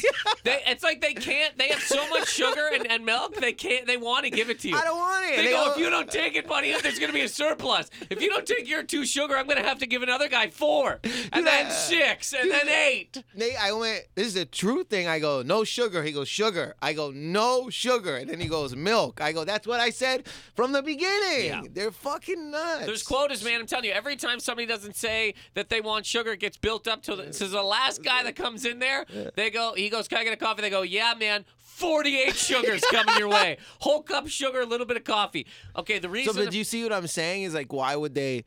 They, 0.43 0.59
it's 0.65 0.83
like 0.83 1.01
they 1.01 1.13
can't. 1.19 1.57
They 1.57 1.67
have 1.69 1.81
so 1.81 2.07
much 2.09 2.27
sugar 2.29 2.69
and, 2.73 2.89
and 2.89 3.05
milk. 3.05 3.35
They 3.35 3.53
can't. 3.53 3.85
They 3.87 3.97
want 3.97 4.25
to 4.25 4.31
give 4.31 4.49
it 4.49 4.59
to 4.61 4.69
you. 4.69 4.75
I 4.77 4.83
don't 4.83 4.97
want 4.97 5.25
it. 5.31 5.35
They, 5.37 5.45
They 5.45 5.51
go, 5.51 5.65
go- 5.65 5.71
if 5.73 5.77
you 5.77 5.89
don't 5.89 6.09
take 6.11 6.35
it, 6.35 6.47
buddy, 6.47 6.71
there's 6.81 6.99
going 6.99 7.09
to 7.11 7.13
be 7.13 7.21
a 7.21 7.27
surplus. 7.29 7.89
If 8.09 8.21
you 8.21 8.29
don't 8.29 8.45
take 8.45 8.67
your 8.67 8.83
two 8.83 9.05
sugar, 9.05 9.37
I'm 9.37 9.45
going 9.45 9.57
to 9.61 9.67
have 9.67 9.79
to 9.79 9.87
give 9.87 10.01
another 10.03 10.27
guy 10.29 10.49
four, 10.49 10.99
and 11.31 11.45
then 11.45 11.65
Yeah. 11.65 11.71
Uh, 11.71 11.71
six, 11.71 12.33
and 12.33 12.49
then 12.51 12.67
eight. 12.69 13.23
Nate, 13.35 13.61
I 13.61 13.71
went. 13.73 14.03
This 14.15 14.27
is 14.27 14.35
a 14.35 14.45
true 14.45 14.83
thing. 14.83 15.07
I 15.07 15.19
go 15.19 15.41
no 15.41 15.63
sugar. 15.63 16.03
He 16.03 16.11
goes 16.11 16.27
sugar. 16.29 16.75
I 16.81 16.93
go 16.93 17.11
no 17.11 17.69
sugar, 17.69 18.15
and 18.17 18.29
then 18.29 18.39
he 18.39 18.47
goes 18.47 18.75
milk. 18.75 19.21
I 19.21 19.31
go 19.31 19.43
that's 19.43 19.67
what 19.67 19.79
I 19.79 19.89
said 19.89 20.27
from 20.55 20.71
the 20.71 20.81
beginning. 20.81 21.45
Yeah. 21.45 21.61
They're 21.71 21.91
fucking 21.91 22.51
nuts. 22.51 22.85
There's 22.85 23.03
quotas, 23.03 23.43
man. 23.43 23.59
I'm 23.61 23.65
telling 23.67 23.85
you, 23.85 23.91
every 23.91 24.15
time 24.15 24.39
somebody 24.39 24.65
doesn't 24.67 24.95
say 24.95 25.33
that 25.53 25.69
they 25.69 25.81
want 25.81 26.05
sugar, 26.05 26.31
it 26.31 26.39
gets 26.39 26.57
built 26.57 26.87
up 26.87 27.01
to 27.03 27.15
the, 27.15 27.33
so 27.33 27.47
the 27.47 27.61
last 27.63 28.03
guy 28.03 28.23
that 28.23 28.35
comes 28.35 28.65
in 28.65 28.79
there. 28.79 29.05
They 29.35 29.49
go, 29.49 29.73
he 29.75 29.89
goes, 29.89 30.07
"Can 30.07 30.17
I 30.19 30.23
get 30.23 30.33
a 30.33 30.37
coffee?" 30.37 30.61
They 30.61 30.69
go, 30.69 30.81
"Yeah, 30.81 31.08
man." 31.17 31.45
48 31.57 32.35
sugars 32.35 32.81
coming 32.91 33.17
your 33.17 33.29
way. 33.29 33.57
Whole 33.79 34.01
cup 34.03 34.27
sugar, 34.27 34.59
a 34.59 34.65
little 34.65 34.85
bit 34.85 34.97
of 34.97 35.05
coffee. 35.05 35.47
Okay, 35.77 35.97
the 35.97 36.09
reason. 36.09 36.33
So, 36.33 36.43
but 36.43 36.51
do 36.51 36.57
you 36.57 36.65
see 36.65 36.83
what 36.83 36.91
I'm 36.91 37.07
saying? 37.07 37.43
Is 37.43 37.53
like, 37.53 37.71
why 37.71 37.95
would 37.95 38.13
they? 38.13 38.43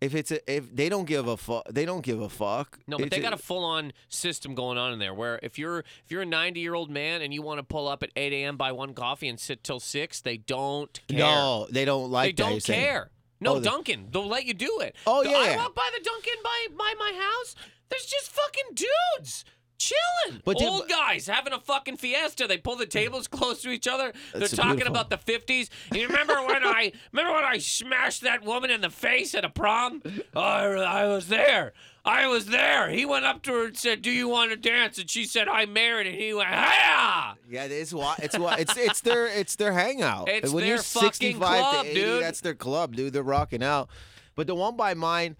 If 0.00 0.14
it's 0.14 0.30
a, 0.32 0.50
if 0.50 0.74
they 0.74 0.88
don't 0.88 1.04
give 1.04 1.28
a 1.28 1.36
fuck, 1.36 1.64
they 1.70 1.84
don't 1.84 2.00
give 2.02 2.22
a 2.22 2.30
fuck. 2.30 2.78
no, 2.86 2.96
but 2.96 3.08
It's 3.08 3.16
they 3.16 3.20
got 3.20 3.34
a 3.34 3.36
full-on 3.36 3.92
system 4.08 4.54
going 4.54 4.78
on 4.78 4.94
in 4.94 4.98
there. 4.98 5.12
Where 5.12 5.38
if 5.42 5.58
you're 5.58 5.80
if 5.80 6.04
you're 6.08 6.22
a 6.22 6.26
90-year-old 6.26 6.88
man 6.90 7.20
and 7.20 7.34
you 7.34 7.42
want 7.42 7.58
to 7.58 7.62
pull 7.62 7.86
up 7.86 8.02
at 8.02 8.08
8 8.16 8.32
a.m. 8.32 8.56
buy 8.56 8.72
one 8.72 8.94
coffee 8.94 9.28
and 9.28 9.38
sit 9.38 9.62
till 9.62 9.78
six, 9.78 10.22
they 10.22 10.38
don't 10.38 10.98
care. 11.08 11.18
No, 11.18 11.66
they 11.70 11.84
don't 11.84 12.10
like 12.10 12.36
they 12.36 12.42
that. 12.42 12.48
don't 12.50 12.62
saying. 12.62 12.82
care. 12.82 13.10
No, 13.42 13.56
Oh, 13.56 13.60
Dunkin', 13.60 14.08
they'll 14.10 14.26
let 14.26 14.46
you 14.46 14.54
do 14.54 14.80
it. 14.80 14.96
Oh, 15.06 15.22
The- 15.22 15.28
yeah. 15.30 15.36
I 15.36 15.56
walk 15.56 15.74
by 15.74 15.90
the 15.94 16.02
Dunkin' 16.02 16.42
by 16.42 16.66
by 16.78 16.94
my 16.98 17.12
house. 17.22 17.54
There's 17.90 18.06
just 18.06 18.30
fucking 18.30 18.74
dudes 18.76 19.44
chilling. 19.80 20.42
But 20.44 20.62
Old 20.62 20.82
but- 20.82 20.88
guys 20.88 21.26
having 21.26 21.52
a 21.52 21.58
fucking 21.58 21.96
fiesta. 21.96 22.46
They 22.46 22.58
pull 22.58 22.76
the 22.76 22.86
tables 22.86 23.26
close 23.26 23.62
to 23.62 23.70
each 23.70 23.88
other. 23.88 24.12
They're 24.34 24.46
talking 24.46 24.76
beautiful. 24.76 24.94
about 25.00 25.10
the 25.10 25.16
50s. 25.16 25.68
You 25.92 26.06
remember 26.06 26.34
when 26.46 26.62
I 26.64 26.92
remember 27.12 27.32
when 27.32 27.44
I 27.44 27.58
smashed 27.58 28.22
that 28.22 28.44
woman 28.44 28.70
in 28.70 28.80
the 28.82 28.90
face 28.90 29.34
at 29.34 29.44
a 29.44 29.50
prom? 29.50 30.02
Oh, 30.34 30.40
I, 30.40 31.02
I 31.02 31.06
was 31.08 31.28
there. 31.28 31.72
I 32.04 32.26
was 32.28 32.46
there. 32.46 32.88
He 32.90 33.04
went 33.04 33.24
up 33.26 33.42
to 33.42 33.52
her 33.52 33.66
and 33.66 33.76
said, 33.76 34.00
"Do 34.00 34.10
you 34.10 34.26
want 34.28 34.50
to 34.52 34.56
dance?" 34.56 34.98
And 34.98 35.10
she 35.10 35.24
said, 35.26 35.48
"I'm 35.48 35.72
married." 35.74 36.06
And 36.06 36.16
he 36.16 36.32
went, 36.32 36.48
"Hiya!" 36.48 37.36
Yeah, 37.50 37.64
it's 37.64 37.92
why 37.92 38.14
it's 38.18 38.38
why 38.38 38.56
it's 38.58 38.74
it's 38.76 39.02
their 39.02 39.26
it's 39.26 39.56
their 39.56 39.72
hangout. 39.72 40.28
It's 40.28 40.50
when 40.50 40.62
their 40.62 40.74
you're 40.76 40.82
fucking 40.82 41.08
65 41.12 41.38
club, 41.40 41.84
to 41.84 41.90
80, 41.90 42.00
dude. 42.00 42.22
that's 42.22 42.40
their 42.40 42.54
club, 42.54 42.96
dude. 42.96 43.12
They're 43.12 43.22
rocking 43.22 43.62
out. 43.62 43.90
But 44.34 44.46
the 44.46 44.54
one 44.54 44.76
by 44.76 44.94
mine, 44.94 45.36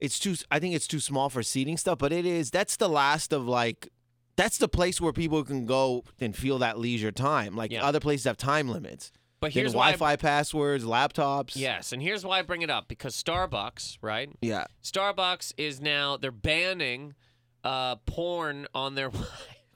it's 0.00 0.18
too. 0.18 0.34
I 0.50 0.58
think 0.58 0.74
it's 0.74 0.86
too 0.86 1.00
small 1.00 1.28
for 1.30 1.42
seating 1.42 1.76
stuff. 1.76 1.98
But 1.98 2.12
it 2.12 2.24
is. 2.26 2.50
That's 2.50 2.76
the 2.76 2.88
last 2.88 3.32
of 3.32 3.46
like. 3.46 3.88
That's 4.36 4.56
the 4.58 4.68
place 4.68 5.00
where 5.00 5.12
people 5.12 5.44
can 5.44 5.66
go 5.66 6.04
and 6.18 6.34
feel 6.34 6.58
that 6.58 6.78
leisure 6.78 7.12
time. 7.12 7.56
Like 7.56 7.70
Yeah. 7.72 7.84
other 7.84 8.00
places 8.00 8.24
have 8.24 8.36
time 8.38 8.68
limits. 8.68 9.12
But 9.38 9.52
here's 9.52 9.74
why. 9.74 9.92
Wi-Fi 9.92 10.16
passwords, 10.16 10.84
laptops. 10.84 11.52
Yes, 11.56 11.92
and 11.92 12.02
here's 12.02 12.24
why 12.24 12.38
I 12.38 12.42
bring 12.42 12.62
it 12.62 12.68
up 12.70 12.88
because 12.88 13.14
Starbucks, 13.22 13.98
right? 14.02 14.30
Yeah. 14.42 14.64
Starbucks 14.82 15.54
is 15.56 15.80
now 15.80 16.16
they're 16.18 16.30
banning 16.30 17.14
uh, 17.64 17.96
porn 18.06 18.66
on 18.74 18.94
their 18.96 19.10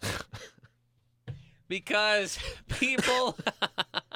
because 1.69 2.39
people 2.69 3.37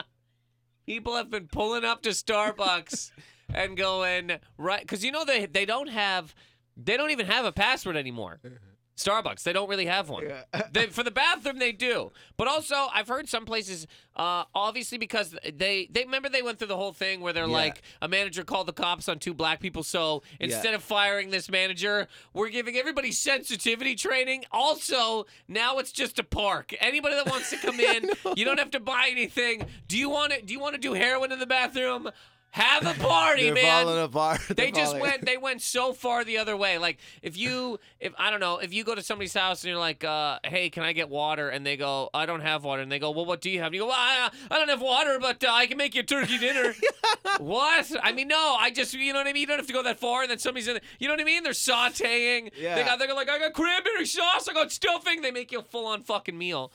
people 0.87 1.17
have 1.17 1.31
been 1.31 1.49
pulling 1.49 1.85
up 1.85 2.03
to 2.03 2.11
Starbucks 2.11 3.11
and 3.55 3.77
going 3.77 4.33
right 4.57 4.81
because 4.83 5.05
you 5.05 5.11
know 5.13 5.25
they 5.25 5.47
they 5.47 5.65
don't 5.65 5.89
have 5.89 6.35
they 6.77 6.97
don't 6.97 7.11
even 7.11 7.27
have 7.27 7.45
a 7.45 7.53
password 7.53 7.97
anymore. 7.97 8.41
Starbucks, 8.97 9.45
they 9.45 9.53
don't 9.53 9.69
really 9.69 9.87
have 9.87 10.09
one. 10.09 10.25
They, 10.73 10.87
for 10.87 11.05
the 11.05 11.13
bathroom, 11.13 11.61
they 11.61 11.71
do. 11.71 12.11
But 12.37 12.49
also, 12.49 12.75
I've 12.93 13.07
heard 13.07 13.29
some 13.29 13.45
places, 13.45 13.87
uh, 14.17 14.43
obviously, 14.57 14.99
because 14.99 15.37
they 15.55 15.87
they 15.93 16.03
remember 16.03 16.29
they 16.29 16.43
went 16.43 16.59
through 16.59 16.67
the 16.67 16.77
whole 16.77 16.93
thing 16.93 17.21
where 17.21 17.33
they're 17.33 17.47
Yeah. 17.47 17.53
like, 17.53 17.83
a 18.03 18.09
manager 18.09 18.43
called 18.43 18.67
the 18.67 18.73
cops 18.73 19.09
on 19.09 19.21
two 19.21 19.35
black 19.35 19.61
people. 19.61 19.85
So 19.85 20.25
instead 20.41 20.75
of 20.75 20.83
firing 20.83 21.31
this 21.31 21.49
manager, 21.49 22.09
we're 22.35 22.49
giving 22.49 22.75
everybody 22.77 23.13
sensitivity 23.13 23.95
training. 23.95 24.47
Also, 24.51 25.27
now 25.47 25.79
it's 25.79 25.93
just 25.93 26.19
a 26.19 26.25
park. 26.25 26.75
Anybody 26.81 27.15
that 27.15 27.27
wants 27.31 27.51
to 27.51 27.57
come 27.57 27.79
in, 27.95 28.11
you 28.35 28.45
don't 28.45 28.59
have 28.59 28.73
to 28.73 28.81
buy 28.81 29.07
anything. 29.13 29.65
Do 29.87 29.97
you 29.97 30.11
want 30.11 30.33
to? 30.33 30.43
Do 30.43 30.53
you 30.53 30.59
want 30.59 30.75
to 30.75 30.81
do 30.81 30.95
heroin 30.95 31.31
in 31.31 31.39
the 31.39 31.47
bathroom? 31.47 32.11
Have 32.51 32.87
a 32.87 32.95
party, 32.95 33.45
They're 33.45 33.55
man. 33.55 33.85
falling 33.87 34.03
apart. 34.03 34.41
They 34.49 34.55
They're 34.55 34.71
just 34.71 34.87
falling- 34.93 35.03
went. 35.03 35.27
They 35.27 35.37
went 35.37 35.61
so 35.63 35.93
far 35.93 36.25
the 36.25 36.39
other 36.39 36.57
way. 36.57 36.79
Like 36.79 36.99
if 37.23 37.37
you, 37.37 37.79
if 38.01 38.13
I 38.19 38.31
don't 38.31 38.41
know, 38.41 38.59
if 38.59 38.73
you 38.73 38.85
go 38.85 38.95
to 38.95 39.03
somebody's 39.03 39.35
house 39.35 39.63
and 39.63 39.71
you're 39.71 39.79
like, 39.79 40.03
uh, 40.03 40.39
"Hey, 40.45 40.71
can 40.71 40.83
I 40.83 40.93
get 40.93 41.09
water?" 41.11 41.51
and 41.51 41.65
they 41.65 41.77
go, 41.77 42.09
"I 42.15 42.25
don't 42.27 42.41
have 42.41 42.65
water," 42.65 42.81
and 42.83 42.91
they 42.91 42.99
go, 42.99 43.11
"Well, 43.11 43.27
what 43.27 43.41
do 43.43 43.51
you 43.51 43.59
have?" 43.59 43.67
And 43.67 43.75
you 43.75 43.83
go, 43.83 43.89
well, 43.89 43.97
I, 43.97 44.31
I 44.51 44.59
don't 44.59 44.69
have 44.69 44.81
water, 44.81 45.19
but 45.21 45.45
uh, 45.45 45.49
I 45.53 45.67
can 45.67 45.77
make 45.77 45.95
you 45.95 46.01
a 46.01 46.05
turkey 46.05 46.39
dinner. 46.39 46.75
what? 47.39 47.91
I 48.03 48.13
mean, 48.13 48.29
no. 48.29 48.57
I 48.59 48.71
just, 48.71 48.95
you 48.95 49.13
know 49.13 49.19
what 49.21 49.27
I 49.29 49.33
mean. 49.33 49.43
You 49.43 49.47
don't 49.47 49.59
have 49.59 49.67
to 49.67 49.73
go 49.73 49.83
that 49.83 50.01
far. 50.01 50.23
And 50.23 50.31
then 50.31 50.39
somebody's 50.39 50.69
in. 50.69 50.81
You 50.99 51.09
know 51.09 51.15
what 51.15 51.21
I 51.21 51.25
mean? 51.25 51.43
They're 51.43 51.53
sautéing. 51.53 52.51
Yeah. 52.59 52.75
They 52.77 52.85
got. 52.85 52.99
They're 52.99 53.15
like, 53.15 53.29
I 53.29 53.39
got 53.39 53.53
cranberry 53.53 54.07
sauce. 54.07 54.49
I 54.49 54.53
got 54.55 54.73
stuffing. 54.73 55.21
They 55.23 55.31
make 55.31 55.53
you 55.53 55.59
a 55.61 55.63
full 55.63 55.87
on 55.87 56.03
fucking 56.03 56.37
meal. 56.37 56.73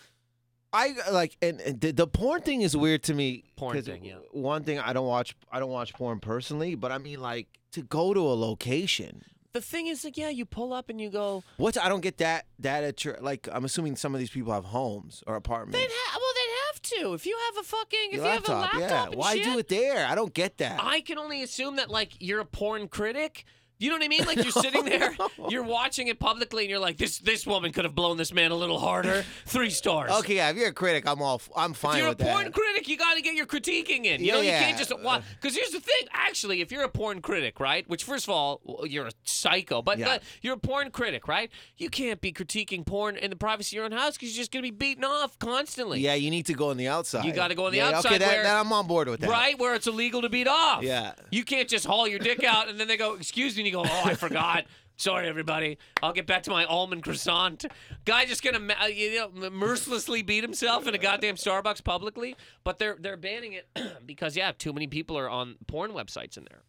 I 0.73 0.95
like 1.12 1.38
and, 1.41 1.62
and 1.62 1.79
the, 1.79 1.91
the 1.91 2.07
porn 2.07 2.41
thing 2.41 2.62
is 2.63 2.75
weird 2.75 3.03
to 3.03 3.13
me. 3.13 3.43
Porn 3.55 3.75
'cause 3.75 3.86
thing, 3.86 4.03
yeah. 4.03 4.15
One 4.31 4.63
thing 4.63 4.79
I 4.79 4.91
don't 4.93 5.07
watch 5.07 5.36
I 5.51 5.59
don't 5.59 5.69
watch 5.71 5.93
porn 5.93 6.19
personally, 6.19 6.75
but 6.75 6.91
I 6.91 6.97
mean 6.97 7.21
like 7.21 7.47
to 7.73 7.83
go 7.83 8.13
to 8.13 8.19
a 8.19 8.33
location. 8.33 9.23
The 9.53 9.62
thing 9.62 9.86
is, 9.86 10.03
like, 10.03 10.17
yeah, 10.17 10.29
you 10.29 10.45
pull 10.45 10.73
up 10.73 10.89
and 10.89 10.99
you 10.99 11.12
go. 11.12 11.43
What's 11.57 11.77
I 11.77 11.88
don't 11.88 12.01
get 12.01 12.17
that 12.17 12.47
that 12.57 12.83
at 12.83 13.05
your 13.05 13.19
like 13.21 13.47
I'm 13.51 13.65
assuming 13.65 13.95
some 13.95 14.15
of 14.15 14.19
these 14.19 14.31
people 14.31 14.51
have 14.51 14.65
homes 14.65 15.23
or 15.27 15.36
apartments. 15.36 15.77
They'd 15.77 15.91
ha- 15.91 16.17
well, 16.19 16.33
they'd 16.33 16.55
have 16.65 16.81
to. 17.03 17.13
If 17.13 17.27
you 17.27 17.38
have 17.53 17.63
a 17.63 17.67
fucking, 17.67 17.99
if 18.09 18.15
Your 18.15 18.25
you 18.25 18.31
have 18.31 18.49
a 18.49 18.51
laptop, 18.51 18.79
yeah. 18.79 19.05
and 19.05 19.15
Why 19.15 19.36
shit, 19.36 19.43
do 19.43 19.59
it 19.59 19.67
there? 19.67 20.07
I 20.07 20.15
don't 20.15 20.33
get 20.33 20.57
that. 20.57 20.79
I 20.83 21.01
can 21.01 21.19
only 21.19 21.43
assume 21.43 21.75
that 21.75 21.91
like 21.91 22.13
you're 22.19 22.39
a 22.39 22.45
porn 22.45 22.88
critic. 22.88 23.45
You 23.79 23.89
know 23.89 23.95
what 23.95 24.05
I 24.05 24.07
mean? 24.07 24.23
Like 24.25 24.38
you're 24.38 24.51
sitting 24.51 24.86
there, 24.86 25.13
you're 25.49 25.63
watching 25.63 26.07
it 26.07 26.19
publicly, 26.19 26.63
and 26.63 26.69
you're 26.69 26.79
like, 26.79 26.97
"This 26.97 27.17
this 27.19 27.45
woman 27.45 27.71
could 27.73 27.83
have 27.86 27.95
blown 27.95 28.17
this 28.17 28.31
man 28.33 28.51
a 28.51 28.55
little 28.55 28.79
harder." 28.79 29.25
Three 29.45 29.69
stars. 29.71 30.12
okay, 30.19 30.36
yeah, 30.38 30.49
if 30.51 30.55
you're 30.57 30.69
a 30.69 30.73
critic, 30.73 31.05
I'm 31.07 31.21
all 31.21 31.41
I'm 31.55 31.73
fine. 31.73 31.95
If 31.97 32.01
you're 32.01 32.12
a 32.12 32.15
porn 32.15 32.45
that. 32.45 32.53
critic, 32.53 32.88
you 32.88 32.97
got 32.97 33.15
to 33.15 33.21
get 33.21 33.33
your 33.36 33.45
critiquing 33.45 34.05
in. 34.05 34.21
You 34.21 34.27
Yeah, 34.27 34.33
know, 34.36 34.41
you 34.41 34.47
yeah. 34.49 34.59
can't 34.63 34.77
just 34.77 34.97
watch. 35.01 35.21
Uh. 35.21 35.25
Because 35.41 35.55
here's 35.57 35.71
the 35.71 35.79
thing. 35.79 36.07
Actually, 36.13 36.62
if 36.62 36.71
you're 36.71 36.83
a 36.83 36.89
porn 36.89 37.21
critic, 37.21 37.59
right? 37.59 37.88
Which, 37.89 38.03
first 38.05 38.25
of 38.25 38.29
all, 38.33 38.62
you're 38.88 39.07
a 39.07 39.12
psycho. 39.23 39.81
But, 39.81 39.97
Yeah. 39.99 40.19
you're 40.41 40.53
a 40.55 40.57
porn 40.59 40.89
critic, 40.91 41.27
right? 41.27 41.49
You 41.77 41.89
can't 41.89 42.21
be 42.21 42.31
critiquing 42.31 42.86
porn 42.86 43.17
in 43.17 43.29
the 43.31 43.36
privacy 43.36 43.75
of 43.75 43.79
your 43.79 43.86
own 43.86 43.91
house 43.91 44.13
because 44.13 44.36
you're 44.36 44.41
just 44.41 44.51
gonna 44.51 44.62
be 44.63 44.71
beaten 44.71 45.03
off 45.03 45.38
constantly. 45.39 45.99
yeah, 45.99 46.13
you 46.13 46.29
need 46.31 46.45
to 46.45 46.53
go 46.53 46.69
on 46.69 46.77
the 46.77 46.88
outside. 46.88 47.25
You 47.25 47.33
gotta 47.33 47.55
go 47.55 47.65
on 47.65 47.71
the 47.71 47.77
Yeah, 47.79 47.89
outside 47.89 48.09
Okay, 48.13 48.17
that, 48.19 48.27
where- 48.33 48.43
that 48.43 48.55
I'm 48.59 48.71
on 48.71 48.88
board 48.88 49.09
with 49.09 49.19
that. 49.21 49.29
Right 49.29 49.57
where 49.59 49.73
it's 49.75 49.88
illegal 49.88 50.21
to 50.21 50.29
beat 50.29 50.47
off. 50.47 50.83
Yeah. 50.83 51.13
You 51.31 51.43
can't 51.43 51.67
just 51.67 51.86
haul 51.86 52.07
your 52.07 52.19
dick 52.19 52.43
out 52.43 52.69
and 52.69 52.79
then 52.79 52.88
they 52.88 52.97
go, 52.97 53.13
"Excuse 53.15 53.57
me," 53.57 53.62
and 53.65 53.67
you 53.67 53.73
go, 53.73 53.84
"Oh, 53.86 54.02
I 54.06 54.13
forgot." 54.15 54.65
Sorry, 54.95 55.28
everybody. 55.28 55.80
I'll 56.04 56.13
get 56.13 56.28
back 56.28 56.43
to 56.43 56.52
my 56.52 56.65
almond 56.65 57.02
croissant. 57.04 57.65
Guy 58.06 58.26
just 58.26 58.43
gonna 58.43 58.60
you 58.89 59.15
know 59.15 59.49
mercilessly 59.49 60.21
beat 60.21 60.43
himself 60.43 60.88
in 60.88 60.93
a 60.93 60.99
goddamn 60.99 61.36
Starbucks 61.36 61.84
publicly, 61.84 62.36
but 62.63 62.78
they're 62.78 62.95
they're 62.99 63.17
banning 63.17 63.54
it 63.54 63.67
because 64.06 64.38
yeah, 64.38 64.52
too 64.52 64.71
many 64.71 64.86
people 64.88 65.17
are 65.17 65.28
on 65.30 65.56
porn 65.67 65.91
websites 65.91 66.38
in 66.38 66.45
there. 66.49 66.62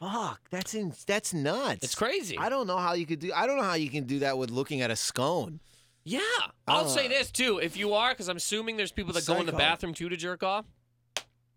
Fuck, 0.00 0.40
that's 0.50 0.74
in, 0.74 0.94
that's 1.06 1.34
nuts. 1.34 1.84
It's 1.84 1.94
crazy. 1.94 2.38
I 2.38 2.48
don't 2.48 2.66
know 2.66 2.78
how 2.78 2.94
you 2.94 3.04
could 3.04 3.18
do. 3.18 3.32
I 3.34 3.46
don't 3.46 3.56
know 3.58 3.64
how 3.64 3.74
you 3.74 3.90
can 3.90 4.04
do 4.04 4.20
that 4.20 4.38
with 4.38 4.50
looking 4.50 4.80
at 4.80 4.90
a 4.90 4.96
scone. 4.96 5.60
Yeah, 6.04 6.20
I'll 6.66 6.86
Uh, 6.86 6.88
say 6.88 7.06
this 7.08 7.30
too. 7.30 7.58
If 7.58 7.76
you 7.76 7.92
are, 7.92 8.10
because 8.12 8.28
I'm 8.28 8.36
assuming 8.38 8.76
there's 8.78 8.92
people 8.92 9.12
that 9.12 9.26
go 9.26 9.38
in 9.40 9.46
the 9.46 9.52
bathroom 9.52 9.92
too 9.92 10.08
to 10.08 10.16
jerk 10.16 10.42
off, 10.42 10.64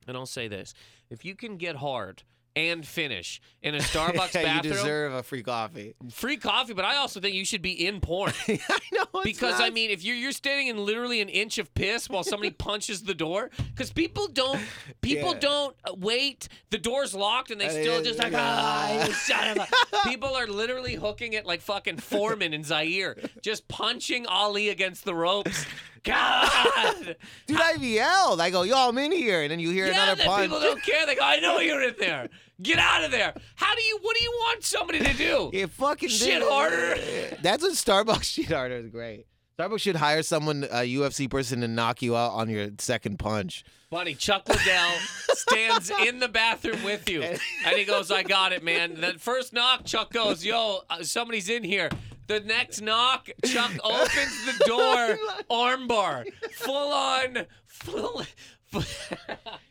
and 0.07 0.17
I'll 0.17 0.25
say 0.25 0.49
this: 0.49 0.73
if 1.09 1.23
you 1.23 1.35
can 1.35 1.55
get 1.55 1.77
hard 1.77 2.23
and 2.55 2.85
finish 2.85 3.39
in 3.61 3.75
a 3.75 3.77
Starbucks 3.79 4.33
bathroom. 4.33 4.55
you 4.57 4.61
deserve 4.61 5.13
a 5.13 5.23
free 5.23 5.43
coffee. 5.43 5.95
Free 6.11 6.37
coffee, 6.37 6.73
but 6.73 6.83
I 6.85 6.97
also 6.97 7.19
think 7.19 7.35
you 7.35 7.45
should 7.45 7.61
be 7.61 7.85
in 7.87 8.01
porn. 8.01 8.33
I 8.47 8.59
know 8.91 9.05
Because 9.23 9.59
not- 9.59 9.67
I 9.67 9.69
mean, 9.69 9.89
if 9.89 10.03
you're 10.03 10.15
you're 10.15 10.31
standing 10.31 10.67
in 10.67 10.85
literally 10.85 11.21
an 11.21 11.29
inch 11.29 11.57
of 11.57 11.73
piss 11.73 12.09
while 12.09 12.23
somebody 12.23 12.51
punches 12.67 13.03
the 13.03 13.13
door, 13.13 13.49
because 13.57 13.91
people 13.91 14.27
don't 14.27 14.59
people 15.01 15.33
Yeah. 15.33 15.39
don't 15.39 15.75
uh, 15.85 15.93
wait. 15.97 16.47
The 16.71 16.77
door's 16.77 17.13
locked 17.13 17.51
and 17.51 17.61
they 17.61 17.69
still 17.69 18.01
just 18.03 18.19
like 18.19 18.33
ah, 18.35 19.05
you 19.05 19.13
son 19.13 19.57
of 19.57 19.67
a. 20.03 20.09
People 20.09 20.35
are 20.35 20.47
literally 20.47 20.95
hooking 20.95 21.33
it 21.33 21.45
like 21.45 21.61
fucking 21.61 21.97
Foreman 21.97 22.53
in 22.53 22.63
Zaire, 22.63 23.15
just 23.41 23.67
punching 23.67 24.25
Ali 24.27 24.69
against 24.69 25.05
the 25.05 25.13
ropes. 25.15 25.65
God, 26.03 27.15
dude, 27.45 27.61
I've 27.61 27.83
yelled. 27.83 28.41
I 28.41 28.49
go, 28.49 28.63
yo, 28.63 28.89
I'm 28.89 28.97
in 28.97 29.11
here, 29.11 29.43
and 29.43 29.51
then 29.51 29.59
you 29.59 29.69
hear 29.69 29.85
yeah, 29.85 30.03
another 30.13 30.23
punch. 30.23 30.43
people 30.43 30.59
don't 30.59 30.81
care. 30.81 31.05
They 31.05 31.13
go, 31.15 31.21
I 31.23 31.39
know 31.39 31.59
you're 31.59 31.83
in 31.83 31.93
there. 31.99 32.27
Get 32.61 32.77
out 32.79 33.03
of 33.03 33.11
there. 33.11 33.33
How 33.55 33.73
do 33.75 33.81
you? 33.81 33.97
What 34.01 34.15
do 34.17 34.23
you 34.23 34.31
want 34.31 34.63
somebody 34.63 34.99
to 34.99 35.13
do? 35.13 35.49
Yeah, 35.53 35.65
fucking 35.67 36.09
Shit 36.09 36.43
harder. 36.43 36.95
That's 37.41 37.63
what 37.63 37.73
Starbucks 37.73 38.23
shit 38.33 38.47
harder 38.51 38.75
is 38.75 38.87
great. 38.89 39.25
Starbucks 39.57 39.79
should 39.81 39.95
hire 39.95 40.23
someone, 40.23 40.63
a 40.65 40.95
UFC 40.95 41.29
person, 41.29 41.61
to 41.61 41.67
knock 41.67 42.01
you 42.01 42.15
out 42.15 42.31
on 42.31 42.49
your 42.49 42.69
second 42.79 43.17
punch. 43.19 43.63
Buddy, 43.89 44.15
Chuck 44.15 44.47
Liddell 44.47 44.91
stands 45.33 45.91
in 46.07 46.19
the 46.19 46.29
bathroom 46.29 46.83
with 46.83 47.09
you. 47.09 47.21
And 47.21 47.75
he 47.77 47.83
goes, 47.83 48.09
I 48.11 48.23
got 48.23 48.53
it, 48.53 48.63
man. 48.63 49.01
That 49.01 49.19
first 49.19 49.53
knock, 49.53 49.85
Chuck 49.85 50.11
goes, 50.13 50.43
Yo, 50.45 50.79
uh, 50.89 51.03
somebody's 51.03 51.49
in 51.49 51.63
here. 51.63 51.89
The 52.27 52.39
next 52.39 52.81
knock, 52.81 53.29
Chuck 53.45 53.71
opens 53.83 54.45
the 54.45 54.63
door, 54.65 55.17
armbar, 55.49 56.23
full 56.53 56.93
on, 56.93 57.45
full, 57.67 58.23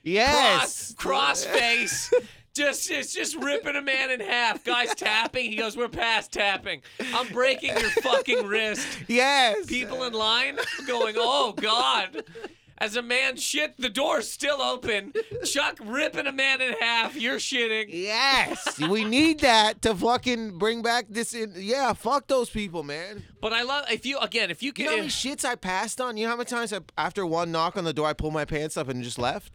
Yes. 0.02 0.92
cross, 0.98 1.42
cross 1.42 1.44
face. 1.44 2.12
Just, 2.60 2.90
it's 2.90 3.14
just 3.14 3.36
ripping 3.36 3.76
a 3.76 3.80
man 3.82 4.10
in 4.10 4.20
half. 4.20 4.62
Guy's 4.64 4.94
tapping. 4.94 5.50
He 5.50 5.56
goes, 5.56 5.76
We're 5.76 5.88
past 5.88 6.30
tapping. 6.32 6.82
I'm 7.14 7.26
breaking 7.28 7.70
your 7.70 7.88
fucking 7.90 8.46
wrist 8.46 8.86
Yes. 9.08 9.64
people 9.66 10.04
in 10.04 10.12
line 10.12 10.58
going, 10.86 11.14
"Oh 11.18 11.52
God." 11.52 12.22
As 12.76 12.96
a 12.96 13.02
man 13.02 13.36
shit, 13.36 13.76
the 13.78 13.90
door's 13.90 14.30
still 14.30 14.62
open. 14.62 15.12
Chuck 15.44 15.78
ripping 15.84 16.26
a 16.26 16.32
man 16.32 16.62
in 16.62 16.72
half. 16.80 17.14
You're 17.14 17.36
shitting. 17.36 17.86
Yes. 17.90 18.78
we 18.78 19.04
need 19.04 19.40
that 19.40 19.82
to 19.82 19.94
fucking 19.94 20.56
bring 20.58 20.80
back 20.80 21.04
this. 21.10 21.34
In- 21.34 21.54
yeah, 21.56 21.92
fuck 21.92 22.26
those 22.26 22.48
people, 22.48 22.82
man. 22.82 23.22
But 23.42 23.52
I 23.52 23.62
love 23.62 23.84
if 23.90 24.04
you 24.06 24.18
again 24.18 24.50
if 24.50 24.62
you 24.62 24.72
can. 24.72 24.84
You 24.84 24.90
know 24.90 24.96
how 24.96 25.02
many 25.02 25.08
shits 25.10 25.44
I 25.44 25.56
passed 25.56 26.00
on? 26.00 26.16
You 26.16 26.24
know 26.24 26.30
how 26.30 26.36
many 26.36 26.46
times 26.46 26.72
I, 26.72 26.80
after 26.96 27.24
one 27.26 27.52
knock 27.52 27.76
on 27.76 27.84
the 27.84 27.92
door, 27.92 28.06
I 28.06 28.12
pulled 28.14 28.32
my 28.34 28.44
pants 28.46 28.76
up 28.78 28.88
and 28.88 29.02
just 29.02 29.18
left? 29.18 29.52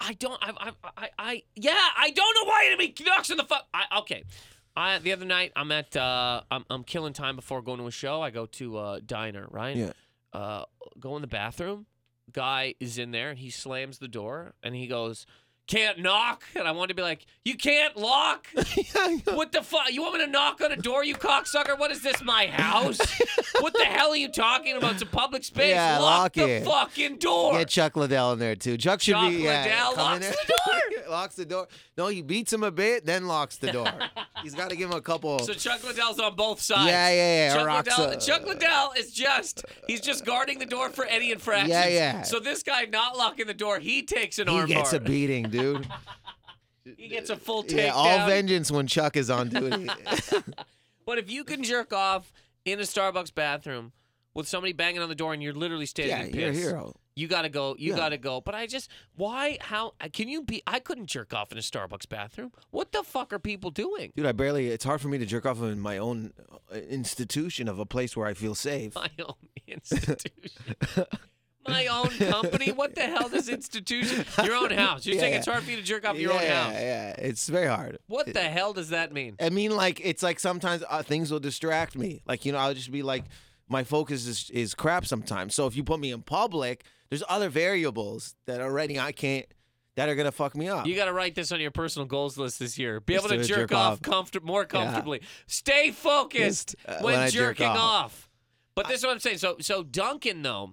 I 0.00 0.14
don't. 0.14 0.38
I, 0.42 0.52
I. 0.56 0.72
I. 0.96 1.08
I. 1.18 1.42
Yeah. 1.54 1.74
I 1.74 2.10
don't 2.10 2.34
know 2.34 2.48
why 2.48 2.64
it 2.64 2.78
anybody 2.78 3.04
knocks 3.04 3.30
on 3.30 3.36
the 3.36 3.44
fuck. 3.44 3.66
I, 3.72 3.98
okay. 4.00 4.24
I 4.76 4.98
the 4.98 5.12
other 5.12 5.24
night 5.24 5.52
I'm 5.56 5.70
at. 5.72 5.96
Uh, 5.96 6.42
I'm 6.50 6.64
I'm 6.70 6.84
killing 6.84 7.12
time 7.12 7.36
before 7.36 7.62
going 7.62 7.78
to 7.78 7.86
a 7.86 7.90
show. 7.90 8.22
I 8.22 8.30
go 8.30 8.46
to 8.46 8.78
a 8.78 9.00
diner. 9.00 9.46
Right. 9.50 9.76
Yeah. 9.76 9.92
Uh, 10.32 10.64
go 10.98 11.16
in 11.16 11.22
the 11.22 11.28
bathroom. 11.28 11.86
Guy 12.32 12.74
is 12.80 12.98
in 12.98 13.10
there 13.10 13.30
and 13.30 13.38
he 13.38 13.50
slams 13.50 13.98
the 13.98 14.08
door 14.08 14.54
and 14.62 14.74
he 14.74 14.86
goes. 14.86 15.26
Can't 15.72 16.00
knock, 16.00 16.42
and 16.54 16.68
I 16.68 16.72
wanted 16.72 16.88
to 16.88 16.94
be 16.94 17.00
like, 17.02 17.24
"You 17.46 17.56
can't 17.56 17.96
lock." 17.96 18.46
What 19.24 19.52
the 19.52 19.62
fuck? 19.62 19.90
You 19.92 20.02
want 20.02 20.14
me 20.18 20.24
to 20.26 20.30
knock 20.30 20.60
on 20.60 20.70
a 20.72 20.76
door, 20.76 21.02
you 21.04 21.14
cocksucker? 21.14 21.78
What 21.78 21.90
is 21.90 22.02
this, 22.02 22.22
my 22.22 22.46
house? 22.46 22.98
what 23.60 23.72
the 23.72 23.84
hell 23.84 24.10
are 24.10 24.16
you 24.16 24.28
talking 24.28 24.76
about? 24.76 24.92
It's 24.94 25.02
a 25.02 25.06
public 25.06 25.42
space. 25.44 25.70
Yeah, 25.74 25.98
lock, 25.98 26.22
lock 26.22 26.32
the 26.34 26.48
it. 26.48 26.64
fucking 26.64 27.16
door. 27.18 27.54
Get 27.58 27.68
Chuck 27.68 27.96
Liddell 27.96 28.32
in 28.32 28.38
there 28.38 28.54
too. 28.54 28.76
Chuck 28.76 29.00
should 29.00 29.14
Chuck 29.14 29.30
be 29.30 29.38
yeah, 29.38 29.62
Liddell 29.64 29.92
come 29.94 30.16
in 30.16 30.22
locks 30.22 30.26
there. 30.26 30.34
the 30.46 31.00
door. 31.02 31.10
locks 31.10 31.34
the 31.36 31.44
door. 31.46 31.68
No, 31.96 32.06
he 32.08 32.22
beats 32.22 32.52
him 32.52 32.62
a 32.62 32.70
bit, 32.70 33.06
then 33.06 33.26
locks 33.26 33.56
the 33.56 33.72
door. 33.72 33.88
He's 34.42 34.54
got 34.54 34.70
to 34.70 34.76
give 34.76 34.90
him 34.90 34.96
a 34.96 35.00
couple. 35.00 35.38
so 35.40 35.54
Chuck 35.54 35.82
Liddell's 35.84 36.18
on 36.20 36.34
both 36.36 36.60
sides. 36.60 36.86
Yeah, 36.90 37.08
yeah, 37.08 37.46
yeah, 37.48 37.54
Chuck 37.54 37.66
rocks 37.66 37.98
Liddell, 37.98 38.12
a- 38.12 38.20
Chuck 38.20 38.46
Liddell 38.46 38.92
is 38.98 39.12
just 39.12 39.64
he's 39.86 40.00
just 40.00 40.24
guarding 40.24 40.58
the 40.58 40.66
door 40.66 40.90
for 40.90 41.04
any 41.06 41.32
infractions. 41.32 41.70
Yeah, 41.70 41.88
yeah. 41.88 42.22
So 42.22 42.38
this 42.40 42.62
guy 42.62 42.84
not 42.84 43.16
locking 43.16 43.46
the 43.46 43.54
door, 43.54 43.78
he 43.78 44.02
takes 44.02 44.38
an 44.38 44.48
he 44.48 44.54
armbar. 44.54 44.66
gets 44.68 44.92
a 44.92 45.00
beating, 45.00 45.48
dude. 45.48 45.61
he 46.96 47.08
gets 47.08 47.30
a 47.30 47.36
full 47.36 47.62
takedown. 47.64 47.76
yeah, 47.76 47.92
all 47.94 48.26
vengeance 48.26 48.70
when 48.70 48.86
Chuck 48.86 49.16
is 49.16 49.30
on 49.30 49.48
duty. 49.48 49.88
But 51.04 51.18
if 51.18 51.28
you 51.30 51.42
can 51.42 51.64
jerk 51.64 51.92
off 51.92 52.32
in 52.64 52.78
a 52.78 52.84
Starbucks 52.84 53.34
bathroom 53.34 53.90
with 54.34 54.46
somebody 54.46 54.72
banging 54.72 55.02
on 55.02 55.08
the 55.08 55.16
door 55.16 55.32
and 55.32 55.42
you're 55.42 55.52
literally 55.52 55.84
standing 55.86 56.16
yeah, 56.16 56.24
in 56.26 56.34
you're 56.38 56.50
a 56.50 56.52
hero. 56.52 56.94
You 57.16 57.26
gotta 57.26 57.48
go. 57.48 57.74
You 57.76 57.90
Yeah. 57.90 57.96
gotta 57.96 58.16
go. 58.18 58.40
But 58.40 58.54
I 58.54 58.66
just 58.68 58.88
why? 59.16 59.58
How 59.60 59.94
can 60.12 60.28
you 60.28 60.42
be? 60.42 60.62
I 60.64 60.78
couldn't 60.78 61.06
jerk 61.06 61.34
off 61.34 61.50
in 61.50 61.58
a 61.58 61.60
Starbucks 61.60 62.08
bathroom. 62.08 62.52
What 62.70 62.92
the 62.92 63.02
fuck 63.02 63.32
are 63.32 63.40
people 63.40 63.70
doing? 63.70 64.12
Dude, 64.16 64.26
I 64.26 64.32
barely. 64.32 64.68
It's 64.68 64.84
hard 64.84 65.00
for 65.00 65.08
me 65.08 65.18
to 65.18 65.26
jerk 65.26 65.44
off 65.44 65.60
in 65.60 65.80
my 65.80 65.98
own 65.98 66.32
uh, 66.72 66.76
institution 66.76 67.66
of 67.68 67.80
a 67.80 67.84
place 67.84 68.16
where 68.16 68.28
I 68.28 68.34
feel 68.34 68.54
safe. 68.54 68.94
My 69.02 69.10
own 69.18 69.34
institution. 69.66 70.50
My 71.68 71.86
own 71.86 72.08
company. 72.08 72.72
What 72.72 72.94
the 72.94 73.02
hell? 73.02 73.28
This 73.28 73.48
institution? 73.48 74.24
Your 74.44 74.56
own 74.56 74.70
house. 74.70 75.06
You're 75.06 75.18
saying 75.20 75.32
Yeah. 75.32 75.38
it's 75.38 75.46
hard 75.46 75.62
for 75.62 75.70
you 75.70 75.76
to 75.76 75.82
jerk 75.82 76.04
off 76.06 76.16
your 76.18 76.32
yeah, 76.32 76.38
own 76.40 76.46
house. 76.46 76.72
yeah, 76.74 77.10
it's 77.18 77.48
very 77.48 77.66
hard. 77.68 77.98
What 78.08 78.32
the 78.32 78.40
hell 78.42 78.72
does 78.72 78.88
that 78.90 79.12
mean? 79.12 79.36
I 79.40 79.50
mean, 79.50 79.70
like 79.76 80.00
it's 80.04 80.22
like 80.22 80.40
sometimes 80.40 80.82
uh, 80.88 81.02
things 81.02 81.30
will 81.30 81.40
distract 81.40 81.96
me. 81.96 82.22
Like 82.26 82.44
you 82.44 82.52
know, 82.52 82.58
I'll 82.58 82.74
just 82.74 82.90
be 82.90 83.02
like, 83.02 83.24
my 83.68 83.84
focus 83.84 84.26
is 84.26 84.50
is 84.50 84.74
crap 84.74 85.06
sometimes. 85.06 85.54
So 85.54 85.66
if 85.66 85.76
you 85.76 85.84
put 85.84 86.00
me 86.00 86.10
in 86.10 86.22
public, 86.22 86.84
there's 87.10 87.22
other 87.28 87.48
variables 87.48 88.34
that 88.46 88.60
already 88.60 88.98
I 88.98 89.12
can't 89.12 89.46
that 89.94 90.08
are 90.08 90.14
gonna 90.14 90.32
fuck 90.32 90.56
me 90.56 90.68
up. 90.68 90.86
You 90.86 90.94
got 90.96 91.04
to 91.04 91.12
write 91.12 91.34
this 91.34 91.52
on 91.52 91.60
your 91.60 91.70
personal 91.70 92.06
goals 92.06 92.38
list 92.38 92.58
this 92.58 92.78
year. 92.78 92.98
Be 93.00 93.14
able 93.14 93.28
to 93.28 93.36
to 93.36 93.44
jerk, 93.44 93.58
jerk 93.58 93.72
off, 93.72 93.92
off. 93.94 94.02
comfort 94.02 94.42
more 94.42 94.64
comfortably. 94.64 95.20
Stay 95.46 95.90
focused 95.90 96.74
Just, 96.78 96.88
uh, 96.88 97.02
when, 97.04 97.14
when 97.14 97.20
I 97.22 97.28
jerk 97.28 97.58
jerking 97.58 97.66
off. 97.66 97.78
off. 97.78 98.28
But 98.74 98.88
this 98.88 99.00
is 99.00 99.04
what 99.04 99.12
I'm 99.12 99.20
saying. 99.20 99.36
So, 99.36 99.56
so 99.60 99.82
Dunkin' 99.82 100.40
though, 100.42 100.72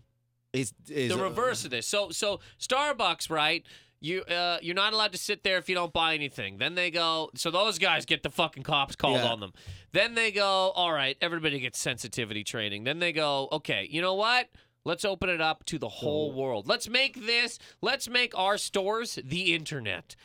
is, 0.53 0.73
is 0.89 1.11
the 1.11 1.17
reverse 1.21 1.65
of 1.65 1.71
this. 1.71 1.87
So 1.87 2.09
so 2.09 2.39
Starbucks, 2.59 3.29
right? 3.29 3.65
You 4.01 4.21
uh, 4.23 4.59
you're 4.61 4.75
not 4.75 4.93
allowed 4.93 5.11
to 5.11 5.17
sit 5.17 5.43
there 5.43 5.57
if 5.57 5.67
you 5.67 5.75
don't 5.75 5.91
buy 5.91 6.13
anything. 6.13 6.57
Then 6.57 6.75
they 6.75 6.89
go. 6.89 7.29
So 7.35 7.51
those 7.51 7.77
guys 7.79 8.05
get 8.05 8.23
the 8.23 8.29
fucking 8.29 8.63
cops 8.63 8.95
called 8.95 9.17
Yeah. 9.17 9.27
on 9.31 9.39
them. 9.41 9.51
Then 9.91 10.15
they 10.15 10.31
go. 10.31 10.45
All 10.75 10.93
right, 10.93 11.17
everybody 11.21 11.59
gets 11.59 11.79
sensitivity 11.79 12.43
training. 12.43 12.85
Then 12.85 12.99
they 12.99 13.11
go. 13.11 13.49
Okay, 13.51 13.87
you 13.91 14.01
know 14.01 14.13
what? 14.15 14.49
Let's 14.85 15.03
open 15.03 15.29
it 15.29 15.41
up 15.41 15.65
to 15.65 15.77
the 15.77 15.89
whole 15.89 16.31
world. 16.31 16.65
Let's 16.67 16.87
make 16.87 17.25
this. 17.25 17.59
Let's 17.81 18.09
make 18.09 18.37
our 18.37 18.57
stores 18.57 19.19
the 19.23 19.53
internet. 19.53 20.15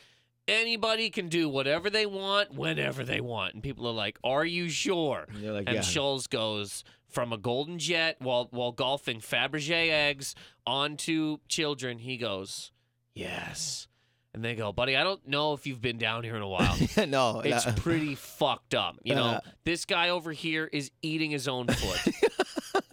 Anybody 0.47 1.09
can 1.09 1.27
do 1.27 1.49
whatever 1.49 1.89
they 1.89 2.05
want 2.05 2.53
whenever 2.53 3.03
they 3.03 3.19
want. 3.21 3.55
And 3.55 3.63
people 3.63 3.87
are 3.87 3.93
like, 3.93 4.19
"Are 4.23 4.45
you 4.45 4.69
sure?" 4.69 5.25
And 5.33 5.53
like, 5.53 5.67
and 5.67 5.75
yeah. 5.77 5.81
Schultz 5.81 6.27
goes 6.27 6.83
from 7.09 7.33
a 7.33 7.37
golden 7.37 7.79
jet 7.79 8.17
while 8.19 8.47
while 8.51 8.71
golfing 8.71 9.21
Fabergé 9.21 9.89
eggs 9.89 10.35
onto 10.67 11.37
children. 11.47 11.97
He 11.97 12.17
goes, 12.17 12.71
"Yes." 13.15 13.87
And 14.35 14.43
they 14.43 14.53
go, 14.53 14.71
"Buddy, 14.71 14.95
I 14.97 15.03
don't 15.03 15.25
know 15.27 15.53
if 15.53 15.65
you've 15.65 15.81
been 15.81 15.97
down 15.97 16.23
here 16.23 16.35
in 16.35 16.41
a 16.43 16.47
while. 16.47 16.75
no, 17.07 17.39
It's 17.39 17.65
uh, 17.65 17.73
pretty 17.77 18.13
fucked 18.15 18.75
up. 18.75 18.97
You 19.01 19.15
know, 19.15 19.25
Uh. 19.25 19.39
this 19.63 19.85
guy 19.85 20.09
over 20.09 20.31
here 20.31 20.69
is 20.71 20.91
eating 21.01 21.31
his 21.31 21.47
own 21.47 21.67
foot, 21.67 22.13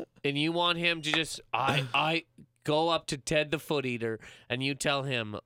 and 0.25 0.39
you 0.39 0.53
want 0.53 0.79
him 0.79 1.03
to 1.03 1.13
just 1.13 1.41
I 1.53 1.85
I 1.93 2.25
go 2.65 2.89
up 2.89 3.07
to 3.09 3.19
Ted 3.19 3.51
the 3.51 3.59
foot 3.59 3.85
eater 3.85 4.21
and 4.49 4.63
you 4.63 4.75
tell 4.75 5.03
him." 5.03 5.37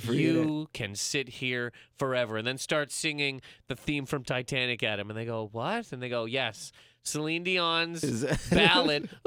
Free 0.00 0.22
you 0.22 0.68
can 0.72 0.94
sit 0.94 1.28
here 1.28 1.72
forever 1.98 2.36
and 2.36 2.46
then 2.46 2.58
start 2.58 2.90
singing 2.90 3.40
the 3.68 3.76
theme 3.76 4.06
from 4.06 4.24
Titanic 4.24 4.82
at 4.82 4.98
him. 4.98 5.10
And 5.10 5.18
they 5.18 5.24
go, 5.26 5.48
What? 5.52 5.92
And 5.92 6.02
they 6.02 6.08
go, 6.08 6.24
Yes. 6.24 6.72
Celine 7.02 7.44
Dion's 7.44 8.04
Is- 8.04 8.48
ballad. 8.50 9.08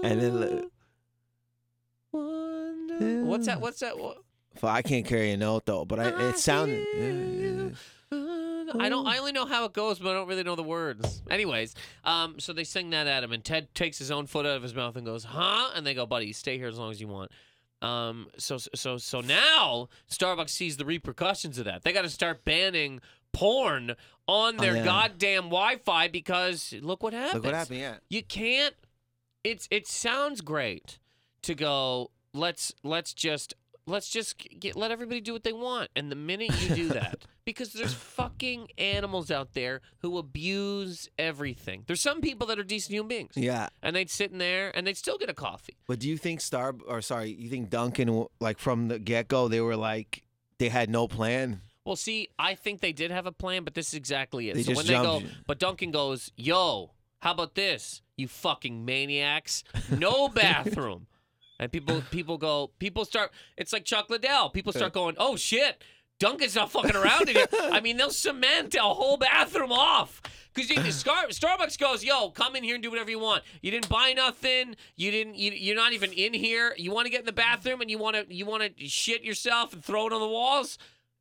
And 0.00 0.20
then 0.22 0.40
li- 0.40 0.68
Wonder- 2.12 3.24
What's 3.24 3.46
that? 3.46 3.60
What's 3.60 3.80
that? 3.80 3.98
What? 3.98 4.18
Fuck, 4.54 4.70
I 4.70 4.82
can't 4.82 5.04
carry 5.06 5.32
a 5.32 5.36
note 5.36 5.66
though, 5.66 5.84
but 5.84 5.98
I, 6.00 6.28
it 6.30 6.38
sounded. 6.38 7.76
I 8.78 8.88
don't. 8.88 9.06
I 9.06 9.18
only 9.18 9.32
know 9.32 9.46
how 9.46 9.64
it 9.64 9.72
goes, 9.72 9.98
but 9.98 10.10
I 10.10 10.12
don't 10.14 10.28
really 10.28 10.42
know 10.42 10.56
the 10.56 10.62
words. 10.62 11.22
Anyways, 11.30 11.74
um, 12.04 12.38
so 12.38 12.52
they 12.52 12.64
sing 12.64 12.90
that 12.90 13.06
at 13.06 13.24
him, 13.24 13.32
and 13.32 13.44
Ted 13.44 13.74
takes 13.74 13.98
his 13.98 14.10
own 14.10 14.26
foot 14.26 14.46
out 14.46 14.56
of 14.56 14.62
his 14.62 14.74
mouth 14.74 14.96
and 14.96 15.04
goes, 15.06 15.24
"Huh?" 15.24 15.70
And 15.74 15.86
they 15.86 15.94
go, 15.94 16.06
"Buddy, 16.06 16.32
stay 16.32 16.58
here 16.58 16.68
as 16.68 16.78
long 16.78 16.90
as 16.90 17.00
you 17.00 17.08
want." 17.08 17.30
Um, 17.80 18.28
so 18.38 18.58
so 18.58 18.98
so 18.98 19.20
now 19.20 19.88
Starbucks 20.10 20.50
sees 20.50 20.76
the 20.76 20.84
repercussions 20.84 21.58
of 21.58 21.64
that. 21.66 21.84
They 21.84 21.92
got 21.92 22.02
to 22.02 22.10
start 22.10 22.44
banning 22.44 23.00
porn 23.32 23.94
on 24.26 24.56
their 24.56 24.76
yeah. 24.76 24.84
goddamn 24.84 25.44
Wi-Fi 25.44 26.08
because 26.08 26.74
look 26.80 27.02
what 27.02 27.12
happens. 27.12 27.34
Look 27.34 27.44
what 27.44 27.54
happened. 27.54 27.80
Yeah. 27.80 27.96
You 28.08 28.22
can't. 28.22 28.74
It's 29.44 29.68
it 29.70 29.86
sounds 29.86 30.40
great 30.40 30.98
to 31.42 31.54
go. 31.54 32.10
Let's 32.34 32.74
let's 32.82 33.14
just 33.14 33.54
let's 33.88 34.08
just 34.08 34.36
get 34.60 34.76
let 34.76 34.90
everybody 34.90 35.20
do 35.20 35.32
what 35.32 35.44
they 35.44 35.52
want. 35.52 35.90
And 35.96 36.10
the 36.10 36.16
minute 36.16 36.50
you 36.62 36.74
do 36.74 36.88
that, 36.90 37.24
Because 37.44 37.72
there's 37.72 37.94
fucking 37.94 38.68
animals 38.78 39.30
out 39.30 39.54
there 39.54 39.80
who 39.98 40.18
abuse 40.18 41.08
everything. 41.18 41.84
There's 41.86 42.00
some 42.00 42.20
people 42.20 42.46
that 42.48 42.58
are 42.58 42.64
decent 42.64 42.92
human 42.94 43.08
beings. 43.08 43.32
Yeah. 43.34 43.68
And 43.82 43.96
they'd 43.96 44.10
sit 44.10 44.30
in 44.32 44.38
there 44.38 44.70
and 44.76 44.86
they'd 44.86 44.96
still 44.96 45.18
get 45.18 45.30
a 45.30 45.34
coffee. 45.34 45.76
But 45.86 45.98
do 45.98 46.08
you 46.08 46.16
think 46.18 46.40
Star 46.40 46.74
or 46.86 47.00
sorry, 47.02 47.30
you 47.30 47.48
think 47.48 47.70
Dunkin' 47.70 48.26
like 48.40 48.58
from 48.58 48.88
the 48.88 48.98
get 48.98 49.28
go 49.28 49.48
they 49.48 49.60
were 49.60 49.76
like 49.76 50.22
they 50.58 50.68
had 50.68 50.90
no 50.90 51.08
plan? 51.08 51.60
Well, 51.84 51.96
see, 51.96 52.28
I 52.38 52.54
think 52.54 52.80
they 52.80 52.92
did 52.92 53.10
have 53.10 53.24
a 53.24 53.32
plan, 53.32 53.64
but 53.64 53.74
this 53.74 53.88
is 53.88 53.94
exactly 53.94 54.50
it. 54.50 54.54
They 54.54 54.62
so 54.62 54.74
just 54.74 54.76
when 54.76 54.86
they 54.86 55.02
go, 55.02 55.22
but 55.46 55.58
Dunkin' 55.58 55.90
goes, 55.90 56.30
"Yo, 56.36 56.90
how 57.20 57.32
about 57.32 57.54
this? 57.54 58.02
You 58.14 58.28
fucking 58.28 58.84
maniacs! 58.84 59.64
No 59.90 60.28
bathroom." 60.42 61.06
And 61.58 61.72
people, 61.72 62.02
people 62.10 62.38
go, 62.38 62.70
people 62.78 63.04
start. 63.04 63.32
It's 63.56 63.72
like 63.72 63.84
Chuck 63.84 64.10
Liddell. 64.10 64.50
People 64.50 64.72
start 64.72 64.92
going, 64.92 65.16
"Oh 65.18 65.36
shit." 65.36 65.82
Dunkin's 66.20 66.56
not 66.56 66.72
fucking 66.72 66.96
around 66.96 67.28
in 67.28 67.36
here. 67.36 67.46
I 67.60 67.80
mean, 67.80 67.96
they'll 67.96 68.10
cement 68.10 68.74
a 68.74 68.80
whole 68.82 69.16
bathroom 69.16 69.70
off. 69.70 70.20
Because 70.52 70.94
Star- 70.96 71.26
Starbucks 71.28 71.78
goes, 71.78 72.02
yo, 72.02 72.30
come 72.30 72.56
in 72.56 72.64
here 72.64 72.74
and 72.74 72.82
do 72.82 72.90
whatever 72.90 73.10
you 73.10 73.20
want. 73.20 73.44
You 73.62 73.70
didn't 73.70 73.88
buy 73.88 74.14
nothing. 74.14 74.74
You 74.96 75.10
didn't. 75.10 75.36
You, 75.36 75.52
you're 75.52 75.76
not 75.76 75.92
even 75.92 76.12
in 76.12 76.34
here. 76.34 76.74
You 76.76 76.92
want 76.92 77.06
to 77.06 77.10
get 77.10 77.20
in 77.20 77.26
the 77.26 77.32
bathroom 77.32 77.80
and 77.80 77.90
you 77.90 77.98
want 77.98 78.16
to. 78.16 78.34
You 78.34 78.46
want 78.46 78.76
to 78.76 78.88
shit 78.88 79.22
yourself 79.22 79.72
and 79.72 79.84
throw 79.84 80.06
it 80.08 80.12
on 80.12 80.20
the 80.20 80.28
walls. 80.28 80.78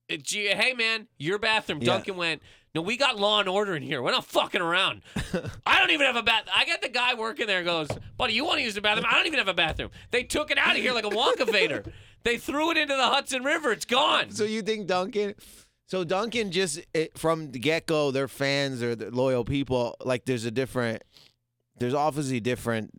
Hey 0.09 0.73
man, 0.75 1.07
your 1.17 1.37
bathroom. 1.37 1.79
Yeah. 1.81 1.93
Dunkin' 1.93 2.15
went. 2.15 2.41
No, 2.77 2.83
we 2.83 2.95
got 2.95 3.19
law 3.19 3.39
and 3.39 3.49
order 3.49 3.75
in 3.75 3.81
here. 3.81 4.03
We're 4.03 4.11
not 4.11 4.25
fucking 4.25 4.61
around. 4.61 5.01
I 5.65 5.79
don't 5.79 5.89
even 5.89 6.05
have 6.05 6.15
a 6.15 6.21
bath. 6.21 6.43
I 6.55 6.63
got 6.63 6.79
the 6.79 6.89
guy 6.89 7.15
working 7.15 7.47
there 7.47 7.63
goes, 7.63 7.87
buddy, 8.17 8.33
you 8.33 8.45
want 8.45 8.59
to 8.59 8.63
use 8.63 8.75
the 8.75 8.81
bathroom? 8.81 9.07
I 9.09 9.15
don't 9.15 9.25
even 9.25 9.39
have 9.39 9.47
a 9.47 9.53
bathroom. 9.55 9.89
They 10.11 10.21
took 10.21 10.51
it 10.51 10.59
out 10.59 10.75
of 10.75 10.81
here 10.83 10.93
like 10.93 11.03
a 11.03 11.09
Wonkavator. 11.09 11.91
They 12.21 12.37
threw 12.37 12.69
it 12.69 12.77
into 12.77 12.95
the 12.95 13.07
Hudson 13.07 13.43
River. 13.43 13.71
It's 13.71 13.85
gone. 13.85 14.29
So 14.29 14.43
you 14.43 14.61
think 14.61 14.85
Dunkin'? 14.85 15.33
So 15.87 16.03
Dunkin' 16.03 16.51
just 16.51 16.79
it, 16.93 17.17
from 17.17 17.51
the 17.51 17.57
get 17.57 17.87
go, 17.87 18.11
their 18.11 18.27
fans 18.27 18.83
or 18.83 18.95
the 18.95 19.09
loyal 19.09 19.43
people. 19.43 19.95
Like 20.05 20.25
there's 20.25 20.45
a 20.45 20.51
different. 20.51 21.03
There's 21.79 21.95
obviously 21.95 22.39
different. 22.41 22.91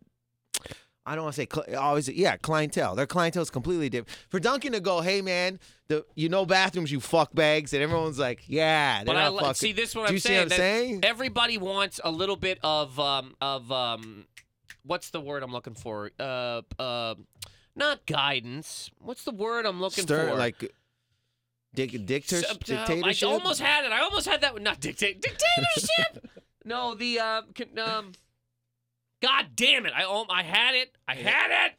I 1.05 1.15
don't 1.15 1.23
want 1.23 1.35
to 1.35 1.41
say 1.41 1.47
cl- 1.51 1.79
obviously, 1.79 2.19
yeah, 2.19 2.37
clientele. 2.37 2.93
Their 2.95 3.07
clientele 3.07 3.41
is 3.41 3.49
completely 3.49 3.89
different. 3.89 4.15
For 4.29 4.39
Dunkin' 4.39 4.73
to 4.73 4.79
go, 4.79 5.01
hey 5.01 5.21
man, 5.21 5.59
the 5.87 6.05
you 6.15 6.29
know 6.29 6.45
bathrooms, 6.45 6.91
you 6.91 6.99
fuck 6.99 7.33
bags, 7.33 7.73
and 7.73 7.81
everyone's 7.81 8.19
like, 8.19 8.43
yeah, 8.47 9.03
But 9.05 9.15
I 9.15 9.29
fucking. 9.31 9.53
see 9.55 9.71
this. 9.71 9.89
is 9.89 9.95
What 9.95 10.03
Do 10.03 10.07
I'm 10.09 10.13
you 10.13 10.19
see 10.19 10.27
saying. 10.29 10.37
what 10.39 10.43
I'm 10.43 10.49
that 10.49 10.55
saying? 10.57 10.99
Everybody 11.03 11.57
wants 11.57 11.99
a 12.03 12.11
little 12.11 12.35
bit 12.35 12.59
of 12.63 12.99
um 12.99 13.35
of 13.41 13.71
um, 13.71 14.25
what's 14.83 15.09
the 15.09 15.19
word 15.21 15.41
I'm 15.41 15.51
looking 15.51 15.73
for? 15.73 16.11
Uh 16.19 16.61
uh, 16.77 17.15
not 17.75 18.05
guidance. 18.05 18.91
What's 18.99 19.23
the 19.23 19.31
word 19.31 19.65
I'm 19.65 19.79
looking 19.81 20.03
Stir 20.03 20.29
for? 20.29 20.35
like. 20.35 20.71
Dic- 21.75 22.05
dictator- 22.05 22.45
S- 22.47 22.51
uh, 22.51 22.53
dictatorship. 22.87 23.29
I 23.29 23.31
almost 23.31 23.61
had 23.61 23.85
it. 23.85 23.91
I 23.91 23.99
almost 24.01 24.27
had 24.27 24.41
that. 24.41 24.53
one. 24.53 24.63
Not 24.63 24.79
dictate 24.79 25.21
dictatorship. 25.21 26.27
no, 26.65 26.95
the 26.95 27.19
uh, 27.19 27.41
can, 27.53 27.77
um, 27.77 28.11
God 29.21 29.47
damn 29.55 29.85
it! 29.85 29.93
I 29.95 30.03
I 30.29 30.43
had 30.43 30.75
it. 30.75 30.95
I 31.07 31.15
had 31.15 31.65
it. 31.67 31.73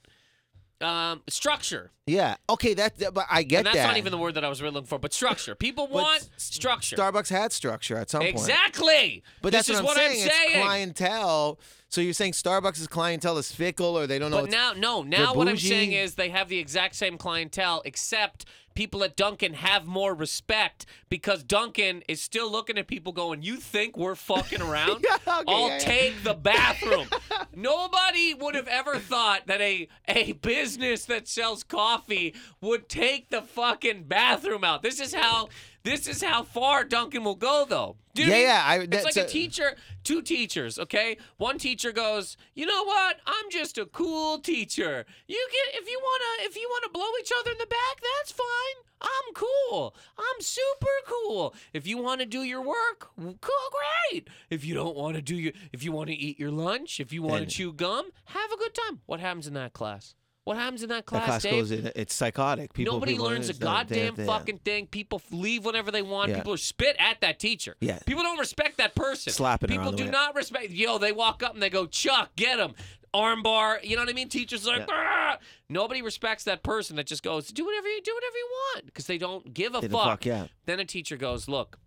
Um, 0.85 1.23
structure. 1.29 1.91
Yeah. 2.07 2.37
Okay. 2.49 2.73
That. 2.75 2.97
that- 2.99 3.13
but 3.13 3.27
I 3.31 3.43
get 3.43 3.59
and 3.59 3.67
that's 3.67 3.77
that. 3.77 3.87
not 3.87 3.97
even 3.99 4.13
the 4.13 4.19
word 4.19 4.35
that 4.35 4.45
I 4.45 4.49
was 4.49 4.63
really 4.63 4.73
looking 4.75 4.87
for. 4.87 4.99
But 4.99 5.13
structure. 5.13 5.55
People 5.55 5.87
want 5.89 6.23
s- 6.23 6.31
structure. 6.37 6.97
Starbucks 6.97 7.29
had 7.29 7.53
structure 7.53 7.99
at 7.99 8.09
some 8.09 8.21
point. 8.23 8.31
exactly. 8.35 9.23
But 9.43 9.53
this 9.53 9.67
that's 9.67 9.79
is 9.79 9.85
what 9.85 9.99
I'm 9.99 10.11
saying. 10.11 10.23
I'm 10.23 10.29
saying. 10.31 10.51
It's 10.53 10.63
clientele. 10.63 11.61
So 11.91 12.01
you're 12.01 12.13
saying 12.13 12.33
Starbucks' 12.33 12.89
clientele 12.89 13.37
is 13.39 13.51
fickle, 13.51 13.99
or 13.99 14.07
they 14.07 14.21
don't 14.21 14.31
know. 14.31 14.43
But 14.43 14.51
now, 14.51 14.73
no. 14.77 15.03
Now, 15.03 15.35
what 15.35 15.49
I'm 15.49 15.55
bougie. 15.55 15.69
saying 15.69 15.93
is 15.93 16.15
they 16.15 16.29
have 16.29 16.49
the 16.49 16.59
exact 16.59 16.95
same 16.95 17.19
clientele, 17.19 17.83
except 17.85 18.47
people 18.75 19.03
at 19.03 19.17
Dunkin' 19.17 19.55
have 19.55 19.87
more 19.87 20.15
respect 20.15 20.87
because 21.09 21.43
Dunkin' 21.43 22.05
is 22.07 22.23
still 22.23 22.49
looking 22.49 22.79
at 22.79 22.87
people 22.87 23.13
going, 23.13 23.43
"You 23.43 23.57
think 23.57 23.97
we're 23.97 24.15
fucking 24.15 24.63
around? 24.71 25.05
Yeah, 25.05 25.17
okay, 25.17 25.45
I'll 25.49 25.67
yeah, 25.67 25.73
yeah. 25.73 25.79
take 25.79 26.23
the 26.23 26.35
bathroom." 26.35 27.09
Nobody 27.57 28.35
would 28.35 28.55
have 28.55 28.69
ever 28.69 28.99
thought 28.99 29.49
that 29.49 29.61
a 29.61 29.89
a 30.07 30.33
business 30.35 31.07
that 31.07 31.27
sells 31.27 31.65
coffee 31.65 32.37
would 32.61 32.89
take 32.89 33.31
the 33.31 33.43
fucking 33.43 34.05
bathroom 34.05 34.63
out. 34.63 34.83
This 34.83 35.01
is 35.01 35.13
how. 35.13 35.49
This 35.83 36.07
is 36.07 36.23
how 36.23 36.43
far 36.43 36.85
Dunkin' 36.85 37.25
will 37.25 37.37
go, 37.37 37.65
though. 37.69 37.97
Do 38.15 38.25
Yeah, 38.25 38.37
yeah, 38.37 38.63
I- 38.67 38.79
it's 38.91 39.05
like 39.05 39.17
a 39.17 39.25
a- 39.25 39.29
teacher, 39.29 39.77
two 40.05 40.21
teachers, 40.21 40.79
okay? 40.79 41.17
One 41.39 41.59
teacher 41.59 41.91
goes, 41.93 42.37
"You 42.55 42.67
know 42.67 42.85
what? 42.85 43.21
I'm 43.27 43.51
just 43.51 43.79
a 43.79 43.87
cool 43.87 44.39
teacher. 44.41 45.07
You 45.27 45.49
get 45.51 45.81
if 45.81 45.89
you 45.89 45.99
want 46.03 46.23
to 46.41 46.45
if 46.47 46.57
you 46.57 46.69
want 46.69 46.85
to 46.85 46.91
blow 46.91 47.09
each 47.21 47.33
other 47.39 47.53
in 47.53 47.59
the 47.59 47.67
back, 47.67 48.01
that's 48.19 48.33
fine. 48.33 48.85
I'm 49.01 49.33
cool. 49.35 49.95
I'm 50.19 50.41
super 50.43 50.87
cool. 51.07 51.55
If 51.73 51.87
you 51.87 51.97
want 51.97 52.21
to 52.21 52.27
do 52.27 52.43
your 52.43 52.61
work, 52.61 53.11
cool, 53.17 53.71
great. 54.11 54.29
If 54.51 54.65
you 54.65 54.75
don't 54.75 54.97
want 54.97 55.17
to 55.17 55.23
do 55.23 55.37
your 55.37 55.53
if 55.73 55.83
you 55.83 55.93
want 55.93 56.09
to 56.11 56.15
eat 56.17 56.39
your 56.39 56.51
lunch, 56.51 57.01
if 57.01 57.13
you 57.13 57.23
want 57.23 57.49
to 57.49 57.55
chew 57.57 57.73
gum, 57.73 58.11
have 58.27 58.53
a 58.53 58.57
good 58.59 58.75
time. 58.75 59.01
What 59.07 59.21
happens 59.21 59.47
in 59.47 59.55
that 59.55 59.73
class? 59.73 60.15
What 60.45 60.57
happens 60.57 60.83
in 60.83 60.89
that 60.89 60.97
that 60.97 61.07
class, 61.07 61.27
class 61.27 61.43
Dave? 61.43 61.53
goes 61.53 61.71
in. 61.71 61.93
It's 61.95 62.15
psychotic. 62.15 62.73
People. 62.73 62.95
Nobody 62.95 63.13
people 63.13 63.27
learns 63.27 63.49
a 63.49 63.55
goddamn 63.55 64.17
fucking 64.17 64.59
thing. 64.59 64.87
People 64.87 65.21
leave 65.31 65.65
whenever 65.65 65.91
they 65.91 66.03
want. 66.03 66.31
Yeah. 66.31 66.37
People 66.37 66.57
spit 66.57 66.97
at 66.99 67.21
that 67.21 67.39
teacher. 67.39 67.77
Yeah. 67.81 67.99
People 68.07 68.23
don't 68.23 68.39
respect 68.39 68.79
that 68.79 68.95
person. 68.95 69.33
Slapping 69.33 69.69
People 69.69 69.93
do 69.93 70.11
not 70.11 70.35
respect. 70.35 70.71
Yo, 70.71 70.99
they 70.99 71.13
walk 71.13 71.43
up 71.43 71.53
and 71.55 71.63
they 71.63 71.71
go, 71.71 71.87
Chuck, 71.87 72.31
get 72.37 72.59
him. 72.59 72.75
Armbar. 73.13 73.85
You 73.85 73.97
know 73.97 74.03
what 74.03 74.09
I 74.09 74.13
mean? 74.13 74.29
Teachers 74.29 74.67
are 74.67 74.79
like, 74.79 74.89
"Ah." 74.91 75.39
nobody 75.69 76.03
respects 76.03 76.45
that 76.45 76.63
person 76.63 76.97
that 76.97 77.07
just 77.07 77.23
goes, 77.23 77.49
do 77.49 77.65
whatever 77.65 77.89
you 77.89 78.01
do, 78.03 78.15
whatever 78.15 78.37
you 78.37 78.49
want, 78.75 78.87
because 78.87 79.07
they 79.07 79.19
don't 79.19 79.55
give 79.55 79.75
a 79.75 79.83
fuck. 79.83 79.91
fuck, 79.91 80.27
yeah. 80.27 80.47
Then 80.67 80.81
a 80.81 80.85
teacher 80.85 81.17
goes, 81.17 81.49
look, 81.49 81.79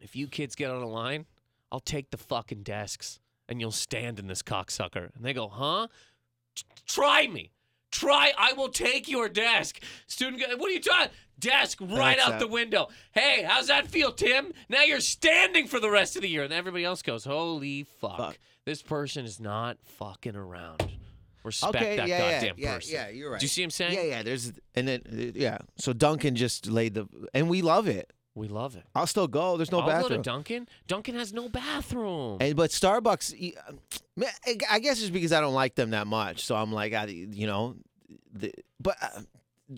if 0.00 0.14
you 0.14 0.26
kids 0.28 0.54
get 0.54 0.70
on 0.70 0.82
a 0.82 0.88
line, 0.88 1.26
I'll 1.72 1.80
take 1.80 2.10
the 2.10 2.16
fucking 2.16 2.62
desks 2.62 3.20
and 3.48 3.60
you'll 3.60 3.72
stand 3.72 4.18
in 4.18 4.26
this 4.26 4.42
cocksucker. 4.42 5.14
And 5.14 5.24
they 5.24 5.32
go, 5.32 5.48
huh? 5.48 5.88
Try 6.86 7.26
me. 7.26 7.50
Try. 7.90 8.32
I 8.36 8.52
will 8.54 8.68
take 8.68 9.08
your 9.08 9.28
desk. 9.28 9.80
Student, 10.06 10.42
what 10.58 10.68
are 10.70 10.74
you 10.74 10.80
talking? 10.80 11.10
Desk 11.38 11.78
right 11.80 12.16
That's 12.16 12.28
out 12.30 12.40
the 12.40 12.46
window. 12.48 12.88
Hey, 13.12 13.44
how's 13.46 13.66
that 13.66 13.88
feel, 13.88 14.12
Tim? 14.12 14.52
Now 14.68 14.82
you're 14.82 15.00
standing 15.00 15.66
for 15.66 15.80
the 15.80 15.90
rest 15.90 16.16
of 16.16 16.22
the 16.22 16.28
year. 16.28 16.44
And 16.44 16.52
everybody 16.52 16.84
else 16.84 17.02
goes, 17.02 17.24
holy 17.24 17.84
fuck. 17.84 18.16
Fuck. 18.18 18.38
This 18.64 18.82
person 18.82 19.24
is 19.24 19.40
not 19.40 19.78
fucking 19.84 20.36
around. 20.36 20.82
Respect 21.42 21.76
Okay, 21.76 21.96
that 21.96 22.08
yeah, 22.08 22.18
goddamn 22.40 22.54
yeah, 22.56 22.74
person. 22.76 22.94
yeah, 22.94 23.06
yeah, 23.06 23.12
you're 23.12 23.30
right. 23.32 23.40
Do 23.40 23.44
you 23.44 23.48
see 23.48 23.60
what 23.60 23.66
I'm 23.66 23.70
saying? 23.70 23.92
Yeah, 23.92 24.02
yeah. 24.02 24.22
There's 24.22 24.52
and 24.74 24.88
then 24.88 25.02
uh, 25.06 25.38
yeah. 25.38 25.58
So 25.76 25.92
Dunkin' 25.92 26.36
just 26.36 26.66
laid 26.68 26.94
the 26.94 27.06
and 27.34 27.50
we 27.50 27.60
love 27.60 27.86
it. 27.86 28.10
We 28.34 28.48
love 28.48 28.76
it. 28.76 28.84
I'll 28.94 29.06
still 29.06 29.28
go. 29.28 29.58
There's 29.58 29.70
no 29.70 29.80
I'll 29.80 29.86
go 29.86 29.92
to 29.92 30.02
bathroom. 30.02 30.22
Dunkin'. 30.22 30.68
Dunkin' 30.88 31.14
has 31.16 31.34
no 31.34 31.50
bathroom. 31.50 32.38
And 32.40 32.56
but 32.56 32.70
Starbucks, 32.70 33.54
I 34.70 34.78
guess 34.78 35.00
it's 35.00 35.10
because 35.10 35.32
I 35.32 35.40
don't 35.40 35.54
like 35.54 35.74
them 35.74 35.90
that 35.90 36.06
much. 36.06 36.44
So 36.44 36.54
I'm 36.54 36.72
like, 36.72 36.92
I, 36.92 37.06
you 37.06 37.46
know, 37.46 37.76
the, 38.32 38.52
but 38.80 38.96
uh, 39.02 39.20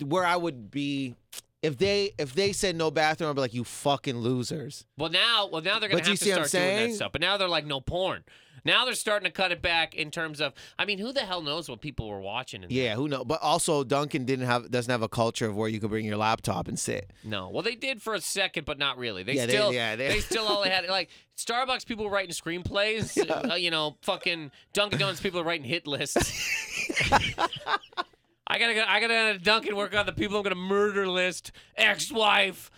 where 0.05 0.25
I 0.25 0.35
would 0.35 0.69
be 0.69 1.15
if 1.61 1.77
they 1.77 2.13
if 2.17 2.33
they 2.33 2.51
said 2.53 2.75
no 2.75 2.91
bathroom, 2.91 3.29
I'd 3.29 3.35
be 3.35 3.41
like, 3.41 3.53
you 3.53 3.63
fucking 3.63 4.17
losers. 4.17 4.85
Well, 4.97 5.09
now, 5.09 5.49
well, 5.51 5.61
now 5.61 5.79
they're 5.79 5.89
gonna 5.89 6.01
But 6.01 6.07
have 6.07 6.19
to 6.19 6.23
see 6.23 6.31
what 6.31 6.41
I'm 6.41 6.47
start 6.47 6.63
doing 6.63 6.89
that 6.89 6.95
stuff. 6.95 7.11
But 7.11 7.21
now 7.21 7.37
they're 7.37 7.47
like 7.47 7.65
no 7.65 7.81
porn. 7.81 8.23
Now 8.67 8.85
they're 8.85 8.93
starting 8.93 9.25
to 9.25 9.31
cut 9.31 9.51
it 9.51 9.61
back 9.61 9.95
in 9.95 10.11
terms 10.11 10.41
of. 10.41 10.53
I 10.77 10.85
mean, 10.85 10.99
who 10.99 11.11
the 11.13 11.21
hell 11.21 11.41
knows 11.41 11.69
what 11.69 11.81
people 11.81 12.07
were 12.09 12.19
watching? 12.19 12.63
In 12.63 12.69
Yeah, 12.69 12.95
who 12.95 13.07
knows? 13.07 13.23
But 13.25 13.41
also, 13.41 13.83
Dunkin' 13.83 14.25
didn't 14.25 14.45
have 14.45 14.69
doesn't 14.69 14.91
have 14.91 15.01
a 15.01 15.07
culture 15.09 15.47
of 15.47 15.55
where 15.55 15.69
you 15.69 15.79
could 15.79 15.89
bring 15.89 16.05
your 16.05 16.17
laptop 16.17 16.67
and 16.67 16.77
sit. 16.77 17.09
No, 17.23 17.49
well, 17.49 17.63
they 17.63 17.75
did 17.75 18.01
for 18.01 18.13
a 18.13 18.21
second, 18.21 18.65
but 18.65 18.77
not 18.77 18.97
really. 18.97 19.23
They 19.23 19.33
Yeah, 19.33 19.45
they- 19.45 19.53
still, 19.53 19.73
yeah, 19.73 19.95
they- 19.95 20.19
still 20.19 20.45
all 20.45 20.63
had 20.63 20.85
like 20.89 21.09
Starbucks 21.37 21.85
people 21.85 22.03
were 22.05 22.11
writing 22.11 22.33
screenplays. 22.33 23.17
uh, 23.51 23.55
you 23.55 23.71
know, 23.71 23.95
fucking 24.01 24.51
Dunkin' 24.73 24.99
Donuts 24.99 25.21
people 25.21 25.39
are 25.39 25.43
writing 25.45 25.65
hit 25.65 25.87
lists. 25.87 26.17
I 28.49 28.59
gotta, 28.59 28.73
go, 28.75 28.83
I 28.87 28.99
gotta 29.01 29.39
Dunkin' 29.39 29.75
work 29.75 29.95
on 29.95 30.05
the 30.05 30.13
people 30.13 30.37
I'm 30.37 30.43
gonna 30.43 30.55
murder 30.55 31.07
list: 31.07 31.51
ex-wife, 31.75 32.71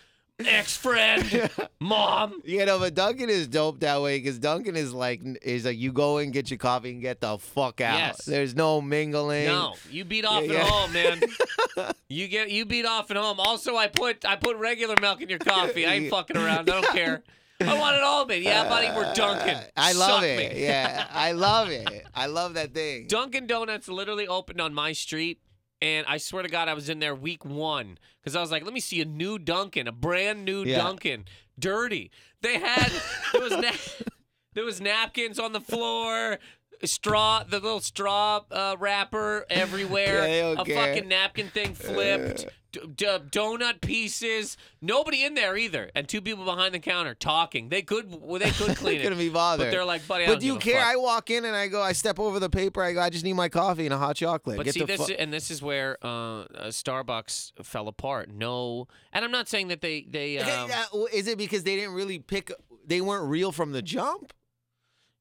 ex-friend, 0.46 1.50
mom. 1.80 2.40
You 2.44 2.64
know, 2.66 2.78
but 2.78 2.94
Dunkin' 2.94 3.28
is 3.30 3.46
dope 3.48 3.80
that 3.80 4.00
way 4.02 4.18
because 4.18 4.38
Dunkin' 4.38 4.76
is 4.76 4.92
like 4.92 5.20
is 5.42 5.64
like 5.64 5.78
you 5.78 5.92
go 5.92 6.18
in, 6.18 6.30
get 6.30 6.50
your 6.50 6.58
coffee, 6.58 6.90
and 6.90 7.00
get 7.00 7.20
the 7.20 7.38
fuck 7.38 7.80
out. 7.80 7.98
Yes. 7.98 8.24
There's 8.24 8.54
no 8.54 8.80
mingling. 8.80 9.46
No, 9.46 9.74
you 9.90 10.04
beat 10.04 10.24
off 10.24 10.44
Yeah, 10.44 10.50
at 10.50 10.56
yeah. 10.56 10.64
home, 10.68 10.92
man. 10.92 11.92
you 12.08 12.28
get 12.28 12.50
you 12.50 12.64
beat 12.64 12.86
off 12.86 13.10
at 13.10 13.16
home. 13.16 13.40
Also, 13.40 13.76
I 13.76 13.88
put 13.88 14.24
I 14.24 14.36
put 14.36 14.56
regular 14.56 14.96
milk 15.00 15.20
in 15.20 15.28
your 15.28 15.38
coffee. 15.38 15.86
I 15.86 15.94
ain't 15.94 16.10
fucking 16.10 16.36
around. 16.36 16.70
I 16.70 16.80
don't 16.80 16.86
care. 16.94 17.22
I 17.62 17.78
want 17.78 17.94
it 17.94 18.02
all, 18.02 18.24
man. 18.24 18.42
Yeah, 18.42 18.66
buddy, 18.68 18.86
we're 18.96 19.12
Dunkin'. 19.12 19.54
Uh, 19.54 19.64
I 19.76 19.92
love 19.92 20.10
Suck 20.20 20.22
it. 20.24 20.54
me. 20.54 20.62
Yeah, 20.64 21.06
I 21.10 21.32
love 21.32 21.68
it. 21.68 22.06
I 22.14 22.24
love 22.24 22.54
that 22.54 22.72
thing. 22.72 23.06
Dunkin' 23.06 23.46
Donuts 23.46 23.86
literally 23.86 24.26
opened 24.26 24.62
on 24.62 24.72
my 24.72 24.92
street. 24.92 25.40
And 25.82 26.06
I 26.06 26.18
swear 26.18 26.42
to 26.42 26.48
God, 26.48 26.68
I 26.68 26.74
was 26.74 26.88
in 26.90 26.98
there 26.98 27.14
week 27.14 27.44
one 27.44 27.98
because 28.20 28.36
I 28.36 28.40
was 28.40 28.50
like, 28.50 28.64
let 28.64 28.74
me 28.74 28.80
see 28.80 29.00
a 29.00 29.04
new 29.06 29.38
Dunkin', 29.38 29.88
a 29.88 29.92
brand 29.92 30.44
new 30.44 30.62
Yeah. 30.64 30.78
Dunkin', 30.78 31.24
dirty. 31.58 32.10
They 32.42 32.58
had 32.58 32.92
there 33.32 33.40
was 33.42 33.52
na- 33.52 34.04
there 34.54 34.64
was 34.64 34.80
napkins 34.80 35.38
on 35.38 35.52
the 35.52 35.60
floor, 35.60 36.38
straw, 36.84 37.42
the 37.44 37.60
little 37.60 37.80
straw 37.80 38.40
uh, 38.50 38.76
wrapper 38.78 39.46
everywhere. 39.50 40.20
They 40.30 40.40
don't 40.40 40.58
a 40.68 40.74
fucking 40.74 41.08
napkin 41.08 41.48
thing 41.48 41.74
flipped. 41.74 42.46
D- 42.72 42.80
d- 42.94 43.04
donut 43.30 43.80
pieces. 43.80 44.56
Nobody 44.80 45.24
in 45.24 45.34
there 45.34 45.56
either, 45.56 45.90
and 45.96 46.08
two 46.08 46.20
people 46.20 46.44
behind 46.44 46.72
the 46.72 46.78
counter 46.78 47.14
talking. 47.14 47.68
They 47.68 47.82
could, 47.82 48.14
well, 48.22 48.38
they 48.38 48.52
could 48.52 48.76
clean 48.76 48.98
Couldn't 49.00 49.14
it, 49.14 49.18
be 49.18 49.28
bothered. 49.28 49.66
but 49.66 49.70
they're 49.72 49.84
like, 49.84 50.06
buddy. 50.06 50.22
I 50.24 50.26
But 50.28 50.32
don't 50.34 50.40
do 50.40 50.46
you 50.46 50.52
give 50.54 50.62
a 50.62 50.70
care? 50.76 50.80
fuck." 50.80 50.92
I 50.92 50.96
walk 50.96 51.30
in 51.30 51.44
and 51.44 51.56
I 51.56 51.66
go, 51.66 51.82
I 51.82 51.90
step 51.92 52.20
over 52.20 52.38
the 52.38 52.48
paper. 52.48 52.80
I 52.80 52.92
go, 52.92 53.00
I 53.00 53.10
just 53.10 53.24
need 53.24 53.32
my 53.32 53.48
coffee 53.48 53.86
and 53.86 53.92
a 53.94 53.98
hot 53.98 54.14
chocolate. 54.16 54.56
But 54.56 54.66
Get 54.66 54.74
see, 54.74 54.80
the 54.80 54.86
this 54.86 55.06
fu- 55.08 55.14
and 55.14 55.32
this 55.32 55.50
is 55.50 55.60
where 55.60 55.98
uh, 56.00 56.42
uh, 56.42 56.46
Starbucks 56.68 57.64
fell 57.64 57.88
apart. 57.88 58.30
No, 58.30 58.86
and 59.12 59.24
I'm 59.24 59.32
not 59.32 59.48
saying 59.48 59.68
that 59.68 59.80
they 59.80 60.06
they. 60.08 60.38
Um, 60.50 60.70
Is 61.12 61.26
it 61.26 61.38
because 61.38 61.64
they 61.64 61.74
didn't 61.76 61.94
really 61.94 62.20
pick? 62.20 62.52
They 62.86 63.00
weren't 63.00 63.28
real 63.28 63.50
from 63.52 63.72
the 63.72 63.82
jump. 63.82 64.32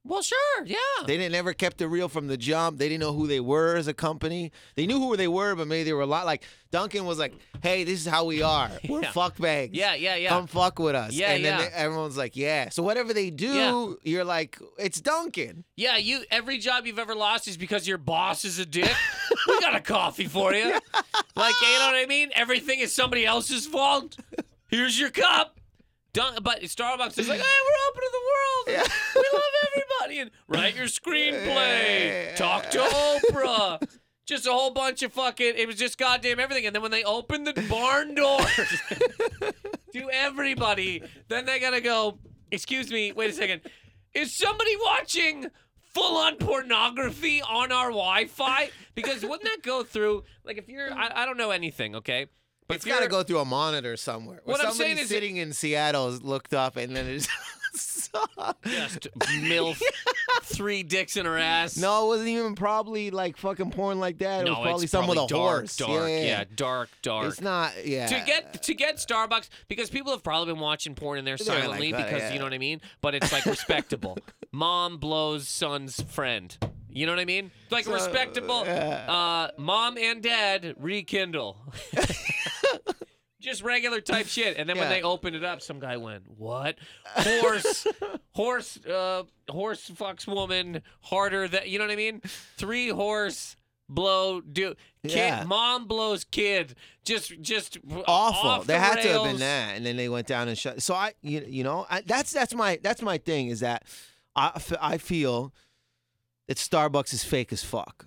Well, 0.05 0.21
sure, 0.21 0.65
yeah. 0.65 0.77
They 1.05 1.17
didn't 1.17 1.35
ever 1.35 1.53
kept 1.53 1.81
it 1.81 1.87
real 1.87 2.07
from 2.07 2.27
the 2.27 2.37
jump. 2.37 2.77
They 2.79 2.87
didn't 2.87 3.01
know 3.01 3.13
who 3.13 3.27
they 3.27 3.41
were 3.41 3.75
as 3.75 3.87
a 3.87 3.93
company. 3.93 4.51
They 4.75 4.87
knew 4.87 4.97
who 4.97 5.17
they 5.17 5.27
were, 5.27 5.55
but 5.55 5.67
maybe 5.67 5.83
they 5.83 5.93
were 5.93 6.01
a 6.01 6.05
lot 6.07 6.25
like 6.25 6.43
Dunkin' 6.71 7.05
was 7.05 7.19
like, 7.19 7.33
"Hey, 7.61 7.83
this 7.83 7.99
is 7.99 8.05
how 8.07 8.23
we 8.25 8.41
are. 8.41 8.71
We're 8.89 9.01
Yeah. 9.03 9.11
fuckbags. 9.11 9.71
yeah, 9.73 9.95
yeah, 9.95 10.15
yeah. 10.15 10.29
Come 10.29 10.47
fuck 10.47 10.79
with 10.79 10.95
us." 10.95 11.11
Yeah, 11.13 11.31
and 11.31 11.43
then 11.43 11.59
yeah. 11.59 11.65
they- 11.69 11.75
everyone's 11.75 12.15
like, 12.17 12.37
"Yeah." 12.37 12.69
So 12.69 12.81
whatever 12.81 13.13
they 13.13 13.29
do, 13.29 13.47
Yeah. 14.03 14.11
you're 14.11 14.23
like, 14.23 14.57
"It's 14.77 15.01
Dunkin'." 15.01 15.65
Yeah, 15.75 15.97
you 15.97 16.23
every 16.31 16.59
job 16.59 16.87
you've 16.87 16.97
ever 16.99 17.13
lost 17.15 17.47
is 17.49 17.57
because 17.57 17.85
your 17.87 17.97
boss 17.97 18.45
is 18.45 18.57
a 18.57 18.65
dick. 18.65 18.95
we 19.47 19.59
got 19.59 19.75
a 19.75 19.81
coffee 19.81 20.27
for 20.27 20.53
you. 20.53 20.79
Like, 21.35 21.55
you 21.61 21.79
know 21.79 21.85
what 21.85 21.95
I 21.95 22.05
mean? 22.05 22.31
Everything 22.35 22.79
is 22.79 22.93
somebody 22.93 23.25
else's 23.25 23.65
fault. 23.65 24.17
Here's 24.67 24.99
your 24.99 25.09
cup. 25.09 25.58
Dun- 26.13 26.39
but 26.41 26.61
Starbucks 26.63 27.17
is 27.17 27.29
like, 27.29 27.39
hey, 27.41 27.45
we're 27.65 27.89
open 27.89 28.01
to 28.01 28.11
the 28.11 28.75
world. 28.75 28.89
We 29.15 29.37
love 29.37 29.43
everybody. 29.67 30.19
And 30.19 30.31
write 30.47 30.75
your 30.75 30.87
screenplay. 30.87 32.35
Talk 32.35 32.69
to 32.71 32.79
Oprah. 32.79 33.87
Just 34.25 34.45
a 34.47 34.51
whole 34.51 34.71
bunch 34.71 35.01
of 35.03 35.11
fucking. 35.13 35.53
It 35.57 35.67
was 35.67 35.75
just 35.75 35.97
goddamn 35.97 36.39
everything. 36.39 36.65
And 36.65 36.75
then 36.75 36.81
when 36.81 36.91
they 36.91 37.03
open 37.03 37.43
the 37.45 37.53
barn 37.69 38.13
doors 38.15 38.45
to 39.93 40.09
everybody, 40.11 41.01
then 41.27 41.45
they 41.45 41.59
gotta 41.59 41.81
go. 41.81 42.19
Excuse 42.51 42.91
me. 42.91 43.11
Wait 43.11 43.29
a 43.29 43.33
second. 43.33 43.61
Is 44.13 44.35
somebody 44.37 44.75
watching 44.83 45.47
full 45.93 46.17
on 46.17 46.35
pornography 46.37 47.41
on 47.41 47.71
our 47.71 47.89
Wi-Fi? 47.89 48.69
Because 48.95 49.23
wouldn't 49.23 49.43
that 49.43 49.61
go 49.63 49.83
through? 49.83 50.23
Like 50.43 50.57
if 50.57 50.67
you're, 50.67 50.91
I, 50.91 51.23
I 51.23 51.25
don't 51.25 51.37
know 51.37 51.51
anything. 51.51 51.95
Okay. 51.95 52.27
But 52.69 52.75
It's 52.75 52.85
got 52.85 52.99
to 53.01 53.07
go 53.07 53.23
through 53.23 53.39
a 53.39 53.45
monitor 53.45 53.97
somewhere. 53.97 54.41
Where 54.43 54.53
What 54.53 54.63
I'm 54.63 54.71
somebody 54.71 54.93
saying 54.93 55.03
is- 55.03 55.09
sitting 55.09 55.37
in 55.37 55.53
Seattle 55.53 56.11
has 56.11 56.21
looked 56.21 56.53
up 56.53 56.77
and 56.77 56.95
then 56.95 57.07
it's. 57.07 57.27
just 58.63 59.07
milf, 59.43 59.79
three 60.43 60.81
dicks 60.83 61.17
in 61.17 61.25
her 61.25 61.37
ass. 61.37 61.77
No, 61.77 62.05
it 62.05 62.07
wasn't 62.07 62.29
even 62.29 62.55
probably 62.55 63.11
like 63.11 63.37
fucking 63.37 63.71
porn 63.71 63.99
like 63.99 64.19
that. 64.19 64.41
It 64.41 64.45
no, 64.45 64.51
was 64.51 64.59
probably 64.63 64.83
it's 64.83 64.91
someone 64.91 65.17
probably 65.17 65.35
with 65.35 65.43
a 65.43 65.45
dark, 65.45 65.59
horse. 65.59 65.77
Dark, 65.77 65.91
yeah, 65.91 66.07
yeah, 66.07 66.23
yeah. 66.23 66.43
dark, 66.55 66.89
dark. 67.01 67.27
It's 67.27 67.41
not. 67.41 67.71
Yeah. 67.85 68.07
to 68.07 68.23
get 68.25 68.63
to 68.63 68.73
get 68.73 68.97
Starbucks 68.97 69.49
because 69.67 69.89
people 69.89 70.11
have 70.11 70.23
probably 70.23 70.53
been 70.53 70.61
watching 70.61 70.95
porn 70.95 71.19
in 71.19 71.25
there 71.25 71.37
They're 71.37 71.53
like 71.53 71.63
silently 71.63 71.91
that, 71.91 72.05
because 72.05 72.21
yeah. 72.21 72.33
you 72.33 72.39
know 72.39 72.45
what 72.45 72.53
I 72.53 72.59
mean. 72.59 72.81
But 73.01 73.15
it's 73.15 73.31
like 73.31 73.45
respectable. 73.45 74.17
Mom 74.51 74.97
blows 74.97 75.47
son's 75.47 76.01
friend. 76.01 76.55
You 76.91 77.05
know 77.05 77.11
what 77.11 77.19
I 77.19 77.25
mean? 77.25 77.51
Like 77.69 77.85
So, 77.85 77.93
respectable. 77.93 78.65
Uh, 78.67 79.49
mom 79.57 79.97
and 79.97 80.23
dad 80.23 80.75
rekindle. 80.79 81.57
Just 83.39 83.63
regular 83.63 84.01
type 84.01 84.27
shit. 84.27 84.57
And 84.57 84.67
then 84.67 84.77
when 84.77 84.87
Yeah. 84.89 84.97
they 84.97 85.01
opened 85.01 85.35
it 85.35 85.43
up, 85.45 85.61
some 85.61 85.79
guy 85.79 85.95
went, 85.97 86.23
"What? 86.37 86.77
Horse, 87.05 87.87
horse, 88.33 88.77
uh, 88.85 89.23
horse 89.49 89.89
fucks 89.89 90.27
woman 90.27 90.81
harder 91.01 91.47
than 91.47 91.61
you 91.65 91.79
know 91.79 91.85
what 91.85 91.91
I 91.91 91.95
mean? 91.95 92.21
Three 92.57 92.89
horse." 92.89 93.55
Blow, 93.91 94.39
dude, 94.39 94.77
kid, 95.01 95.15
Yeah. 95.17 95.43
mom 95.45 95.87
blows 95.87 96.23
kid, 96.23 96.75
just, 97.03 97.41
just 97.41 97.79
awful. 98.05 98.47
off 98.51 98.67
There 98.67 98.77
the 98.77 98.85
had 98.85 98.95
to 98.97 99.01
have 99.01 99.11
rails. 99.15 99.27
been 99.29 99.39
that, 99.39 99.75
and 99.77 99.83
then 99.83 99.97
they 99.97 100.07
went 100.07 100.27
down 100.27 100.47
and 100.47 100.55
shut. 100.55 100.83
So 100.83 100.93
I, 100.93 101.13
you, 101.23 101.43
you 101.47 101.63
know, 101.63 101.87
I, 101.89 102.01
that's 102.01 102.31
that's 102.31 102.53
my 102.53 102.77
that's 102.83 103.01
my 103.01 103.17
thing 103.17 103.47
is 103.47 103.61
that 103.61 103.85
I, 104.35 104.51
f- 104.57 104.73
I 104.79 104.99
feel 104.99 105.55
that 106.47 106.57
Starbucks 106.57 107.13
is 107.13 107.23
fake 107.23 107.51
as 107.51 107.63
fuck. 107.63 108.05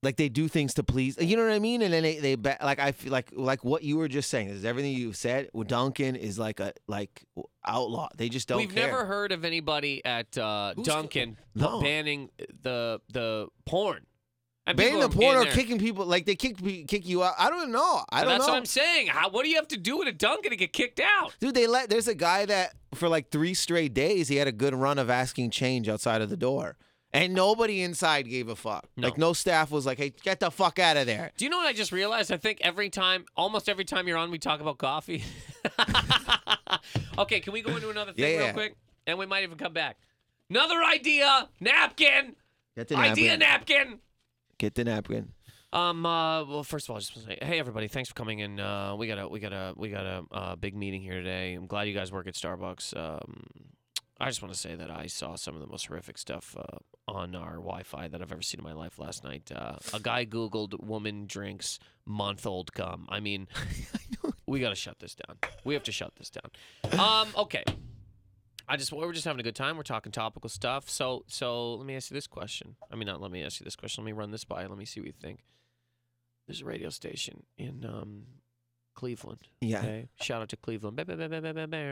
Like 0.00 0.16
they 0.16 0.28
do 0.28 0.46
things 0.46 0.74
to 0.74 0.84
please, 0.84 1.16
you 1.20 1.36
know 1.36 1.42
what 1.44 1.52
I 1.52 1.58
mean? 1.58 1.82
And 1.82 1.92
then 1.92 2.04
they 2.04 2.18
they 2.18 2.36
like 2.36 2.78
I 2.78 2.92
feel 2.92 3.10
like 3.10 3.30
like 3.32 3.64
what 3.64 3.82
you 3.82 3.96
were 3.96 4.06
just 4.06 4.30
saying 4.30 4.48
is 4.48 4.64
everything 4.64 4.92
you 4.92 5.12
said. 5.12 5.48
With 5.52 5.66
Dunkin' 5.68 6.14
is 6.14 6.38
like 6.38 6.60
a 6.60 6.72
like 6.86 7.24
outlaw. 7.66 8.08
They 8.16 8.28
just 8.28 8.46
don't. 8.46 8.58
We've 8.58 8.72
care. 8.72 8.86
never 8.86 9.04
heard 9.04 9.32
of 9.32 9.44
anybody 9.44 10.04
at 10.04 10.38
uh, 10.38 10.74
Dunkin' 10.80 11.36
No. 11.56 11.80
banning 11.80 12.30
the 12.62 13.00
the 13.12 13.48
porn. 13.66 14.06
And 14.68 14.76
banning 14.76 15.00
the 15.00 15.08
porn 15.08 15.36
or 15.36 15.44
there. 15.44 15.52
kicking 15.52 15.78
people 15.78 16.04
like 16.04 16.26
they 16.26 16.36
kick 16.36 16.58
kick 16.86 17.08
you 17.08 17.24
out. 17.24 17.34
I 17.36 17.48
don't 17.50 17.72
know. 17.72 18.04
I 18.10 18.20
don't 18.20 18.28
That's 18.28 18.28
know. 18.28 18.30
That's 18.30 18.48
what 18.48 18.56
I'm 18.56 18.66
saying. 18.66 19.06
How, 19.08 19.30
what 19.30 19.42
do 19.44 19.48
you 19.48 19.56
have 19.56 19.68
to 19.68 19.78
do 19.78 20.00
at 20.02 20.06
a 20.08 20.12
Dunkin' 20.12 20.50
to 20.50 20.56
get 20.56 20.72
kicked 20.72 21.00
out? 21.00 21.34
Dude, 21.40 21.54
they 21.54 21.66
let 21.66 21.90
there's 21.90 22.06
a 22.06 22.14
guy 22.14 22.44
that 22.44 22.74
for 22.94 23.08
like 23.08 23.30
three 23.30 23.54
straight 23.54 23.94
days 23.94 24.28
he 24.28 24.36
had 24.36 24.46
a 24.46 24.52
good 24.52 24.74
run 24.74 24.98
of 24.98 25.10
asking 25.10 25.50
change 25.50 25.88
outside 25.88 26.20
of 26.22 26.28
the 26.30 26.36
door. 26.36 26.76
And 27.12 27.32
nobody 27.32 27.80
inside 27.82 28.28
gave 28.28 28.48
a 28.48 28.54
fuck. 28.56 28.86
No. 28.96 29.08
Like 29.08 29.16
no 29.16 29.32
staff 29.32 29.70
was 29.70 29.86
like, 29.86 29.96
"Hey, 29.96 30.12
get 30.22 30.40
the 30.40 30.50
fuck 30.50 30.78
out 30.78 30.98
of 30.98 31.06
there." 31.06 31.32
Do 31.38 31.46
you 31.46 31.50
know 31.50 31.56
what 31.56 31.66
I 31.66 31.72
just 31.72 31.90
realized? 31.90 32.30
I 32.30 32.36
think 32.36 32.58
every 32.60 32.90
time, 32.90 33.24
almost 33.34 33.66
every 33.68 33.86
time 33.86 34.06
you're 34.06 34.18
on, 34.18 34.30
we 34.30 34.38
talk 34.38 34.60
about 34.60 34.76
coffee. 34.76 35.24
okay, 37.18 37.40
can 37.40 37.52
we 37.52 37.62
go 37.62 37.74
into 37.74 37.90
another 37.90 38.12
thing 38.12 38.24
Yeah, 38.24 38.30
real 38.36 38.46
yeah. 38.48 38.52
quick? 38.52 38.76
And 39.06 39.18
we 39.18 39.26
might 39.26 39.42
even 39.42 39.56
come 39.58 39.72
back. 39.72 39.96
Another 40.50 40.82
idea, 40.82 41.48
napkin. 41.60 42.36
Get 42.76 42.88
the 42.88 42.96
Idea 42.96 43.36
napkin. 43.36 43.78
napkin. 43.78 43.98
Get 44.58 44.74
the 44.74 44.84
napkin. 44.84 45.32
Um. 45.72 46.04
Uh, 46.06 46.44
well, 46.44 46.64
first 46.64 46.86
of 46.86 46.90
all, 46.90 46.96
I 46.96 47.00
just 47.00 47.14
want 47.16 47.28
to 47.28 47.34
say, 47.34 47.38
hey 47.46 47.58
everybody, 47.58 47.88
thanks 47.88 48.08
for 48.08 48.14
coming 48.14 48.38
in. 48.38 48.58
Uh, 48.60 48.94
we 48.96 49.06
got 49.06 49.18
a 49.18 49.28
we 49.28 49.40
got 49.40 49.52
a 49.52 49.74
we 49.76 49.90
got 49.90 50.06
a 50.06 50.24
uh, 50.32 50.56
big 50.56 50.74
meeting 50.76 51.02
here 51.02 51.14
today. 51.14 51.54
I'm 51.54 51.66
glad 51.66 51.88
you 51.88 51.94
guys 51.94 52.10
work 52.12 52.26
at 52.26 52.34
Starbucks. 52.34 52.96
Um, 52.96 53.44
I 54.20 54.26
just 54.26 54.42
want 54.42 54.52
to 54.52 54.58
say 54.58 54.74
that 54.74 54.90
I 54.90 55.06
saw 55.06 55.36
some 55.36 55.54
of 55.54 55.60
the 55.60 55.68
most 55.68 55.86
horrific 55.86 56.18
stuff 56.18 56.56
uh, 56.58 56.78
on 57.06 57.36
our 57.36 57.54
Wi-Fi 57.54 58.08
that 58.08 58.20
I've 58.20 58.32
ever 58.32 58.42
seen 58.42 58.58
in 58.60 58.64
my 58.64 58.72
life 58.72 58.98
last 58.98 59.22
night. 59.22 59.50
Uh, 59.54 59.76
a 59.94 60.00
guy 60.00 60.26
Googled 60.26 60.82
"woman 60.82 61.26
drinks 61.26 61.78
month-old 62.04 62.72
cum." 62.72 63.06
I 63.08 63.20
mean, 63.20 63.46
we 64.46 64.58
got 64.58 64.70
to 64.70 64.74
shut 64.74 64.98
this 64.98 65.14
down. 65.14 65.36
We 65.64 65.74
have 65.74 65.84
to 65.84 65.92
shut 65.92 66.16
this 66.16 66.30
down. 66.30 67.00
Um. 67.00 67.28
Okay. 67.36 67.64
I 68.70 68.76
just 68.76 68.92
we're 68.92 69.12
just 69.12 69.24
having 69.24 69.40
a 69.40 69.42
good 69.42 69.56
time. 69.56 69.76
We're 69.76 69.82
talking 69.82 70.12
topical 70.12 70.50
stuff. 70.50 70.90
So 70.90 71.24
so 71.26 71.74
let 71.74 71.86
me 71.86 71.96
ask 71.96 72.10
you 72.10 72.14
this 72.14 72.26
question. 72.26 72.76
I 72.92 72.96
mean, 72.96 73.06
not 73.06 73.20
let 73.20 73.30
me 73.30 73.42
ask 73.42 73.60
you 73.60 73.64
this 73.64 73.76
question. 73.76 74.04
Let 74.04 74.06
me 74.06 74.12
run 74.12 74.30
this 74.30 74.44
by. 74.44 74.66
Let 74.66 74.76
me 74.76 74.84
see 74.84 75.00
what 75.00 75.06
you 75.06 75.12
think. 75.12 75.40
There's 76.46 76.60
a 76.60 76.64
radio 76.64 76.90
station 76.90 77.44
in 77.56 77.84
um, 77.84 78.24
Cleveland. 78.94 79.48
Yeah. 79.60 79.78
Okay. 79.78 80.08
Shout 80.20 80.42
out 80.42 80.48
to 80.50 80.56
Cleveland. 80.56 80.96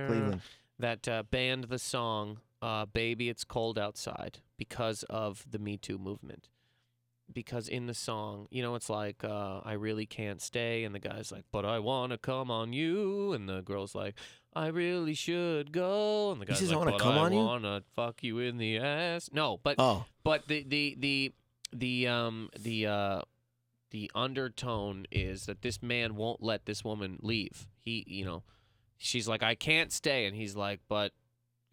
Cleveland. 0.08 0.40
That 0.78 1.08
uh, 1.08 1.22
banned 1.30 1.64
the 1.64 1.78
song 1.78 2.40
uh, 2.60 2.86
"Baby 2.86 3.28
It's 3.28 3.44
Cold 3.44 3.78
Outside" 3.78 4.38
because 4.58 5.02
of 5.04 5.44
the 5.50 5.58
Me 5.58 5.76
Too 5.76 5.98
movement. 5.98 6.48
Because 7.32 7.66
in 7.66 7.86
the 7.86 7.94
song, 7.94 8.46
you 8.50 8.62
know, 8.62 8.74
it's 8.76 8.88
like 8.90 9.24
uh, 9.24 9.60
"I 9.64 9.72
really 9.72 10.06
can't 10.06 10.40
stay," 10.40 10.84
and 10.84 10.94
the 10.94 10.98
guy's 11.00 11.32
like, 11.32 11.44
"But 11.50 11.64
I 11.64 11.78
wanna 11.78 12.18
come 12.18 12.50
on 12.50 12.72
you," 12.72 13.32
and 13.32 13.48
the 13.48 13.62
girl's 13.62 13.94
like, 13.94 14.14
"I 14.54 14.66
really 14.68 15.14
should 15.14 15.72
go," 15.72 16.30
and 16.32 16.40
the 16.40 16.46
guy's 16.46 16.58
says, 16.58 16.70
"I 16.70 16.76
like, 16.76 16.78
wanna 16.86 16.90
"But 16.92 17.00
come 17.00 17.14
I 17.14 17.20
on 17.20 17.32
you?" 17.32 17.38
wanna 17.38 17.82
fuck 17.96 18.22
you 18.22 18.38
in 18.38 18.58
the 18.58 18.78
ass." 18.78 19.30
No, 19.32 19.58
but 19.62 19.76
Oh, 19.78 20.04
but 20.24 20.46
the 20.46 20.62
the 20.62 20.94
the 20.98 21.32
the 21.72 22.06
um 22.06 22.48
the 22.56 22.86
uh 22.86 23.22
the 23.90 24.10
undertone 24.14 25.06
is 25.10 25.46
that 25.46 25.62
this 25.62 25.82
man 25.82 26.16
won't 26.16 26.42
let 26.42 26.66
this 26.66 26.84
woman 26.84 27.18
leave. 27.22 27.66
He, 27.80 28.04
you 28.06 28.24
know, 28.24 28.42
she's 28.98 29.28
like, 29.28 29.42
I 29.42 29.54
can't 29.54 29.92
stay, 29.92 30.26
and 30.26 30.34
he's 30.34 30.56
like, 30.56 30.80
but 30.88 31.12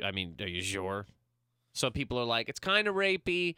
I 0.03 0.11
mean, 0.11 0.35
are 0.39 0.47
you 0.47 0.61
sure? 0.61 1.05
So 1.73 1.89
people 1.89 2.19
are 2.19 2.25
like, 2.25 2.49
it's 2.49 2.59
kind 2.59 2.87
of 2.87 2.95
rapey. 2.95 3.55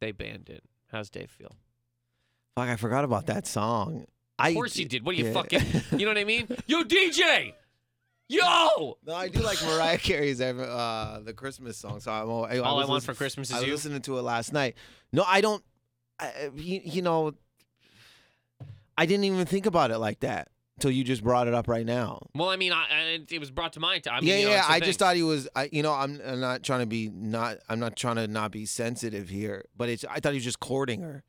They 0.00 0.12
banned 0.12 0.48
it. 0.48 0.62
How's 0.92 1.10
Dave 1.10 1.30
feel? 1.30 1.56
fuck! 2.54 2.68
I 2.68 2.76
forgot 2.76 3.04
about 3.04 3.26
that 3.26 3.46
song. 3.46 4.06
I, 4.38 4.50
Of 4.50 4.54
course 4.54 4.76
you 4.76 4.84
did. 4.84 5.04
What 5.04 5.14
are 5.14 5.18
you 5.18 5.26
yeah. 5.26 5.32
fucking? 5.32 5.62
You 5.98 6.06
know 6.06 6.10
what 6.12 6.18
I 6.18 6.24
mean? 6.24 6.48
Yo, 6.66 6.82
DJ. 6.84 7.54
Yo. 8.28 8.98
No, 9.06 9.14
I 9.14 9.28
do 9.28 9.40
like 9.40 9.62
Mariah 9.64 9.98
Carey's 9.98 10.40
uh, 10.40 11.20
the 11.24 11.32
Christmas 11.32 11.76
song. 11.76 12.00
So 12.00 12.12
I'm, 12.12 12.28
I, 12.28 12.58
All 12.58 12.78
I, 12.80 12.84
want 12.84 13.02
for 13.02 13.14
Christmas 13.14 13.50
I 13.50 13.56
is 13.56 13.60
was 13.62 13.66
you. 13.66 13.72
listening 13.72 14.02
to 14.02 14.18
it 14.18 14.22
last 14.22 14.52
night. 14.52 14.76
No, 15.12 15.24
I 15.26 15.40
don't. 15.40 15.64
I, 16.20 16.50
you, 16.54 16.80
you 16.84 17.02
know, 17.02 17.34
I 18.96 19.06
didn't 19.06 19.24
even 19.24 19.46
think 19.46 19.66
about 19.66 19.90
it 19.90 19.98
like 19.98 20.20
that 20.20 20.48
until 20.78 20.92
you 20.92 21.02
just 21.02 21.24
brought 21.24 21.48
it 21.48 21.54
up 21.54 21.66
right 21.66 21.84
now. 21.84 22.20
Well, 22.36 22.48
I 22.48 22.56
mean, 22.56 22.72
I, 22.72 22.84
I, 22.88 23.18
it 23.28 23.40
was 23.40 23.50
brought 23.50 23.72
to 23.72 23.80
mind. 23.80 24.06
I 24.08 24.20
mean, 24.20 24.28
yeah, 24.28 24.36
you 24.36 24.44
know, 24.46 24.52
yeah. 24.52 24.64
I 24.68 24.78
just 24.78 25.00
thought 25.00 25.16
he 25.16 25.24
was. 25.24 25.48
I, 25.56 25.68
you 25.72 25.82
know, 25.82 25.92
I'm, 25.92 26.20
I'm 26.24 26.38
not 26.38 26.62
trying 26.62 26.80
to 26.80 26.86
be 26.86 27.10
not. 27.12 27.58
I'm 27.68 27.80
not 27.80 27.96
trying 27.96 28.14
to 28.16 28.28
not 28.28 28.52
be 28.52 28.64
sensitive 28.64 29.28
here, 29.28 29.64
but 29.76 29.88
it's. 29.88 30.04
I 30.08 30.20
thought 30.20 30.32
he 30.32 30.36
was 30.36 30.44
just 30.44 30.60
courting 30.60 31.02
her. 31.02 31.24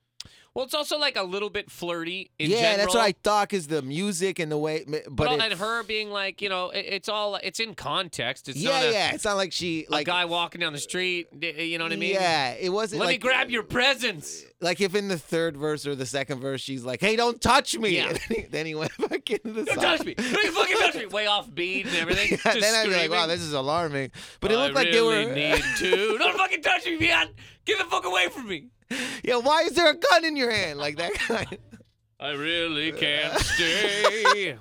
Well, 0.53 0.65
it's 0.65 0.73
also 0.73 0.97
like 0.97 1.15
a 1.15 1.23
little 1.23 1.49
bit 1.49 1.69
flirty 1.71 2.31
in 2.39 2.49
yeah, 2.49 2.57
general. 2.61 2.77
that's 2.77 2.93
what 2.95 3.03
I 3.03 3.13
thought. 3.23 3.53
Is 3.53 3.67
the 3.67 3.81
music 3.81 4.39
and 4.39 4.51
the 4.51 4.57
way, 4.57 4.83
but, 4.87 5.03
But, 5.09 5.31
it- 5.31 5.41
and 5.41 5.53
her 5.59 5.83
being 5.83 6.09
like, 6.09 6.41
you 6.41 6.49
know, 6.49 6.69
it, 6.71 6.85
it's 6.87 7.07
all 7.09 7.35
it's 7.35 7.59
in 7.59 7.75
context. 7.75 8.49
It's 8.49 8.61
not 8.61 8.81
yeah, 8.83 8.89
a, 8.89 8.91
yeah, 8.91 9.11
it's 9.13 9.23
not 9.25 9.37
like 9.37 9.51
she 9.53 9.85
a 9.87 9.91
like 9.91 10.07
guy 10.07 10.25
walking 10.25 10.59
down 10.61 10.73
the 10.73 10.79
street. 10.79 11.27
You 11.41 11.77
know 11.77 11.85
what 11.85 11.93
I 11.93 11.97
mean? 11.97 12.13
Yeah, 12.13 12.51
it 12.59 12.69
wasn't. 12.69 12.99
Let 13.01 13.09
me 13.09 13.17
grab 13.17 13.49
your 13.49 13.63
presents. 13.63 14.43
Like 14.61 14.81
if 14.81 14.95
in 14.95 15.07
the 15.07 15.17
third 15.17 15.55
verse 15.55 15.87
or 15.87 15.95
the 15.95 16.05
second 16.05 16.39
verse, 16.41 16.59
she's 16.61 16.83
like, 16.83 16.99
"Hey, 16.99 17.15
don't 17.15 17.39
touch 17.39 17.77
me," 17.77 17.95
Yeah. 17.95 18.07
then 18.13 18.19
he, 18.27 18.41
then 18.49 18.65
he 18.65 18.75
went 18.75 18.91
back 19.09 19.29
into 19.29 19.53
the 19.53 19.63
Don't 19.63 19.75
song. 19.75 19.83
touch 19.83 20.05
me. 20.05 20.15
Don't 20.15 20.53
fucking 20.53 20.77
touch 20.77 20.95
me. 20.95 21.05
Way 21.09 21.27
off 21.27 21.53
beat 21.53 21.85
and 21.85 21.95
everything. 21.95 22.37
Yeah, 22.43 22.53
then 22.59 22.75
I'd 22.75 22.87
be 22.89 22.95
like, 22.95 23.09
"Wow, 23.11 23.27
this 23.27 23.41
is 23.41 23.53
alarming." 23.53 24.11
But 24.41 24.51
it 24.51 24.57
I 24.57 24.63
looked 24.63 24.75
like 24.75 24.87
really 24.87 25.25
they 25.25 25.51
were. 25.51 25.55
need 25.55 25.63
to. 25.77 26.17
Don't 26.19 26.37
fucking 26.37 26.61
touch 26.61 26.85
me, 26.85 26.97
man. 26.99 27.29
Get 27.65 27.77
the 27.77 27.85
fuck 27.85 28.03
away 28.05 28.27
from 28.29 28.47
me. 28.47 28.67
yeah, 29.23 29.37
why 29.37 29.63
is 29.63 29.73
there 29.73 29.89
a 29.89 29.95
gun 29.95 30.25
in 30.25 30.35
your 30.35 30.51
hand 30.51 30.79
like 30.79 30.97
that? 30.97 31.13
Kind 31.13 31.57
I 32.19 32.31
really 32.31 32.91
can't 32.93 33.37
stay. 33.39 34.55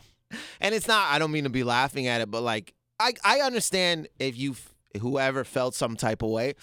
and 0.60 0.74
it's 0.74 0.86
not. 0.86 1.10
I 1.10 1.18
don't 1.18 1.32
mean 1.32 1.44
to 1.44 1.50
be 1.50 1.64
laughing 1.64 2.06
at 2.06 2.20
it, 2.20 2.30
but 2.30 2.42
like, 2.42 2.74
I 3.00 3.12
I 3.24 3.40
understand 3.40 4.08
if 4.18 4.36
you 4.36 4.54
whoever 5.00 5.44
felt 5.44 5.74
some 5.74 5.96
type 5.96 6.22
of 6.22 6.30
way, 6.30 6.54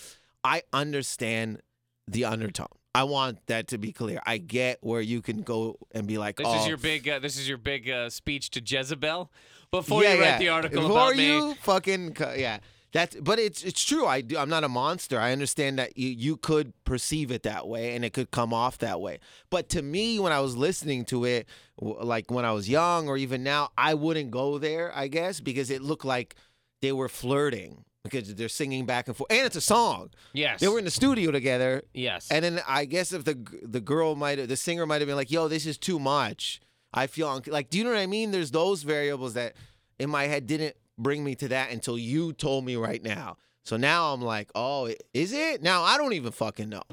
I 0.43 0.63
understand 0.72 1.61
the 2.07 2.26
undertone. 2.26 2.68
I 2.93 3.03
want 3.03 3.45
that 3.47 3.68
to 3.70 3.78
be 3.78 3.91
clear. 3.91 4.22
I 4.26 4.38
get 4.38 4.78
where 4.82 5.01
you 5.01 5.22
can 5.22 5.41
go 5.41 5.78
and 5.93 6.07
be 6.07 6.18
like, 6.18 6.38
This 6.38 6.47
oh, 6.47 6.61
is 6.61 6.68
your 6.68 6.78
big. 6.78 7.09
Uh, 7.09 7.20
this 7.20 7.36
is 7.36 7.47
your 7.47 7.57
big 7.57 7.89
uh, 7.89 8.09
speech 8.09 8.51
to 8.51 8.61
Jezebel. 8.66 9.30
Before 9.70 10.01
yeah, 10.01 10.13
you 10.13 10.22
write 10.22 10.28
yeah. 10.28 10.38
the 10.38 10.49
article 10.49 10.82
Before 10.84 10.97
about 10.97 11.16
me, 11.18 11.28
you 11.28 11.55
fucking 11.55 12.13
cu- 12.13 12.38
yeah. 12.38 12.59
That's 12.95 13.13
but 13.17 13.39
it's 13.39 13.61
it's 13.61 13.83
true. 13.83 14.05
I 14.05 14.21
do. 14.21 14.37
I'm 14.37 14.47
not 14.47 14.63
a 14.63 14.69
monster. 14.69 15.19
I 15.19 15.33
understand 15.33 15.77
that 15.79 15.97
you 15.97 16.07
you 16.07 16.37
could 16.37 16.71
perceive 16.85 17.29
it 17.29 17.43
that 17.43 17.67
way 17.67 17.93
and 17.93 18.05
it 18.05 18.13
could 18.13 18.31
come 18.31 18.53
off 18.53 18.77
that 18.77 19.01
way. 19.01 19.19
But 19.49 19.67
to 19.69 19.81
me, 19.81 20.17
when 20.17 20.31
I 20.31 20.39
was 20.39 20.55
listening 20.55 21.03
to 21.05 21.25
it, 21.25 21.49
like 21.77 22.31
when 22.31 22.45
I 22.45 22.53
was 22.53 22.69
young 22.69 23.09
or 23.09 23.17
even 23.17 23.43
now, 23.43 23.71
I 23.77 23.95
wouldn't 23.95 24.31
go 24.31 24.57
there. 24.59 24.95
I 24.95 25.09
guess 25.09 25.41
because 25.41 25.69
it 25.71 25.81
looked 25.81 26.05
like 26.05 26.35
they 26.81 26.93
were 26.93 27.09
flirting 27.09 27.83
because 28.05 28.33
they're 28.33 28.47
singing 28.47 28.85
back 28.85 29.09
and 29.09 29.17
forth, 29.17 29.29
and 29.29 29.45
it's 29.45 29.57
a 29.57 29.61
song. 29.61 30.11
yes, 30.31 30.61
They 30.61 30.69
were 30.69 30.79
in 30.79 30.85
the 30.85 30.91
studio 30.91 31.31
together, 31.31 31.83
yes, 31.93 32.31
and 32.31 32.45
then 32.45 32.61
I 32.65 32.85
guess 32.85 33.11
if 33.11 33.25
the 33.25 33.37
the 33.61 33.81
girl 33.81 34.15
might 34.15 34.39
have, 34.39 34.47
the 34.47 34.55
singer 34.55 34.85
might 34.85 35.01
have 35.01 35.07
been 35.07 35.17
like, 35.17 35.31
"Yo, 35.31 35.49
this 35.49 35.65
is 35.65 35.77
too 35.77 35.99
much." 35.99 36.61
I 36.93 37.07
feel 37.07 37.43
like, 37.47 37.69
do 37.69 37.77
you 37.77 37.83
know 37.83 37.89
what 37.89 37.99
I 37.99 38.05
mean? 38.05 38.31
There's 38.31 38.51
those 38.51 38.83
variables 38.83 39.33
that 39.33 39.55
in 39.99 40.09
my 40.09 40.27
head 40.27 40.47
didn't 40.47 40.77
bring 40.97 41.23
me 41.23 41.35
to 41.35 41.47
that 41.49 41.71
until 41.71 41.97
you 41.97 42.33
told 42.33 42.65
me 42.65 42.75
right 42.75 43.01
now. 43.03 43.37
So 43.63 43.77
now 43.77 44.13
I'm 44.13 44.21
like, 44.21 44.49
oh, 44.55 44.91
is 45.13 45.33
it? 45.33 45.61
Now 45.63 45.83
I 45.83 45.97
don't 45.97 46.13
even 46.13 46.31
fucking 46.31 46.69
know. 46.69 46.83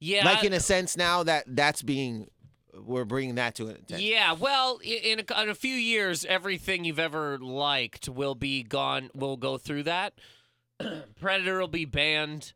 yeah, 0.00 0.24
Like 0.24 0.44
in 0.44 0.52
a 0.52 0.60
sense 0.60 0.96
now 0.96 1.22
that 1.24 1.44
that's 1.48 1.82
being, 1.82 2.28
we're 2.74 3.04
bringing 3.04 3.34
that 3.36 3.54
to 3.56 3.64
an 3.68 3.76
attention. 3.76 4.06
Yeah, 4.08 4.32
well, 4.32 4.78
in 4.82 5.20
a, 5.28 5.42
in 5.42 5.48
a 5.48 5.54
few 5.54 5.74
years, 5.74 6.24
everything 6.24 6.84
you've 6.84 6.98
ever 7.00 7.38
liked 7.38 8.08
will 8.08 8.34
be 8.34 8.62
gone. 8.62 9.10
Will 9.14 9.36
go 9.36 9.58
through 9.58 9.82
that. 9.84 10.14
Predator 11.20 11.58
will 11.60 11.68
be 11.68 11.84
banned. 11.84 12.52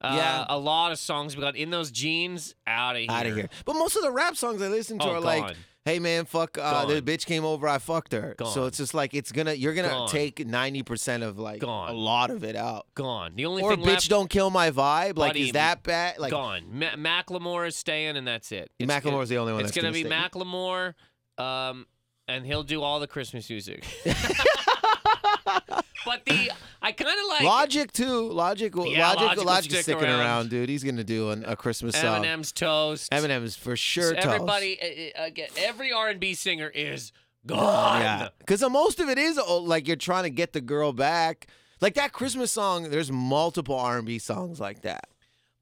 Uh, 0.00 0.12
Yeah. 0.16 0.44
a 0.48 0.58
lot 0.58 0.92
of 0.92 0.98
songs 0.98 1.34
we 1.36 1.42
got 1.42 1.56
in 1.56 1.70
those 1.70 1.90
jeans 1.90 2.54
out 2.66 2.96
of 2.96 3.00
here. 3.02 3.10
Out 3.10 3.26
of 3.26 3.34
here. 3.34 3.48
But 3.64 3.74
most 3.74 3.96
of 3.96 4.02
the 4.02 4.10
rap 4.12 4.36
songs 4.36 4.60
I 4.60 4.68
listen 4.68 4.98
to 4.98 5.06
Oh, 5.06 5.12
are 5.14 5.20
like, 5.20 5.42
gone. 5.46 5.56
Hey 5.86 6.00
man, 6.00 6.26
fuck, 6.26 6.58
uh, 6.58 6.84
the 6.84 7.00
bitch 7.00 7.24
came 7.24 7.44
over, 7.44 7.66
I 7.66 7.78
fucked 7.78 8.12
her. 8.12 8.34
So 8.52 8.66
it's 8.66 8.76
just 8.76 8.92
like, 8.92 9.14
it's 9.14 9.32
gonna, 9.32 9.54
you're 9.54 9.72
gonna 9.72 9.88
Gone. 9.88 10.08
take 10.08 10.36
90% 10.36 11.22
of 11.22 11.38
like 11.38 11.60
Gone. 11.60 11.88
a 11.88 11.92
lot 11.92 12.30
of 12.30 12.44
it 12.44 12.56
out. 12.56 12.86
Gone. 12.94 13.32
The 13.36 13.46
only 13.46 13.62
Or 13.62 13.70
thing 13.76 13.84
bitch 13.84 13.86
left, 13.86 14.08
don't 14.10 14.28
kill 14.28 14.50
my 14.50 14.70
vibe. 14.70 15.16
Like, 15.16 15.30
Buddy, 15.30 15.46
is 15.46 15.52
that 15.52 15.82
bad? 15.84 16.18
Like, 16.18 16.32
gone. 16.32 16.64
Ma- 16.72 16.96
Macklemore 16.96 17.66
is 17.68 17.76
staying, 17.76 18.16
and 18.16 18.26
that's 18.26 18.52
it. 18.52 18.70
It's 18.78 18.92
Macklemore's 18.92 19.28
the 19.28 19.38
only 19.38 19.52
one 19.52 19.62
It's 19.62 19.70
that's 19.72 19.80
gonna 19.82 19.92
be 19.94 20.02
stay. 20.02 20.10
Macklemore, 20.10 20.94
um, 21.38 21.86
and 22.28 22.44
he'll 22.44 22.64
do 22.64 22.82
all 22.82 22.98
the 23.00 23.06
Christmas 23.06 23.48
music. 23.48 23.86
but 26.04 26.24
the 26.24 26.50
I 26.82 26.92
kind 26.92 27.18
of 27.20 27.28
like 27.28 27.42
Logic 27.42 27.90
too. 27.92 28.30
Logic. 28.32 28.72
Yeah, 28.74 28.80
Logic. 28.82 29.20
Logic 29.20 29.38
will 29.38 29.44
Logic's 29.44 29.74
stick 29.74 29.82
sticking 29.84 30.04
around. 30.04 30.20
around. 30.20 30.50
dude. 30.50 30.68
He's 30.68 30.84
gonna 30.84 31.04
do 31.04 31.30
an, 31.30 31.44
a 31.46 31.56
Christmas 31.56 31.96
song. 31.96 32.22
Eminem's 32.22 32.52
toast. 32.52 33.10
Eminem's 33.12 33.56
for 33.56 33.76
sure. 33.76 34.14
toast. 34.14 34.26
Everybody, 34.26 35.12
uh, 35.16 35.22
uh, 35.22 35.26
again, 35.26 35.48
every 35.56 35.92
R 35.92 36.08
and 36.08 36.20
B 36.20 36.34
singer 36.34 36.68
is 36.68 37.12
gone. 37.46 38.00
Yeah, 38.00 38.28
because 38.38 38.60
most 38.68 39.00
of 39.00 39.08
it 39.08 39.18
is 39.18 39.38
oh, 39.38 39.58
like 39.58 39.86
you're 39.86 39.96
trying 39.96 40.24
to 40.24 40.30
get 40.30 40.52
the 40.52 40.60
girl 40.60 40.92
back. 40.92 41.46
Like 41.80 41.94
that 41.94 42.12
Christmas 42.12 42.50
song. 42.52 42.88
There's 42.90 43.12
multiple 43.12 43.74
R&B 43.76 44.18
songs 44.18 44.58
like 44.58 44.80
that. 44.82 45.08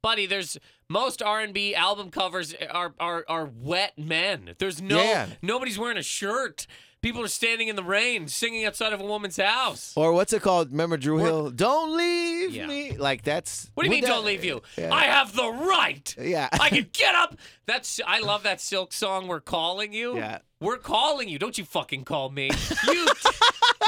buddy. 0.00 0.26
There's 0.26 0.56
most 0.88 1.22
R 1.22 1.40
and 1.40 1.52
B 1.52 1.74
album 1.74 2.10
covers 2.10 2.54
are 2.70 2.94
are 3.00 3.24
are 3.28 3.46
wet 3.46 3.98
men. 3.98 4.54
There's 4.58 4.80
no 4.80 5.02
Yeah. 5.02 5.26
nobody's 5.42 5.78
wearing 5.78 5.96
a 5.98 6.02
shirt. 6.02 6.66
People 7.04 7.22
are 7.22 7.28
standing 7.28 7.68
in 7.68 7.76
the 7.76 7.82
rain, 7.84 8.28
singing 8.28 8.64
outside 8.64 8.94
of 8.94 9.00
a 9.02 9.04
woman's 9.04 9.36
house. 9.36 9.92
Or 9.94 10.14
what's 10.14 10.32
it 10.32 10.40
called? 10.40 10.70
Remember 10.70 10.96
Dru 10.96 11.18
Hill? 11.18 11.50
Don't 11.50 11.94
leave 11.98 12.54
Yeah. 12.54 12.66
me. 12.66 12.96
Like 12.96 13.22
that's. 13.22 13.70
What 13.74 13.82
do 13.82 13.88
you 13.88 13.90
would 13.90 13.94
mean? 13.96 14.04
that- 14.04 14.08
don't 14.08 14.24
leave 14.24 14.42
you. 14.42 14.62
Yeah. 14.78 14.90
I 14.94 15.02
have 15.04 15.36
the 15.36 15.46
right. 15.50 16.16
Yeah. 16.18 16.48
I 16.52 16.70
can 16.70 16.88
get 16.94 17.14
up. 17.14 17.36
That's 17.66 18.00
I 18.06 18.20
love 18.20 18.44
that 18.44 18.62
Silk 18.62 18.94
song. 18.94 19.28
We're 19.28 19.40
calling 19.40 19.92
you. 19.92 20.16
Yeah. 20.16 20.38
We're 20.64 20.78
calling 20.78 21.28
you. 21.28 21.38
Don't 21.38 21.58
you 21.58 21.64
fucking 21.64 22.04
call 22.04 22.30
me. 22.30 22.50
You 22.88 23.06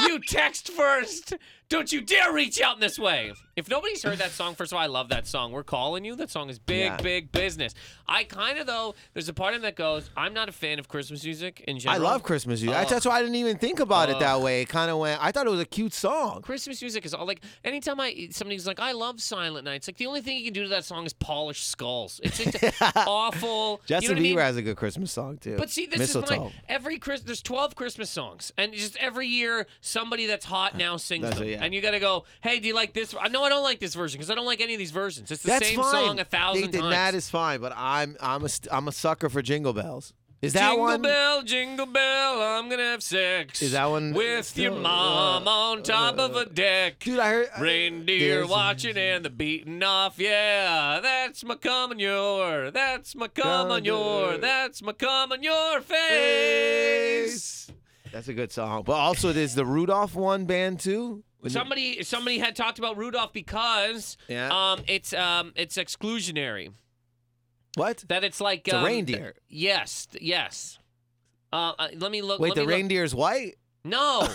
you 0.05 0.19
text 0.19 0.71
first. 0.71 1.33
Don't 1.69 1.91
you 1.91 1.99
dare 1.99 2.31
reach 2.31 2.61
out 2.61 2.75
in 2.75 2.79
this 2.79 2.97
way. 2.97 3.33
If 3.57 3.69
nobody's 3.69 4.01
heard 4.01 4.19
that 4.19 4.31
song, 4.31 4.55
first 4.55 4.71
of 4.71 4.77
all, 4.77 4.81
I 4.83 4.85
love 4.85 5.09
that 5.09 5.27
song. 5.27 5.51
We're 5.51 5.63
calling 5.63 6.05
you. 6.05 6.15
That 6.15 6.29
song 6.29 6.49
is 6.49 6.59
big, 6.59 6.85
Yeah. 6.85 6.97
big 6.97 7.29
business. 7.33 7.73
I 8.07 8.23
kind 8.23 8.57
of 8.57 8.67
though. 8.67 8.95
There's 9.13 9.27
a 9.27 9.33
part 9.33 9.53
of 9.53 9.59
me 9.61 9.67
that 9.67 9.75
goes. 9.75 10.09
I'm 10.15 10.33
not 10.33 10.47
a 10.47 10.53
fan 10.53 10.79
of 10.79 10.87
Christmas 10.87 11.25
music 11.25 11.61
in 11.67 11.77
general. 11.77 11.95
I 11.95 11.97
general. 11.97 12.11
love 12.11 12.23
Christmas 12.23 12.61
music. 12.61 12.79
Oh. 12.79 12.89
That's 12.89 13.05
why 13.05 13.17
I 13.17 13.21
didn't 13.21 13.35
even 13.35 13.57
think 13.57 13.81
about 13.81 14.09
it 14.09 14.15
oh. 14.15 14.19
that 14.19 14.35
Oh. 14.35 14.39
way. 14.39 14.61
It 14.61 14.69
kind 14.69 14.89
of 14.89 14.99
went. 14.99 15.21
I 15.21 15.33
thought 15.33 15.45
it 15.45 15.49
was 15.49 15.59
a 15.59 15.65
cute 15.65 15.93
song. 15.93 16.41
Christmas 16.41 16.81
music 16.81 17.05
is 17.05 17.13
all 17.13 17.25
like 17.25 17.41
anytime 17.65 17.99
I 17.99 18.29
somebody's 18.31 18.65
like 18.67 18.79
I 18.79 18.93
love 18.93 19.19
Silent 19.19 19.65
Night. 19.65 19.75
It's 19.77 19.87
like 19.89 19.97
the 19.97 20.05
only 20.05 20.21
thing 20.21 20.37
you 20.37 20.45
can 20.45 20.53
do 20.53 20.63
to 20.63 20.69
that 20.69 20.85
song 20.85 21.05
is 21.05 21.11
polish 21.11 21.63
skulls. 21.65 22.21
It's, 22.23 22.37
just 22.37 22.81
awful. 22.95 23.81
Justin 23.85 24.03
you 24.03 24.07
know 24.09 24.13
what 24.13 24.19
I 24.19 24.21
Bieber 24.21 24.21
mean? 24.21 24.37
has 24.37 24.55
a 24.57 24.61
good 24.61 24.77
Christmas 24.77 25.11
song 25.11 25.37
too. 25.37 25.57
But 25.57 25.69
see, 25.69 25.85
this 25.87 25.99
Mistletoe. 25.99 26.33
is 26.33 26.39
my 26.39 26.51
every 26.69 26.99
Chris. 26.99 27.21
There's 27.21 27.41
12 27.41 27.75
Christmas 27.75 28.09
songs, 28.09 28.51
and 28.57 28.73
just 28.73 28.97
every 28.97 29.27
year 29.27 29.67
somebody 29.81 30.25
that's 30.27 30.45
hot 30.45 30.77
now 30.77 30.97
sings 30.97 31.23
That's 31.23 31.37
them, 31.39 31.47
it, 31.47 31.51
yeah. 31.51 31.63
and 31.63 31.73
you 31.73 31.81
got 31.81 31.91
to 31.91 31.99
go, 31.99 32.25
hey, 32.41 32.59
do 32.59 32.67
you 32.67 32.75
like 32.75 32.93
this? 32.93 33.15
I 33.19 33.27
know 33.29 33.43
I 33.43 33.49
don't 33.49 33.63
like 33.63 33.79
this 33.79 33.95
version 33.95 34.17
because 34.17 34.29
I 34.31 34.35
don't 34.35 34.45
like 34.45 34.61
any 34.61 34.73
of 34.73 34.79
these 34.79 34.91
versions. 34.91 35.31
It's 35.31 35.43
the 35.43 35.49
That's 35.49 35.67
same 35.67 35.77
fine. 35.79 35.91
song 35.91 36.19
a 36.19 36.25
thousand 36.25 36.65
Nathan, 36.65 36.81
times. 36.81 36.93
That 36.93 37.15
is 37.15 37.29
fine, 37.29 37.59
but 37.61 37.73
I'm 37.75 38.15
I'm 38.21 38.43
a 38.43 38.49
st- 38.49 38.73
I'm 38.73 38.87
a 38.87 38.91
sucker 38.91 39.29
for 39.29 39.41
Jingle 39.41 39.73
Bells. 39.73 40.13
Is 40.39 40.53
that 40.53 40.67
jingle 40.69 40.83
one? 40.85 41.01
bell, 41.01 41.41
jingle 41.41 41.85
bell, 41.87 42.41
I'm 42.41 42.69
gonna 42.69 42.83
have 42.83 43.01
sex. 43.01 43.59
Is 43.63 43.71
that 43.71 43.85
one 43.89 44.13
with 44.13 44.45
still- 44.45 44.73
your 44.73 44.81
mom 44.81 45.47
on 45.47 45.81
top 45.81 46.19
of 46.19 46.35
a 46.35 46.45
deck? 46.45 46.99
Dude, 46.99 47.17
I 47.17 47.29
heard 47.31 47.49
Reindeer 47.59 48.35
There's- 48.35 48.47
watching 48.49 48.97
and 48.97 49.25
the 49.25 49.31
beating 49.31 49.81
off, 49.81 50.19
yeah. 50.19 50.99
That's 51.01 51.43
my 51.43 51.55
come 51.55 51.89
on 51.91 51.97
your, 51.99 52.69
that's 52.69 53.15
my 53.15 53.27
come 53.29 53.71
on 53.71 53.83
your, 53.83 54.37
that's 54.37 54.83
my 54.83 54.93
come 54.93 55.31
on 55.31 55.41
your 55.41 55.81
face. 56.41 57.71
That's 58.11 58.27
a 58.27 58.33
good 58.33 58.51
song. 58.51 58.83
But 58.83 58.93
also, 58.93 59.33
there's 59.33 59.55
the 59.55 59.65
Rudolph 59.65 60.13
one 60.15 60.45
band 60.45 60.79
too. 60.79 61.23
When 61.39 61.51
the- 61.51 61.59
Somebody 61.59 62.03
somebody 62.03 62.39
had 62.39 62.55
talked 62.55 62.79
about 62.79 62.95
Rudolph 62.97 63.33
because 63.33 64.17
Yeah. 64.27 64.49
um 64.51 64.83
it's 64.87 65.13
um 65.13 65.51
it's 65.55 65.77
exclusionary. 65.77 66.71
What? 67.77 68.03
That 68.09 68.23
it's 68.23 68.41
like 68.41 68.67
It's 68.67 68.73
a 68.73 68.79
um, 68.79 68.85
reindeer. 68.85 69.35
yes, 69.49 70.07
yes. 70.19 70.79
Uh, 71.53 71.73
uh, 71.79 71.87
let 71.97 72.11
me 72.11 72.21
look. 72.21 72.39
Wait, 72.39 72.53
the 72.55 72.61
me 72.61 72.65
look- 72.67 72.75
reindeer's 72.75 73.15
white. 73.15 73.55
No, 73.83 74.27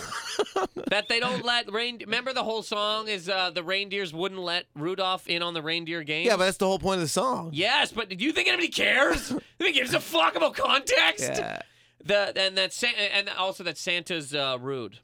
that 0.89 1.07
they 1.09 1.19
don't 1.19 1.45
let 1.45 1.71
rain. 1.71 1.99
Remember 2.01 2.33
the 2.33 2.43
whole 2.43 2.63
song 2.63 3.07
is 3.07 3.29
uh, 3.29 3.51
the 3.51 3.61
reindeers 3.63 4.11
wouldn't 4.11 4.41
let 4.41 4.65
Rudolph 4.75 5.27
in 5.27 5.43
on 5.43 5.53
the 5.53 5.61
reindeer 5.61 6.01
game. 6.01 6.25
Yeah, 6.25 6.37
but 6.37 6.45
that's 6.45 6.57
the 6.57 6.65
whole 6.65 6.79
point 6.79 6.95
of 6.95 7.01
the 7.01 7.07
song. 7.07 7.51
yes, 7.53 7.91
but 7.91 8.09
do 8.09 8.15
you 8.15 8.31
think 8.31 8.47
anybody 8.47 8.69
cares? 8.69 9.29
Who 9.59 9.71
gives 9.71 9.93
a 9.93 9.99
fuck 9.99 10.35
about 10.35 10.55
context? 10.55 11.29
Yeah. 11.35 11.59
The 12.03 12.33
and 12.35 12.57
that 12.57 12.73
Sa- 12.73 12.87
and 12.87 13.29
also 13.29 13.63
that 13.65 13.77
Santa's 13.77 14.33
uh, 14.33 14.57
rude. 14.59 14.99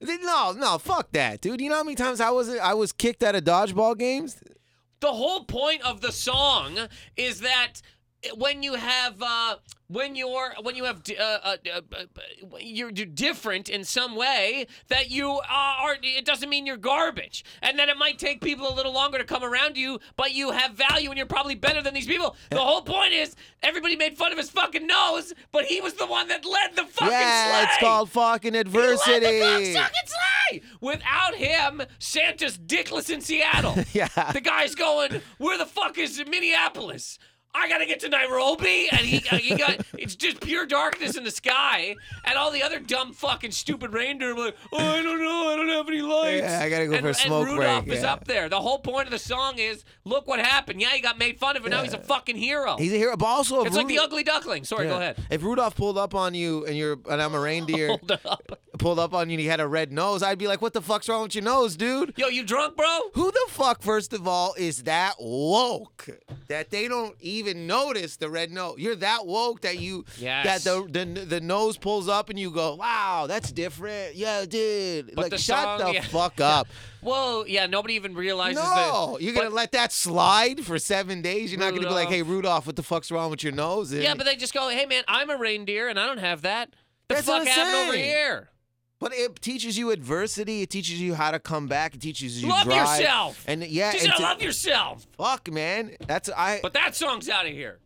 No, 0.00 0.52
no, 0.52 0.78
fuck 0.78 1.12
that, 1.12 1.40
dude. 1.40 1.60
You 1.60 1.68
know 1.68 1.76
how 1.76 1.84
many 1.84 1.96
times 1.96 2.20
I 2.20 2.30
was 2.30 2.48
I 2.48 2.72
was 2.74 2.92
kicked 2.92 3.22
out 3.22 3.34
of 3.34 3.44
dodgeball 3.44 3.98
games? 3.98 4.42
The 5.04 5.12
whole 5.12 5.44
point 5.44 5.82
of 5.82 6.00
the 6.00 6.10
song 6.10 6.78
is 7.14 7.40
that 7.40 7.82
when 8.36 8.62
you 8.62 8.74
have 8.74 9.20
uh, 9.22 9.56
when 9.88 10.16
you're 10.16 10.54
when 10.62 10.76
you 10.76 10.84
have 10.84 11.02
uh, 11.10 11.22
uh, 11.22 11.56
uh, 11.72 11.80
uh, 11.92 12.56
you're, 12.58 12.90
different 12.90 13.68
in 13.68 13.84
some 13.84 14.16
way 14.16 14.66
that 14.88 15.10
you 15.10 15.40
are 15.48 15.96
it 16.02 16.24
doesn't 16.24 16.48
mean 16.48 16.64
you're 16.64 16.76
garbage 16.76 17.44
and 17.62 17.78
that 17.78 17.88
it 17.88 17.96
might 17.96 18.18
take 18.18 18.40
people 18.40 18.68
a 18.68 18.74
little 18.74 18.92
longer 18.92 19.18
to 19.18 19.24
come 19.24 19.44
around 19.44 19.76
you 19.76 20.00
but 20.16 20.32
you 20.32 20.50
have 20.52 20.72
value 20.72 21.10
and 21.10 21.18
you're 21.18 21.26
probably 21.26 21.54
better 21.54 21.82
than 21.82 21.92
these 21.92 22.06
people 22.06 22.34
the 22.50 22.58
whole 22.58 22.82
point 22.82 23.12
is 23.12 23.36
everybody 23.62 23.94
made 23.94 24.16
fun 24.16 24.32
of 24.32 24.38
his 24.38 24.48
fucking 24.50 24.86
nose 24.86 25.32
but 25.52 25.64
he 25.64 25.80
was 25.80 25.94
the 25.94 26.06
one 26.06 26.28
that 26.28 26.44
led 26.44 26.74
the 26.74 26.84
fucking 26.84 27.12
yeah, 27.12 27.64
it's 27.64 27.78
called 27.78 28.10
fucking 28.10 28.54
He 28.54 28.58
led 28.58 28.66
adversity. 28.66 29.20
the 29.20 29.74
fucking 29.74 30.06
sleigh. 30.06 30.62
Without 30.80 31.34
him, 31.34 31.82
Santa's 31.98 32.58
dickless 32.58 33.10
in 33.10 33.20
Seattle. 33.20 33.74
Yeah. 33.92 34.08
The 34.32 34.40
guy's 34.40 34.74
going, 34.74 35.20
where 35.38 35.56
the 35.56 35.66
fuck 35.66 35.98
is 35.98 36.20
Minneapolis? 36.26 37.18
I 37.56 37.68
gotta 37.68 37.86
get 37.86 38.00
to 38.00 38.08
Nairobi, 38.08 38.88
and 38.90 39.00
he 39.00 39.26
uh, 39.30 39.36
he 39.36 39.54
got 39.54 39.80
it's 39.98 40.16
just 40.16 40.40
pure 40.40 40.66
darkness 40.66 41.16
in 41.16 41.22
the 41.22 41.30
sky, 41.30 41.94
and 42.24 42.36
all 42.36 42.50
the 42.50 42.62
other 42.62 42.80
dumb 42.80 43.12
fucking 43.12 43.52
stupid 43.52 43.92
reindeer 43.92 44.32
are 44.32 44.46
like, 44.46 44.56
oh 44.72 44.78
I 44.78 45.02
don't 45.02 45.22
know, 45.22 45.52
I 45.52 45.56
don't 45.56 45.68
have 45.68 45.88
any 45.88 46.02
lights. 46.02 46.42
Yeah, 46.42 46.60
I 46.60 46.68
gotta 46.68 46.86
go 46.86 46.94
and, 46.94 47.02
for 47.02 47.10
a 47.10 47.14
smoke 47.14 47.48
and 47.48 47.56
Rudolph 47.56 47.84
break, 47.84 47.96
is 47.96 48.02
yeah. 48.02 48.12
up 48.12 48.24
there. 48.24 48.48
The 48.48 48.60
whole 48.60 48.80
point 48.80 49.06
of 49.06 49.12
the 49.12 49.20
song 49.20 49.58
is, 49.58 49.84
look 50.04 50.26
what 50.26 50.40
happened. 50.40 50.80
Yeah, 50.80 50.90
he 50.90 51.00
got 51.00 51.16
made 51.16 51.38
fun 51.38 51.56
of, 51.56 51.64
and 51.64 51.70
now 51.70 51.82
he's 51.82 51.94
a 51.94 51.98
fucking 51.98 52.36
hero. 52.36 52.76
He's 52.76 52.92
a 52.92 52.96
hero, 52.96 53.16
but 53.16 53.26
also 53.26 53.60
if 53.60 53.68
it's 53.68 53.76
like 53.76 53.86
the 53.86 54.00
ugly 54.00 54.24
duckling. 54.24 54.64
Sorry, 54.64 54.88
go 54.88 54.96
ahead. 54.96 55.24
If 55.30 55.44
Rudolph 55.44 55.76
pulled 55.76 55.96
up 55.96 56.14
on 56.14 56.34
you 56.34 56.66
and 56.66 56.76
you're 56.76 56.98
and 57.08 57.22
I'm 57.22 57.34
a 57.34 57.40
reindeer, 57.40 57.86
Hold 57.94 58.10
up. 58.24 58.58
pulled 58.78 58.98
up 58.98 59.14
on 59.14 59.30
you 59.30 59.34
and 59.34 59.40
he 59.40 59.46
had 59.46 59.60
a 59.60 59.68
red 59.68 59.92
nose, 59.92 60.24
I'd 60.24 60.38
be 60.38 60.48
like, 60.48 60.60
"What 60.60 60.72
the 60.72 60.82
fuck's 60.82 61.08
wrong 61.08 61.22
with 61.22 61.36
your 61.36 61.44
nose, 61.44 61.76
dude?" 61.76 62.14
Yo, 62.16 62.26
you 62.26 62.42
drunk, 62.42 62.76
bro? 62.76 63.00
Who 63.14 63.30
the 63.30 63.46
fuck, 63.48 63.80
first 63.80 64.12
of 64.12 64.26
all, 64.26 64.54
is 64.58 64.82
that 64.84 65.14
woke 65.20 66.08
that 66.48 66.70
they 66.70 66.88
don't 66.88 67.14
even 67.20 67.43
notice 67.52 68.16
the 68.16 68.30
red 68.30 68.50
nose? 68.50 68.76
You're 68.78 68.96
that 68.96 69.26
woke 69.26 69.60
that 69.60 69.78
you 69.78 70.06
Yes. 70.18 70.64
that 70.64 70.70
the, 70.70 70.86
the 70.88 71.04
the 71.26 71.40
nose 71.42 71.76
pulls 71.76 72.08
up 72.08 72.30
and 72.30 72.38
you 72.38 72.50
go, 72.50 72.76
"Wow, 72.76 73.26
that's 73.28 73.52
different." 73.52 74.14
Yeah, 74.14 74.46
dude. 74.46 75.14
But 75.14 75.32
like, 75.32 75.40
shut 75.40 75.58
song- 75.62 75.78
the 75.80 75.92
yeah. 75.92 76.02
fuck 76.04 76.40
up. 76.40 76.68
Whoa, 77.02 77.44
yeah, 77.46 77.66
nobody 77.66 77.94
even 77.94 78.14
realizes 78.14 78.62
No, 78.64 79.16
that. 79.18 79.22
you're 79.22 79.34
gonna 79.34 79.50
let 79.50 79.72
that 79.72 79.92
slide 79.92 80.64
for 80.64 80.78
seven 80.78 81.20
days. 81.20 81.50
You're 81.52 81.60
not 81.60 81.74
gonna 81.74 81.86
be 81.88 81.92
like, 81.92 82.08
"Hey, 82.08 82.22
Rudolph, 82.22 82.64
what 82.66 82.76
the 82.76 82.82
fuck's 82.82 83.10
wrong 83.10 83.30
with 83.30 83.42
your 83.42 83.52
nose?" 83.52 83.92
Yeah, 83.92 84.14
but 84.14 84.24
they 84.24 84.36
just 84.36 84.54
go, 84.54 84.70
hey 84.70 84.86
man, 84.86 85.02
I'm 85.08 85.28
a 85.28 85.36
reindeer 85.36 85.88
and 85.88 86.00
I 86.00 86.06
don't 86.06 86.18
have 86.18 86.42
that. 86.42 86.70
The 87.08 87.16
That's 87.16 87.26
fuck 87.26 87.46
happened 87.46 87.88
over 87.90 87.96
here? 87.98 88.48
But 89.04 89.12
it 89.12 89.42
teaches 89.42 89.76
you 89.76 89.90
adversity. 89.90 90.62
It 90.62 90.70
teaches 90.70 90.98
you 90.98 91.12
how 91.12 91.30
to 91.30 91.38
come 91.38 91.66
back. 91.66 91.94
It 91.94 92.00
teaches 92.00 92.42
you 92.42 92.48
Love 92.48 92.64
drive. 92.64 93.00
yourself. 93.00 93.44
And 93.46 93.62
yeah, 93.62 93.90
She 93.92 94.06
and 94.06 94.14
to- 94.16 94.22
love 94.22 94.40
yourself. 94.40 95.06
fuck, 95.18 95.52
man. 95.52 95.94
That's 96.06 96.30
I. 96.30 96.60
But 96.62 96.72
that 96.72 96.96
song's 96.96 97.28
out 97.28 97.44
of 97.44 97.52
here. 97.52 97.80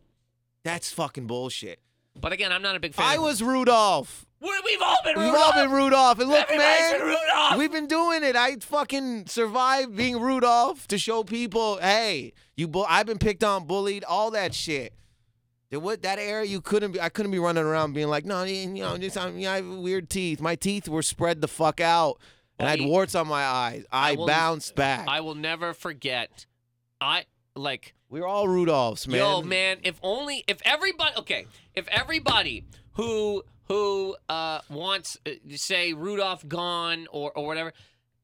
that's 0.63 0.93
fucking 0.93 1.27
bullshit. 1.27 1.79
But 2.19 2.31
again, 2.31 2.53
I'm 2.53 2.61
not 2.61 2.77
a 2.77 2.79
big 2.79 2.93
fan. 2.93 3.05
I 3.05 3.17
was 3.17 3.43
Rudolph. 3.43 4.25
We- 4.39 4.49
We've 4.63 4.81
all 4.81 4.97
been 5.03 5.15
Rudolph. 5.17 5.33
We've 5.33 5.41
all 5.41 5.53
been 5.53 5.71
Rudolph. 5.71 6.19
And 6.19 6.29
look, 6.29 6.39
Everybody's 6.49 6.79
man, 6.91 6.99
been 6.99 7.07
Rudolph. 7.07 7.57
we've 7.57 7.71
been 7.73 7.87
doing 7.87 8.23
it. 8.23 8.37
I 8.37 8.55
fucking 8.55 9.27
survived 9.27 9.97
being 9.97 10.21
Rudolph 10.21 10.87
to 10.87 10.97
show 10.97 11.25
people, 11.25 11.79
hey, 11.81 12.31
you. 12.55 12.69
Bu- 12.69 12.85
I've 12.87 13.05
been 13.07 13.17
picked 13.19 13.43
on, 13.43 13.65
bullied, 13.67 14.05
all 14.05 14.31
that 14.31 14.53
shit. 14.53 14.93
There, 15.69 15.79
that 15.97 16.17
era 16.19 16.45
you 16.45 16.61
couldn't 16.61 16.93
be. 16.93 17.01
I 17.01 17.09
couldn't 17.09 17.31
be 17.31 17.39
running 17.39 17.63
around 17.63 17.93
being 17.93 18.07
like, 18.07 18.25
no, 18.25 18.43
you 18.43 18.67
know, 18.67 18.97
just, 18.97 19.15
know, 19.15 19.51
I 19.51 19.57
have 19.57 19.67
weird 19.67 20.09
teeth. 20.09 20.41
My 20.41 20.55
teeth 20.55 20.87
were 20.87 21.03
spread 21.03 21.41
the 21.41 21.47
fuck 21.47 21.79
out, 21.79 22.19
and 22.57 22.67
I 22.67 22.71
had 22.71 22.81
warts 22.81 23.13
on 23.13 23.27
my 23.27 23.43
eyes. 23.43 23.85
I, 23.91 24.15
will- 24.15 24.25
bounced 24.25 24.75
back. 24.75 25.07
I 25.07 25.21
will 25.21 25.35
never 25.35 25.73
forget. 25.73 26.47
I 26.99 27.25
like 27.55 27.93
We're 28.09 28.25
all 28.25 28.47
Rudolphs, 28.47 29.07
man. 29.07 29.19
Yo, 29.19 29.41
man, 29.41 29.77
if 29.83 29.99
only 30.01 30.43
if 30.47 30.59
everybody 30.65 31.15
okay, 31.17 31.45
if 31.75 31.87
everybody 31.89 32.65
who 32.93 33.43
who 33.67 34.15
uh 34.27 34.61
wants 34.69 35.17
uh, 35.25 35.31
say 35.55 35.93
Rudolph 35.93 36.47
gone 36.47 37.07
or 37.11 37.31
or 37.31 37.45
whatever, 37.45 37.73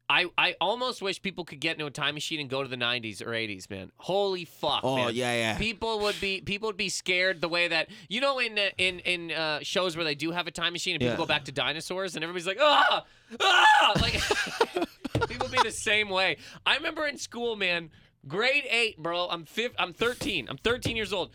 I 0.08 0.26
I 0.38 0.56
almost 0.62 1.02
wish 1.02 1.22
people 1.22 1.46
could 1.46 1.60
get 1.60 1.74
into 1.74 1.86
a 1.88 1.92
time 1.92 2.14
machine 2.14 2.40
and 2.40 2.50
go 2.50 2.62
to 2.62 2.70
the 2.70 2.76
90s 2.78 3.22
or 3.22 3.32
80s, 3.32 3.70
man. 3.70 3.92
Holy 3.98 4.46
fuck, 4.46 4.82
Oh 4.84 4.96
man. 4.98 5.16
yeah, 5.16 5.34
yeah. 5.34 5.58
People 5.58 6.00
would 6.02 6.20
be 6.22 6.42
people 6.42 6.68
would 6.70 6.78
be 6.78 6.90
scared 6.90 7.42
the 7.42 7.50
way 7.50 7.68
that 7.70 7.90
you 8.08 8.22
know 8.22 8.38
in 8.40 8.58
uh, 8.60 8.70
in 8.78 9.00
in 9.00 9.32
uh, 9.32 9.60
shows 9.64 9.96
where 9.96 10.06
they 10.06 10.16
do 10.16 10.32
have 10.32 10.46
a 10.48 10.52
time 10.52 10.74
machine 10.74 10.94
and 10.96 11.00
people 11.02 11.14
Yeah. 11.14 11.18
go 11.18 11.26
back 11.26 11.46
to 11.46 11.52
dinosaurs 11.52 12.16
and 12.16 12.24
everybody's 12.24 12.46
like 12.48 12.60
ah 12.62 13.04
ah 13.42 13.94
like 14.02 14.22
people 15.28 15.48
be 15.48 15.58
the 15.64 15.72
same 15.72 16.10
way. 16.10 16.38
I 16.66 16.76
remember 16.76 17.08
in 17.08 17.18
school, 17.18 17.56
man, 17.56 17.90
grade 18.28 18.66
eight, 18.70 18.98
bro. 19.02 19.28
I'm 19.28 19.46
fif- 19.46 19.74
I'm 19.80 19.94
13. 19.94 20.48
I'm 20.50 20.58
13 20.58 20.96
years 20.96 21.14
old. 21.14 21.32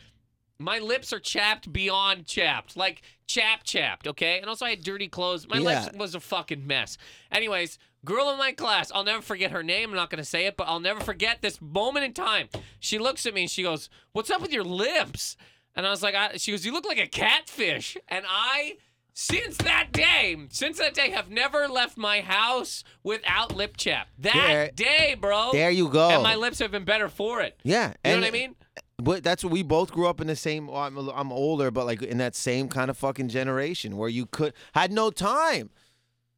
My 0.60 0.78
lips 0.78 1.12
are 1.12 1.18
chapped 1.18 1.72
beyond 1.72 2.26
chapped, 2.26 2.76
like 2.76 3.02
chap 3.26 3.64
chapped, 3.64 4.06
okay? 4.06 4.38
And 4.40 4.48
also 4.48 4.66
I 4.66 4.70
had 4.70 4.82
dirty 4.82 5.08
clothes. 5.08 5.48
My 5.48 5.58
lips 5.58 5.96
was 5.96 6.14
a 6.14 6.20
fucking 6.20 6.66
mess. 6.66 6.98
Anyways, 7.32 7.78
girl 8.04 8.30
in 8.30 8.38
my 8.38 8.52
class, 8.52 8.92
I'll 8.94 9.04
never 9.04 9.22
forget 9.22 9.50
her 9.52 9.62
name. 9.62 9.90
I'm 9.90 9.96
not 9.96 10.10
gonna 10.10 10.24
say 10.24 10.46
it, 10.46 10.56
but 10.56 10.68
I'll 10.68 10.80
never 10.80 11.00
forget 11.00 11.40
this 11.40 11.60
moment 11.60 12.04
in 12.04 12.12
time. 12.12 12.48
She 12.78 12.98
looks 12.98 13.24
at 13.26 13.32
me 13.34 13.42
and 13.42 13.50
she 13.50 13.62
goes, 13.62 13.88
"What's 14.12 14.30
up 14.30 14.42
with 14.42 14.52
your 14.52 14.64
lips?" 14.64 15.36
And 15.74 15.86
I 15.86 15.90
was 15.90 16.02
like, 16.02 16.14
I, 16.14 16.36
"She 16.36 16.50
goes, 16.50 16.66
you 16.66 16.72
look 16.72 16.84
like 16.86 16.98
a 16.98 17.06
catfish." 17.06 17.96
And 18.08 18.24
I, 18.28 18.76
since 19.14 19.56
that 19.58 19.92
day, 19.92 20.36
since 20.50 20.78
that 20.78 20.94
day, 20.94 21.10
have 21.10 21.30
never 21.30 21.68
left 21.68 21.96
my 21.96 22.20
house 22.20 22.84
without 23.02 23.54
lip 23.56 23.76
chap. 23.76 24.08
That 24.18 24.34
There- 24.34 24.70
day, 24.72 25.14
bro. 25.14 25.52
there 25.52 25.70
you 25.70 25.88
go. 25.88 26.10
And 26.10 26.22
my 26.22 26.34
lips 26.34 26.58
have 26.58 26.70
been 26.70 26.84
better 26.84 27.08
for 27.08 27.40
it. 27.40 27.58
yeah, 27.62 27.94
You 28.04 28.12
know 28.12 28.18
what 28.20 28.26
I 28.26 28.30
mean? 28.30 28.56
But 29.02 29.22
that's 29.24 29.42
what 29.44 29.52
we 29.52 29.62
both 29.62 29.92
grew 29.92 30.06
up 30.08 30.20
in 30.20 30.26
the 30.26 30.36
same. 30.36 30.66
Well, 30.66 30.76
I'm 30.78 30.96
a- 30.96 31.12
I'm 31.12 31.32
older, 31.32 31.70
but 31.70 31.86
like 31.86 32.02
in 32.02 32.18
that 32.18 32.34
same 32.34 32.68
kind 32.68 32.90
of 32.90 32.96
fucking 32.96 33.28
generation 33.28 33.96
where 33.96 34.08
you 34.08 34.26
could 34.26 34.52
had 34.74 34.92
no 34.92 35.10
time. 35.10 35.70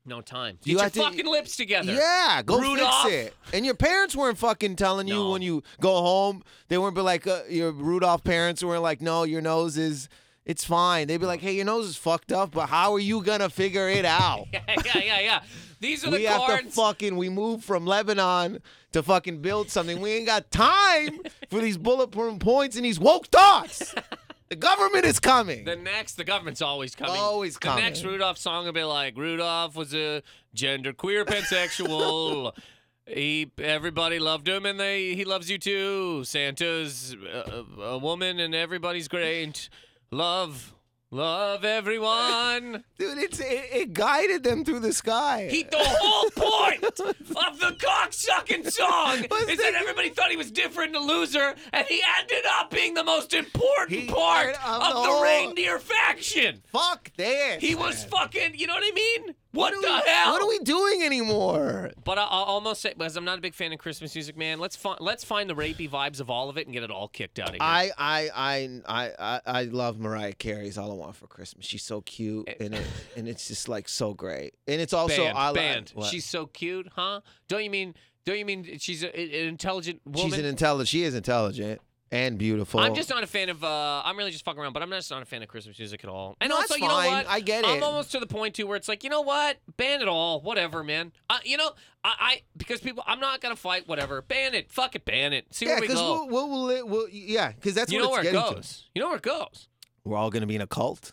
No 0.05 0.21
time. 0.21 0.57
Get 0.57 0.67
You 0.67 0.73
your 0.75 0.83
had 0.83 0.93
to- 0.95 1.01
fucking 1.01 1.27
lips 1.27 1.57
together. 1.57 1.93
Yeah, 1.93 2.43
go 2.45 2.59
Rudolph. 2.59 3.05
fix 3.05 3.15
it. 3.29 3.35
And 3.55 3.65
your 3.65 3.75
parents 3.77 4.17
weren't 4.17 4.37
fucking 4.37 4.75
telling 4.77 5.07
you 5.07 5.15
No. 5.15 5.31
when 5.31 5.43
you 5.43 5.63
go 5.81 5.93
home. 6.03 6.43
They 6.69 6.77
weren't 6.79 6.97
be 6.97 7.03
like 7.03 7.27
uh, 7.27 7.43
your 7.49 7.71
Rudolph 7.71 8.25
parents 8.25 8.65
weren't 8.65 8.83
like, 8.83 9.01
no, 9.01 9.23
your 9.23 9.41
nose 9.41 9.79
is. 9.79 10.09
It's 10.45 10.65
fine. 10.65 11.07
They'd 11.07 11.19
be 11.19 11.27
like, 11.27 11.41
hey, 11.41 11.53
your 11.55 11.65
nose 11.65 11.87
is 11.87 11.97
fucked 11.97 12.33
up, 12.33 12.51
but 12.51 12.69
how 12.69 12.95
are 12.95 12.99
you 12.99 13.23
gonna 13.23 13.49
figure 13.49 13.89
it 13.89 14.05
out? 14.05 14.47
yeah, 14.53 14.63
yeah, 14.85 14.99
yeah, 14.99 15.21
yeah. 15.21 15.41
These 15.83 16.05
are 16.05 16.11
the 16.11 16.19
we 16.19 16.25
have 16.25 16.47
to 16.47 16.71
fucking 16.71 17.17
we 17.17 17.29
moved 17.29 17.65
from 17.65 17.85
Lebanon 17.85 18.63
to 18.93 19.03
fucking 19.03 19.43
build 19.43 19.69
something. 19.69 20.01
We 20.01 20.13
ain't 20.13 20.27
got 20.27 20.49
time 20.53 21.21
for 21.51 21.61
these 21.61 21.77
bulletproof 21.77 22.39
points 22.39 22.77
and 22.77 22.85
these 22.85 23.01
woke 23.01 23.27
thoughts. 23.27 23.93
the 24.49 24.55
government 24.55 25.05
is 25.05 25.19
coming. 25.19 25.65
the 25.65 25.75
next, 25.75 26.15
the 26.15 26.23
government's 26.23 26.63
always 26.63 26.95
coming. 26.95 27.17
Always 27.17 27.59
coming. 27.59 27.83
The 27.83 27.91
next. 27.91 28.05
Rudolph 28.05 28.39
song 28.39 28.65
will 28.65 28.73
be 28.73 28.85
like, 28.85 29.17
Rudolph 29.17 29.75
was 29.75 29.93
a 29.93 30.23
genderqueer 30.55 31.25
pansexual. 31.25 32.57
he, 33.07 33.51
everybody 33.59 34.21
loved 34.21 34.47
him, 34.47 34.65
and 34.67 34.79
they, 34.79 35.17
he 35.17 35.25
loves 35.25 35.51
you 35.51 35.59
too. 35.59 36.23
Santa's 36.23 37.17
a, 37.35 37.65
a 37.83 37.99
woman, 37.99 38.39
and 38.39 38.55
everybody's 38.55 39.09
great. 39.09 39.69
Love, 40.13 40.75
love 41.13 41.65
everyone. 41.65 42.83
Dude, 42.99 43.19
it's 43.19 43.39
it, 43.39 43.69
it 43.73 43.93
guided 43.93 44.43
them 44.43 44.65
through 44.65 44.81
the 44.81 44.93
sky. 44.93 45.47
He, 45.51 45.63
the 45.63 45.77
whole 45.79 46.31
point 46.31 46.83
of 46.85 47.61
the 47.61 47.77
cocksucking 47.79 48.71
song 48.73 49.25
Was 49.31 49.43
is 49.43 49.57
the- 49.59 49.63
that 49.63 49.75
everybody 49.75 50.09
thought 50.09 50.31
he 50.31 50.37
was 50.37 50.51
different 50.51 50.97
and 50.97 51.05
a 51.05 51.07
loser, 51.07 51.55
and 51.73 51.87
he 51.87 52.03
ended 52.21 52.45
up 52.59 52.71
being 52.71 52.95
the 52.95 53.05
most 53.05 53.33
important 53.35 54.01
He- 54.01 54.07
part 54.09 54.57
of 54.67 54.83
of, 54.83 54.89
the 54.95 55.01
the, 55.03 55.07
whole- 55.09 55.23
reindeer 55.23 55.79
faction. 55.79 56.63
Fuck 56.73 57.13
this. 57.17 57.61
He 57.63 57.75
was 57.75 58.03
fucking, 58.05 58.55
you 58.55 58.67
know 58.67 58.75
what 58.75 58.83
I 58.85 58.93
mean? 58.95 59.35
What, 59.53 59.75
are 59.75 59.81
the 59.81 59.87
we- 59.87 60.11
hell? 60.11 60.33
What 60.33 60.43
are 60.43 60.49
we 60.49 60.59
doing 60.61 61.03
anymore? 61.03 61.91
But 62.05 62.19
I, 62.19 62.23
I'll 62.23 62.45
almost 62.45 62.81
say, 62.81 62.95
because 62.97 63.17
I'm 63.17 63.25
not 63.25 63.39
a 63.39 63.41
big 63.41 63.55
fan 63.55 63.73
of 63.73 63.79
Christmas 63.79 64.15
music, 64.15 64.37
man. 64.37 64.59
Let's 64.59 64.77
find 64.77 64.99
let's 65.01 65.25
find 65.25 65.49
the 65.49 65.55
rapey 65.55 65.89
vibes 65.89 66.21
of 66.21 66.31
all 66.31 66.49
of 66.49 66.57
it 66.57 66.67
and 66.67 66.73
get 66.73 66.83
it 66.83 66.91
all 66.91 67.09
kicked 67.09 67.39
out 67.39 67.49
of 67.51 67.55
here. 67.55 67.59
I 67.61 67.91
I 67.99 68.31
I 68.35 69.13
I 69.19 69.41
I, 69.45 69.63
love 69.65 69.99
Mariah 69.99 70.33
Carey's 70.33 70.79
"All 70.79 70.91
I 70.91 70.95
Want 70.95 71.17
for 71.17 71.27
Christmas." 71.27 71.67
She's 71.67 71.85
so 71.85 72.01
cute, 72.01 72.49
eh. 72.49 72.55
and 72.61 72.75
it 72.75 72.87
and 73.17 73.29
it's 73.29 73.49
just 73.49 73.69
like 73.69 73.89
so 73.89 74.15
great. 74.15 74.55
And 74.67 74.81
it's 74.81 74.93
also 74.93 75.25
band, 75.25 75.39
I 75.39 75.53
band. 75.53 75.93
what? 75.95 76.07
She's 76.11 76.25
so 76.25 76.47
cute, 76.47 76.89
huh? 76.95 77.21
Don't 77.49 77.63
you 77.63 77.71
mean? 77.71 77.95
Don't 78.25 78.39
you 78.39 78.45
mean 78.45 78.79
she's 78.79 79.03
a, 79.03 79.15
an 79.15 79.49
intelligent 79.49 80.01
woman? 80.07 80.31
she's 80.31 80.39
an 80.39 80.45
intelligent. 80.47 80.89
She 80.89 81.03
is 81.03 81.15
intelligent 81.15 81.81
and 82.13 82.39
beautiful. 82.39 82.79
I'm 82.79 82.95
just 82.95 83.11
not 83.11 83.25
a 83.25 83.27
fan 83.27 83.49
of. 83.49 83.65
uh 83.65 84.03
I'm 84.05 84.17
really 84.17 84.31
just 84.31 84.45
fucking 84.45 84.61
around, 84.61 84.75
but 84.75 84.83
I'm 84.83 84.91
just 84.91 85.11
not 85.11 85.23
a 85.23 85.25
fan 85.25 85.43
of 85.43 85.49
Christmas 85.49 85.77
music 85.79 86.05
at 86.05 86.11
all. 86.11 86.37
And 86.41 86.51
No, 86.51 86.57
also, 86.57 86.69
that's 86.75 86.81
you 86.81 86.87
know 86.87 86.95
fine. 86.95 87.11
what? 87.13 87.27
I 87.29 87.41
get 87.41 87.65
I'm 87.65 87.79
it. 87.79 87.83
almost 87.83 88.13
to 88.13 88.21
the 88.21 88.27
point 88.27 88.55
too 88.55 88.67
where 88.69 88.77
it's 88.77 88.87
like, 88.89 89.03
you 89.03 89.11
know 89.11 89.23
what? 89.23 89.57
Ban 89.77 90.01
it 90.03 90.07
all. 90.09 90.41
Whatever, 90.41 90.85
man. 90.85 91.11
Uh, 91.29 91.39
you 91.45 91.57
know, 91.57 91.71
I, 92.05 92.15
I 92.21 92.43
because 92.57 92.81
people, 92.81 93.03
I'm 93.07 93.19
not 93.19 93.41
gonna 93.41 93.57
fight. 93.57 93.89
Whatever. 93.89 94.23
Ban 94.23 94.55
it. 94.55 94.71
Fuck 94.71 94.95
it. 94.95 95.05
Ban 95.05 95.33
it. 95.33 95.53
See 95.53 95.65
yeah, 95.67 95.73
where 95.73 95.81
we 95.81 95.87
because 95.89 96.01
go. 96.01 96.27
we'll, 96.27 96.49
we'll, 96.49 96.67
we'll, 96.67 96.87
we'll 96.87 97.09
yeah, 97.11 97.51
because 97.51 97.75
that's 97.75 97.91
you 97.91 97.99
what 97.99 98.05
know 98.05 98.11
where 98.11 98.21
it 98.21 98.25
getting 98.33 98.41
goes. 98.55 98.85
You 98.95 99.03
know 99.03 99.09
where 99.09 99.17
it 99.17 99.23
goes. 99.23 99.69
We're 100.05 100.17
all 100.19 100.31
gonna 100.31 100.47
be 100.47 100.55
in 100.57 100.61
a 100.61 100.67
cult. 100.67 101.13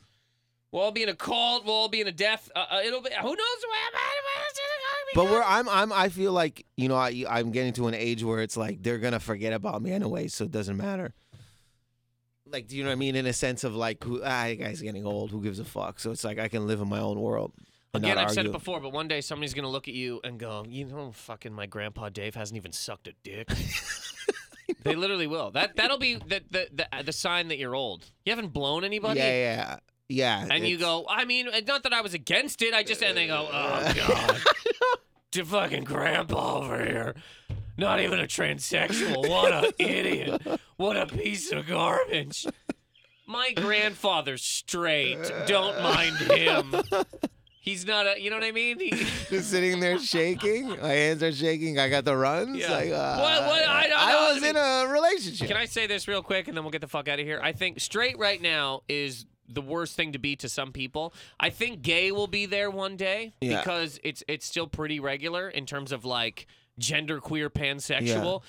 We'll 0.71 0.83
all 0.83 0.91
be 0.91 1.01
in 1.01 1.09
a 1.09 1.15
cult. 1.15 1.65
We'll 1.65 1.73
all 1.73 1.89
be 1.89 2.01
in 2.01 2.07
a 2.07 2.11
death. 2.11 2.47
Uh, 2.55 2.59
uh, 2.69 2.81
it'll 2.85 3.01
be. 3.01 3.09
Who 3.09 3.27
knows 3.27 3.35
where? 3.37 4.01
But 5.15 5.25
we're 5.25 5.43
I'm 5.43 5.67
I'm 5.69 5.91
I 5.91 6.09
feel 6.09 6.31
like 6.31 6.65
you 6.77 6.87
know 6.87 6.95
I 6.95 7.25
I'm 7.29 7.51
getting 7.51 7.73
to 7.73 7.87
an 7.87 7.93
age 7.93 8.23
where 8.23 8.41
it's 8.41 8.55
like 8.57 8.83
they're 8.83 8.99
gonna 8.99 9.19
forget 9.19 9.53
about 9.53 9.81
me 9.81 9.91
anyway, 9.91 10.27
so 10.27 10.45
it 10.45 10.51
doesn't 10.51 10.77
matter. 10.77 11.13
Like, 12.51 12.67
do 12.67 12.75
you 12.77 12.83
know 12.83 12.89
what 12.89 12.93
I 12.93 12.97
mean? 12.97 13.15
In 13.15 13.25
a 13.27 13.33
sense 13.33 13.63
of 13.63 13.75
like, 13.75 14.03
who 14.03 14.21
ah, 14.23 14.45
that 14.47 14.59
guy's 14.59 14.81
getting 14.81 15.05
old. 15.05 15.31
Who 15.31 15.41
gives 15.41 15.59
a 15.59 15.65
fuck? 15.65 15.99
So 15.99 16.11
it's 16.11 16.23
like 16.23 16.39
I 16.39 16.47
can 16.47 16.65
live 16.67 16.81
in 16.81 16.89
my 16.89 16.99
own 16.99 17.19
world. 17.19 17.53
and 17.93 18.03
Again, 18.03 18.15
not 18.15 18.25
I've 18.25 18.31
said 18.31 18.45
it 18.45 18.49
argue. 18.49 18.59
before, 18.59 18.79
but 18.79 18.91
one 18.91 19.07
day 19.07 19.21
somebody's 19.21 19.53
gonna 19.53 19.69
look 19.69 19.87
at 19.87 19.93
you 19.93 20.19
and 20.23 20.39
go, 20.39 20.65
"You 20.67 20.85
know, 20.85 21.11
fucking 21.11 21.53
my 21.53 21.65
grandpa 21.65 22.09
Dave 22.09 22.35
hasn't 22.35 22.57
even 22.57 22.71
sucked 22.71 23.07
a 23.07 23.13
dick." 23.23 23.49
they 24.83 24.95
literally 24.95 25.27
will. 25.27 25.51
That 25.51 25.75
that'll 25.75 25.97
be 25.97 26.15
the 26.15 26.41
the, 26.49 26.67
the 26.71 27.03
the 27.03 27.13
sign 27.13 27.47
that 27.49 27.57
you're 27.57 27.75
old. 27.75 28.05
You 28.25 28.31
haven't 28.31 28.53
blown 28.53 28.83
anybody. 28.83 29.19
Yeah, 29.19 29.31
yeah, 29.31 29.77
yeah. 30.09 30.45
And 30.49 30.67
you 30.67 30.75
it's- 30.75 30.81
go, 30.87 31.05
I 31.09 31.23
mean, 31.25 31.47
not 31.67 31.83
that 31.83 31.93
I 31.93 32.01
was 32.01 32.13
against 32.13 32.61
it. 32.61 32.73
I 32.73 32.83
just 32.83 33.01
and 33.01 33.15
they 33.15 33.27
go, 33.27 33.47
oh 33.51 33.93
god, 34.07 34.37
to 35.31 35.45
fucking 35.45 35.83
grandpa 35.85 36.57
over 36.63 36.83
here. 36.83 37.15
Not 37.77 38.01
even 38.01 38.19
a 38.19 38.23
transsexual. 38.23 39.29
What 39.29 39.53
an 39.53 39.71
idiot. 39.79 40.41
What 40.75 40.97
a 40.97 41.05
piece 41.05 41.51
of 41.53 41.65
garbage. 41.67 42.45
My 43.25 43.51
grandfather's 43.55 44.41
straight. 44.43 45.19
Don't 45.47 45.81
mind 45.81 46.17
him. 46.17 46.75
He's 47.61 47.85
not 47.85 48.07
a, 48.07 48.19
you 48.19 48.31
know 48.31 48.37
what 48.37 48.43
I 48.45 48.51
mean? 48.51 48.79
He, 48.79 48.89
Just 49.29 49.51
sitting 49.51 49.79
there 49.79 49.99
shaking. 49.99 50.69
My 50.69 50.87
hands 50.89 51.21
are 51.21 51.31
shaking. 51.31 51.77
I 51.77 51.87
got 51.89 52.03
the 52.05 52.17
runs. 52.17 52.57
Yeah. 52.57 52.71
Like, 52.71 52.89
uh, 52.91 53.17
What- 53.19 53.43
what? 53.47 53.67
I 53.67 53.87
don't 53.87 54.09
know. 54.09 54.33
was 54.33 54.43
in 54.43 54.55
a 54.57 54.91
relationship. 54.91 55.47
Can 55.47 55.57
I 55.57 55.65
say 55.65 55.85
this 55.85 56.07
real 56.07 56.23
quick 56.23 56.47
and 56.47 56.57
then 56.57 56.63
we'll 56.63 56.71
get 56.71 56.81
the 56.81 56.87
fuck 56.87 57.07
out 57.07 57.19
of 57.19 57.25
here? 57.25 57.39
I 57.43 57.51
think 57.51 57.79
straight 57.79 58.17
right 58.17 58.41
now 58.41 58.81
is 58.89 59.25
the 59.49 59.61
worst 59.61 59.95
thing 59.95 60.11
to 60.13 60.19
be 60.19 60.35
to 60.37 60.47
some 60.49 60.71
people. 60.71 61.13
I 61.39 61.49
think 61.49 61.81
gay 61.81 62.11
will 62.11 62.27
be 62.27 62.45
there 62.45 62.69
one 62.69 62.95
day 62.97 63.33
Yeah. 63.41 63.59
because 63.59 63.99
it's 64.03 64.23
it's 64.27 64.45
still 64.45 64.67
pretty 64.67 64.99
regular 64.99 65.49
in 65.49 65.65
terms 65.65 65.91
of 65.91 66.05
like 66.05 66.47
genderqueer 66.79 67.49
pansexual. 67.49 68.43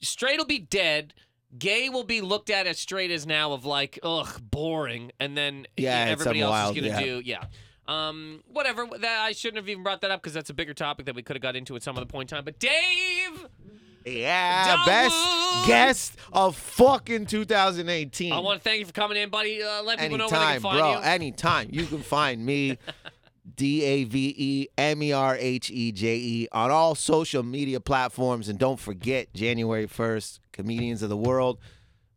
Straight 0.00 0.38
will 0.38 0.44
be 0.46 0.58
dead. 0.58 1.14
Gay 1.58 1.88
will 1.88 2.04
be 2.04 2.20
looked 2.20 2.48
at 2.50 2.66
as 2.66 2.78
straight 2.78 3.10
as 3.10 3.26
now 3.26 3.52
of 3.52 3.64
like 3.64 3.98
ugh 4.02 4.40
boring, 4.50 5.12
and 5.20 5.36
then 5.36 5.66
Yeah, 5.76 6.06
everybody 6.08 6.40
else 6.40 6.50
wild- 6.50 6.76
is 6.76 6.82
gonna 6.82 7.00
yeah. 7.00 7.04
do 7.04 7.22
yeah. 7.24 7.44
Um, 7.88 8.42
whatever. 8.46 8.86
That 8.86 9.20
I 9.22 9.32
shouldn't 9.32 9.56
have 9.56 9.68
even 9.68 9.82
brought 9.82 10.00
that 10.02 10.10
up 10.10 10.22
because 10.22 10.32
that's 10.32 10.48
a 10.50 10.54
bigger 10.54 10.72
topic 10.72 11.06
that 11.06 11.14
we 11.14 11.22
could 11.22 11.34
have 11.36 11.42
got 11.42 11.56
into 11.56 11.74
at 11.76 11.82
some 11.82 11.96
other 11.96 12.06
point 12.06 12.30
in 12.30 12.36
time. 12.36 12.44
But 12.44 12.58
Dave, 12.58 13.46
Yeah, 14.04 14.76
Dawood! 14.76 14.86
best 14.86 15.66
guest 15.66 16.16
of 16.32 16.56
fucking 16.56 17.26
2018. 17.26 18.32
I 18.32 18.38
want 18.38 18.60
to 18.60 18.64
thank 18.64 18.80
you 18.80 18.86
for 18.86 18.92
coming 18.92 19.16
in, 19.16 19.28
buddy. 19.28 19.62
Uh, 19.62 19.82
let 19.82 19.98
people 19.98 20.18
know 20.18 20.28
where 20.28 20.40
they 20.40 20.52
can 20.54 20.60
find 20.60 20.78
bro. 20.78 20.92
you. 20.92 20.98
Anytime. 20.98 21.68
You 21.70 21.86
can 21.86 21.98
find 21.98 22.44
me, 22.44 22.78
D 23.56 23.82
A 23.82 24.04
V 24.04 24.34
E 24.36 24.68
M 24.78 25.02
E 25.02 25.12
R 25.12 25.36
H 25.38 25.70
E 25.70 25.92
J 25.92 26.16
E, 26.16 26.48
on 26.52 26.70
all 26.70 26.94
social 26.94 27.42
media 27.42 27.80
platforms. 27.80 28.48
And 28.48 28.58
don't 28.58 28.80
forget, 28.80 29.32
January 29.34 29.86
1st, 29.86 30.40
Comedians 30.52 31.02
of 31.02 31.08
the 31.08 31.16
World. 31.16 31.58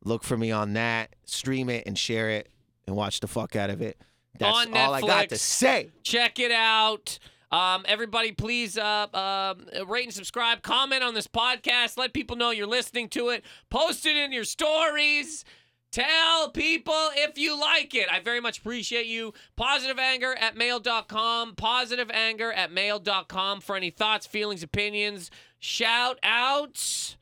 Look 0.04 0.24
for 0.24 0.38
me 0.38 0.52
on 0.52 0.74
that. 0.74 1.16
Stream 1.26 1.70
it 1.70 1.84
and 1.88 1.98
share 1.98 2.30
it 2.30 2.50
and 2.86 2.96
watch 2.96 3.20
the 3.20 3.28
fuck 3.28 3.56
out 3.56 3.70
of 3.70 3.82
it. 3.82 3.98
That's 4.38 4.68
all 4.74 4.94
I 4.94 5.02
got 5.02 5.30
to 5.30 5.38
say. 5.38 5.90
Check 6.04 6.40
it 6.40 6.52
out. 6.52 7.20
Um, 7.56 7.86
everybody, 7.88 8.34
please 8.34 8.78
uh, 8.78 9.08
um 9.14 9.88
rate 9.88 10.04
and 10.06 10.14
subscribe. 10.14 10.62
Comment 10.62 11.02
on 11.02 11.14
this 11.14 11.28
podcast. 11.28 11.98
Let 11.98 12.12
people 12.14 12.36
know 12.36 12.52
you're 12.52 12.68
listening 12.68 13.08
to 13.10 13.30
it. 13.30 13.46
Post 13.70 14.06
it 14.06 14.18
in 14.18 14.34
your 14.34 14.44
stories. 14.44 15.46
Tell 15.90 16.50
people 16.50 16.94
if 17.16 17.38
you 17.38 17.58
like 17.58 17.96
it. 17.96 18.08
I 18.12 18.20
very 18.20 18.42
much 18.42 18.58
appreciate 18.58 19.06
you. 19.06 19.34
Positive 19.56 19.98
anger 19.98 20.36
at 20.38 20.58
mail.com. 20.58 21.56
Positive 21.56 22.12
anger 22.14 22.52
at 22.52 22.74
mail.com 22.74 23.62
for 23.62 23.78
any 23.78 23.90
thoughts, 23.92 24.28
feelings, 24.28 24.62
opinions, 24.62 25.32
shout 25.58 26.20
outs. 26.24 27.16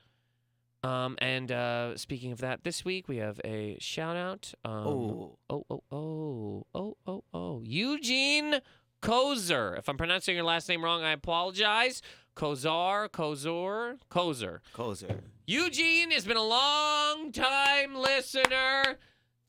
Um, 0.82 1.16
and 1.22 1.52
uh, 1.52 1.96
speaking 1.96 2.32
of 2.32 2.40
that, 2.40 2.64
this 2.64 2.84
week 2.84 3.08
we 3.08 3.18
have 3.18 3.40
a 3.46 3.78
shout 3.80 4.18
out. 4.18 4.52
Um, 4.66 4.88
Oh. 4.88 5.38
oh, 5.52 5.66
oh, 5.70 5.84
oh, 5.92 6.66
oh, 6.74 6.98
oh, 7.06 7.24
oh. 7.32 7.62
Eugene 7.64 8.60
Kozer. 9.04 9.78
If 9.78 9.90
I'm 9.90 9.98
pronouncing 9.98 10.34
your 10.34 10.46
last 10.46 10.70
name 10.70 10.84
wrong, 10.84 11.04
I 11.04 11.12
apologize. 11.12 12.02
Kozar, 12.36 13.10
Kozor, 13.10 13.98
Kozer. 14.10 14.60
Kozer. 14.74 15.20
Eugene 15.46 16.10
has 16.12 16.26
been 16.26 16.38
a 16.38 16.42
long 16.42 17.32
time 17.34 17.96
listener. 17.96 18.98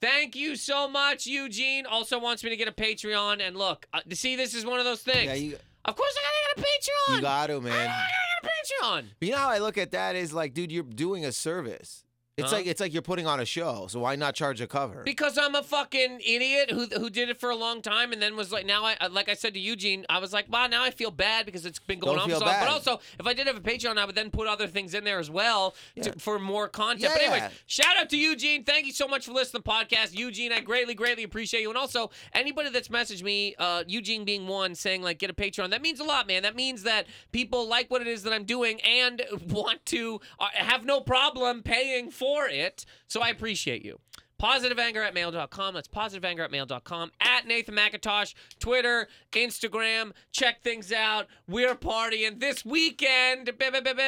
Thank 0.01 0.35
you 0.35 0.57
so 0.57 0.89
much, 0.89 1.27
Eugene. 1.27 1.87
Also 1.87 2.19
wants 2.19 2.43
me 2.43 2.51
to 2.51 2.57
get 2.57 2.69
a 2.69 2.73
Patreon. 2.73 3.41
And 3.41 3.57
look, 3.57 3.87
uh, 3.95 4.01
see, 4.13 4.35
this 4.37 4.55
is 4.55 4.67
one 4.67 4.81
of 4.81 4.85
those 4.85 5.03
things. 5.03 5.27
Yeah, 5.27 5.35
you, 5.35 5.57
of 5.85 5.97
course, 5.97 6.15
I 6.19 6.57
gotta 6.57 6.63
get 6.63 6.67
a 6.67 6.69
Patreon. 6.69 7.17
you 7.17 7.23
got 7.23 7.47
to, 7.47 7.61
man. 7.61 7.73
I 7.73 7.77
man. 7.77 7.87
gotta 7.87 8.43
get 8.43 8.53
a 8.53 8.85
Patreon. 8.85 9.05
You 9.21 9.31
know 9.31 9.39
how 9.39 9.51
I 9.51 9.59
look 9.59 9.79
at 9.79 9.93
that 9.93 10.17
is 10.17 10.33
like, 10.33 10.53
dude, 10.53 10.73
you're 10.73 10.83
doing 10.83 11.25
a 11.25 11.33
service. 11.33 12.04
It's 12.37 12.51
Huh? 12.51 12.57
like 12.57 12.67
it's 12.67 12.81
like 12.81 12.93
you're 12.93 13.01
putting 13.01 13.29
on 13.29 13.39
a 13.39 13.45
show, 13.45 13.87
so 13.89 14.01
why 14.01 14.17
not 14.17 14.35
charge 14.35 14.61
a 14.61 14.67
cover? 14.67 15.03
Because 15.05 15.39
I'm 15.39 15.55
a 15.55 15.63
fucking 15.63 16.21
idiot 16.27 16.73
who 16.73 16.87
who 16.87 17.09
did 17.09 17.29
it 17.29 17.39
for 17.39 17.49
a 17.49 17.55
long 17.55 17.81
time 17.81 18.13
and 18.13 18.21
then 18.21 18.35
was 18.35 18.51
like 18.51 18.67
now 18.67 18.85
I 18.85 19.07
like 19.07 19.29
I 19.29 19.35
said 19.35 19.55
to 19.55 19.61
Eugene 19.61 20.05
I 20.11 20.19
was 20.19 20.33
like 20.33 20.51
wow 20.51 20.67
now 20.67 20.83
I 20.83 20.91
feel 20.91 21.13
bad 21.13 21.47
because 21.47 21.65
it's 21.65 21.79
been 21.79 22.01
going 22.01 22.17
Don't 22.17 22.25
on 22.25 22.31
for 22.31 22.37
so 22.41 22.45
long. 22.45 22.57
But 22.59 22.69
also 22.69 23.01
if 23.21 23.27
I 23.29 23.35
did 23.35 23.47
have 23.47 23.57
a 23.57 23.61
Patreon 23.61 23.99
I 23.99 24.05
would 24.05 24.17
then 24.17 24.31
put 24.31 24.49
other 24.49 24.67
things 24.67 24.95
in 24.95 25.05
there 25.05 25.21
as 25.21 25.31
well 25.31 25.77
to, 26.03 26.13
for 26.19 26.41
more 26.41 26.67
content. 26.67 27.03
Yeah, 27.03 27.11
but 27.13 27.23
anyways, 27.23 27.41
yeah. 27.43 27.51
shout 27.67 27.97
out 27.97 28.11
to 28.11 28.17
Eugene. 28.17 28.65
Thank 28.65 28.87
you 28.87 28.93
so 28.93 29.07
much 29.07 29.27
for 29.27 29.33
listening 29.33 29.63
to 29.63 29.69
the 29.69 29.71
podcast, 29.71 30.19
Eugene. 30.19 30.53
I 30.53 30.59
greatly 30.59 30.95
greatly 30.95 31.23
appreciate 31.23 31.61
you. 31.61 31.69
And 31.69 31.79
also 31.79 32.11
anybody 32.33 32.69
that's 32.71 32.89
messaged 32.89 33.23
me, 33.23 33.55
uh, 33.61 33.85
Eugene 33.87 34.25
being 34.25 34.49
one, 34.49 34.75
saying 34.75 35.03
like 35.03 35.21
get 35.21 35.31
a 35.31 35.35
Patreon. 35.35 35.71
That 35.71 35.83
means 35.83 36.01
a 36.01 36.05
lot, 36.05 36.27
man. 36.27 36.43
That 36.43 36.57
means 36.57 36.83
that 36.83 37.07
people 37.31 37.69
like 37.69 37.93
what 37.93 38.01
it 38.01 38.09
is 38.09 38.25
that 38.25 38.33
I'm 38.33 38.45
doing 38.45 38.81
and 38.81 39.23
want 39.51 39.87
to 39.87 40.21
uh, 40.41 40.47
have 40.55 40.85
no 40.85 41.01
problem 41.01 41.63
paying 41.63 42.11
for 42.11 42.24
it. 42.49 42.85
So 43.07 43.21
I 43.21 43.29
appreciate 43.29 43.85
you. 43.85 43.99
Positiveanger 44.41 44.97
at 44.97 45.15
mail.com. 45.15 45.75
That's 45.75 45.89
positiveanger 45.89 46.41
at 46.41 46.51
mail.com. 46.51 47.13
At 47.21 47.47
Nathan 47.47 47.75
Macintosh, 47.75 48.35
Twitter, 48.59 49.09
Instagram. 49.33 50.13
Check 50.33 50.63
things 50.63 50.93
out. 50.93 51.29
We're 51.49 51.75
partying 51.75 52.41
this 52.41 52.65
weekend, 52.65 53.51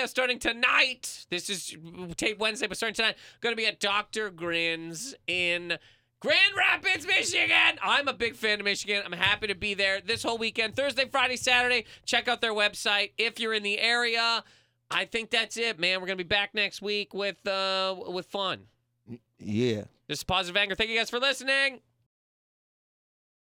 starting 0.07 0.39
tonight. 0.39 1.27
This 1.31 1.49
is 1.49 1.77
tape 2.17 2.39
Wednesday, 2.39 2.67
but 2.67 2.77
starting 2.77 2.95
tonight. 2.95 3.17
Going 3.41 3.53
to 3.53 3.57
be 3.57 3.67
at 3.67 3.81
Dr. 3.81 4.31
Grins 4.31 5.15
in 5.27 5.79
Grand 6.21 6.57
Rapids, 6.57 7.07
Michigan. 7.07 7.79
I'm 7.83 8.09
a 8.09 8.13
big 8.13 8.35
fan 8.35 8.59
of 8.59 8.65
Michigan. 8.65 9.03
I'm 9.07 9.13
happy 9.13 9.47
to 9.47 9.55
be 9.55 9.75
there 9.75 10.01
this 10.01 10.23
whole 10.23 10.39
weekend, 10.39 10.75
Thursday, 10.75 11.09
Friday, 11.09 11.37
Saturday. 11.37 11.85
Check 12.05 12.27
out 12.27 12.41
their 12.41 12.53
website 12.55 13.13
if 13.17 13.39
you're 13.39 13.55
in 13.55 13.63
the 13.63 13.79
area. 13.79 14.43
I 14.91 15.05
think 15.05 15.31
that's 15.31 15.57
it, 15.57 15.79
man. 15.79 16.01
We're 16.01 16.07
gonna 16.07 16.17
be 16.17 16.25
back 16.25 16.55
next 16.55 16.81
week 16.83 17.13
with 17.15 17.47
uh 17.47 17.97
with 18.09 18.27
fun. 18.27 18.63
Yeah. 19.39 19.85
This 20.09 20.19
is 20.19 20.25
Positive 20.25 20.57
Anger. 20.57 20.75
Thank 20.75 20.91
you 20.91 20.97
guys 20.99 21.11
for 21.11 21.19
listening. 21.19 21.81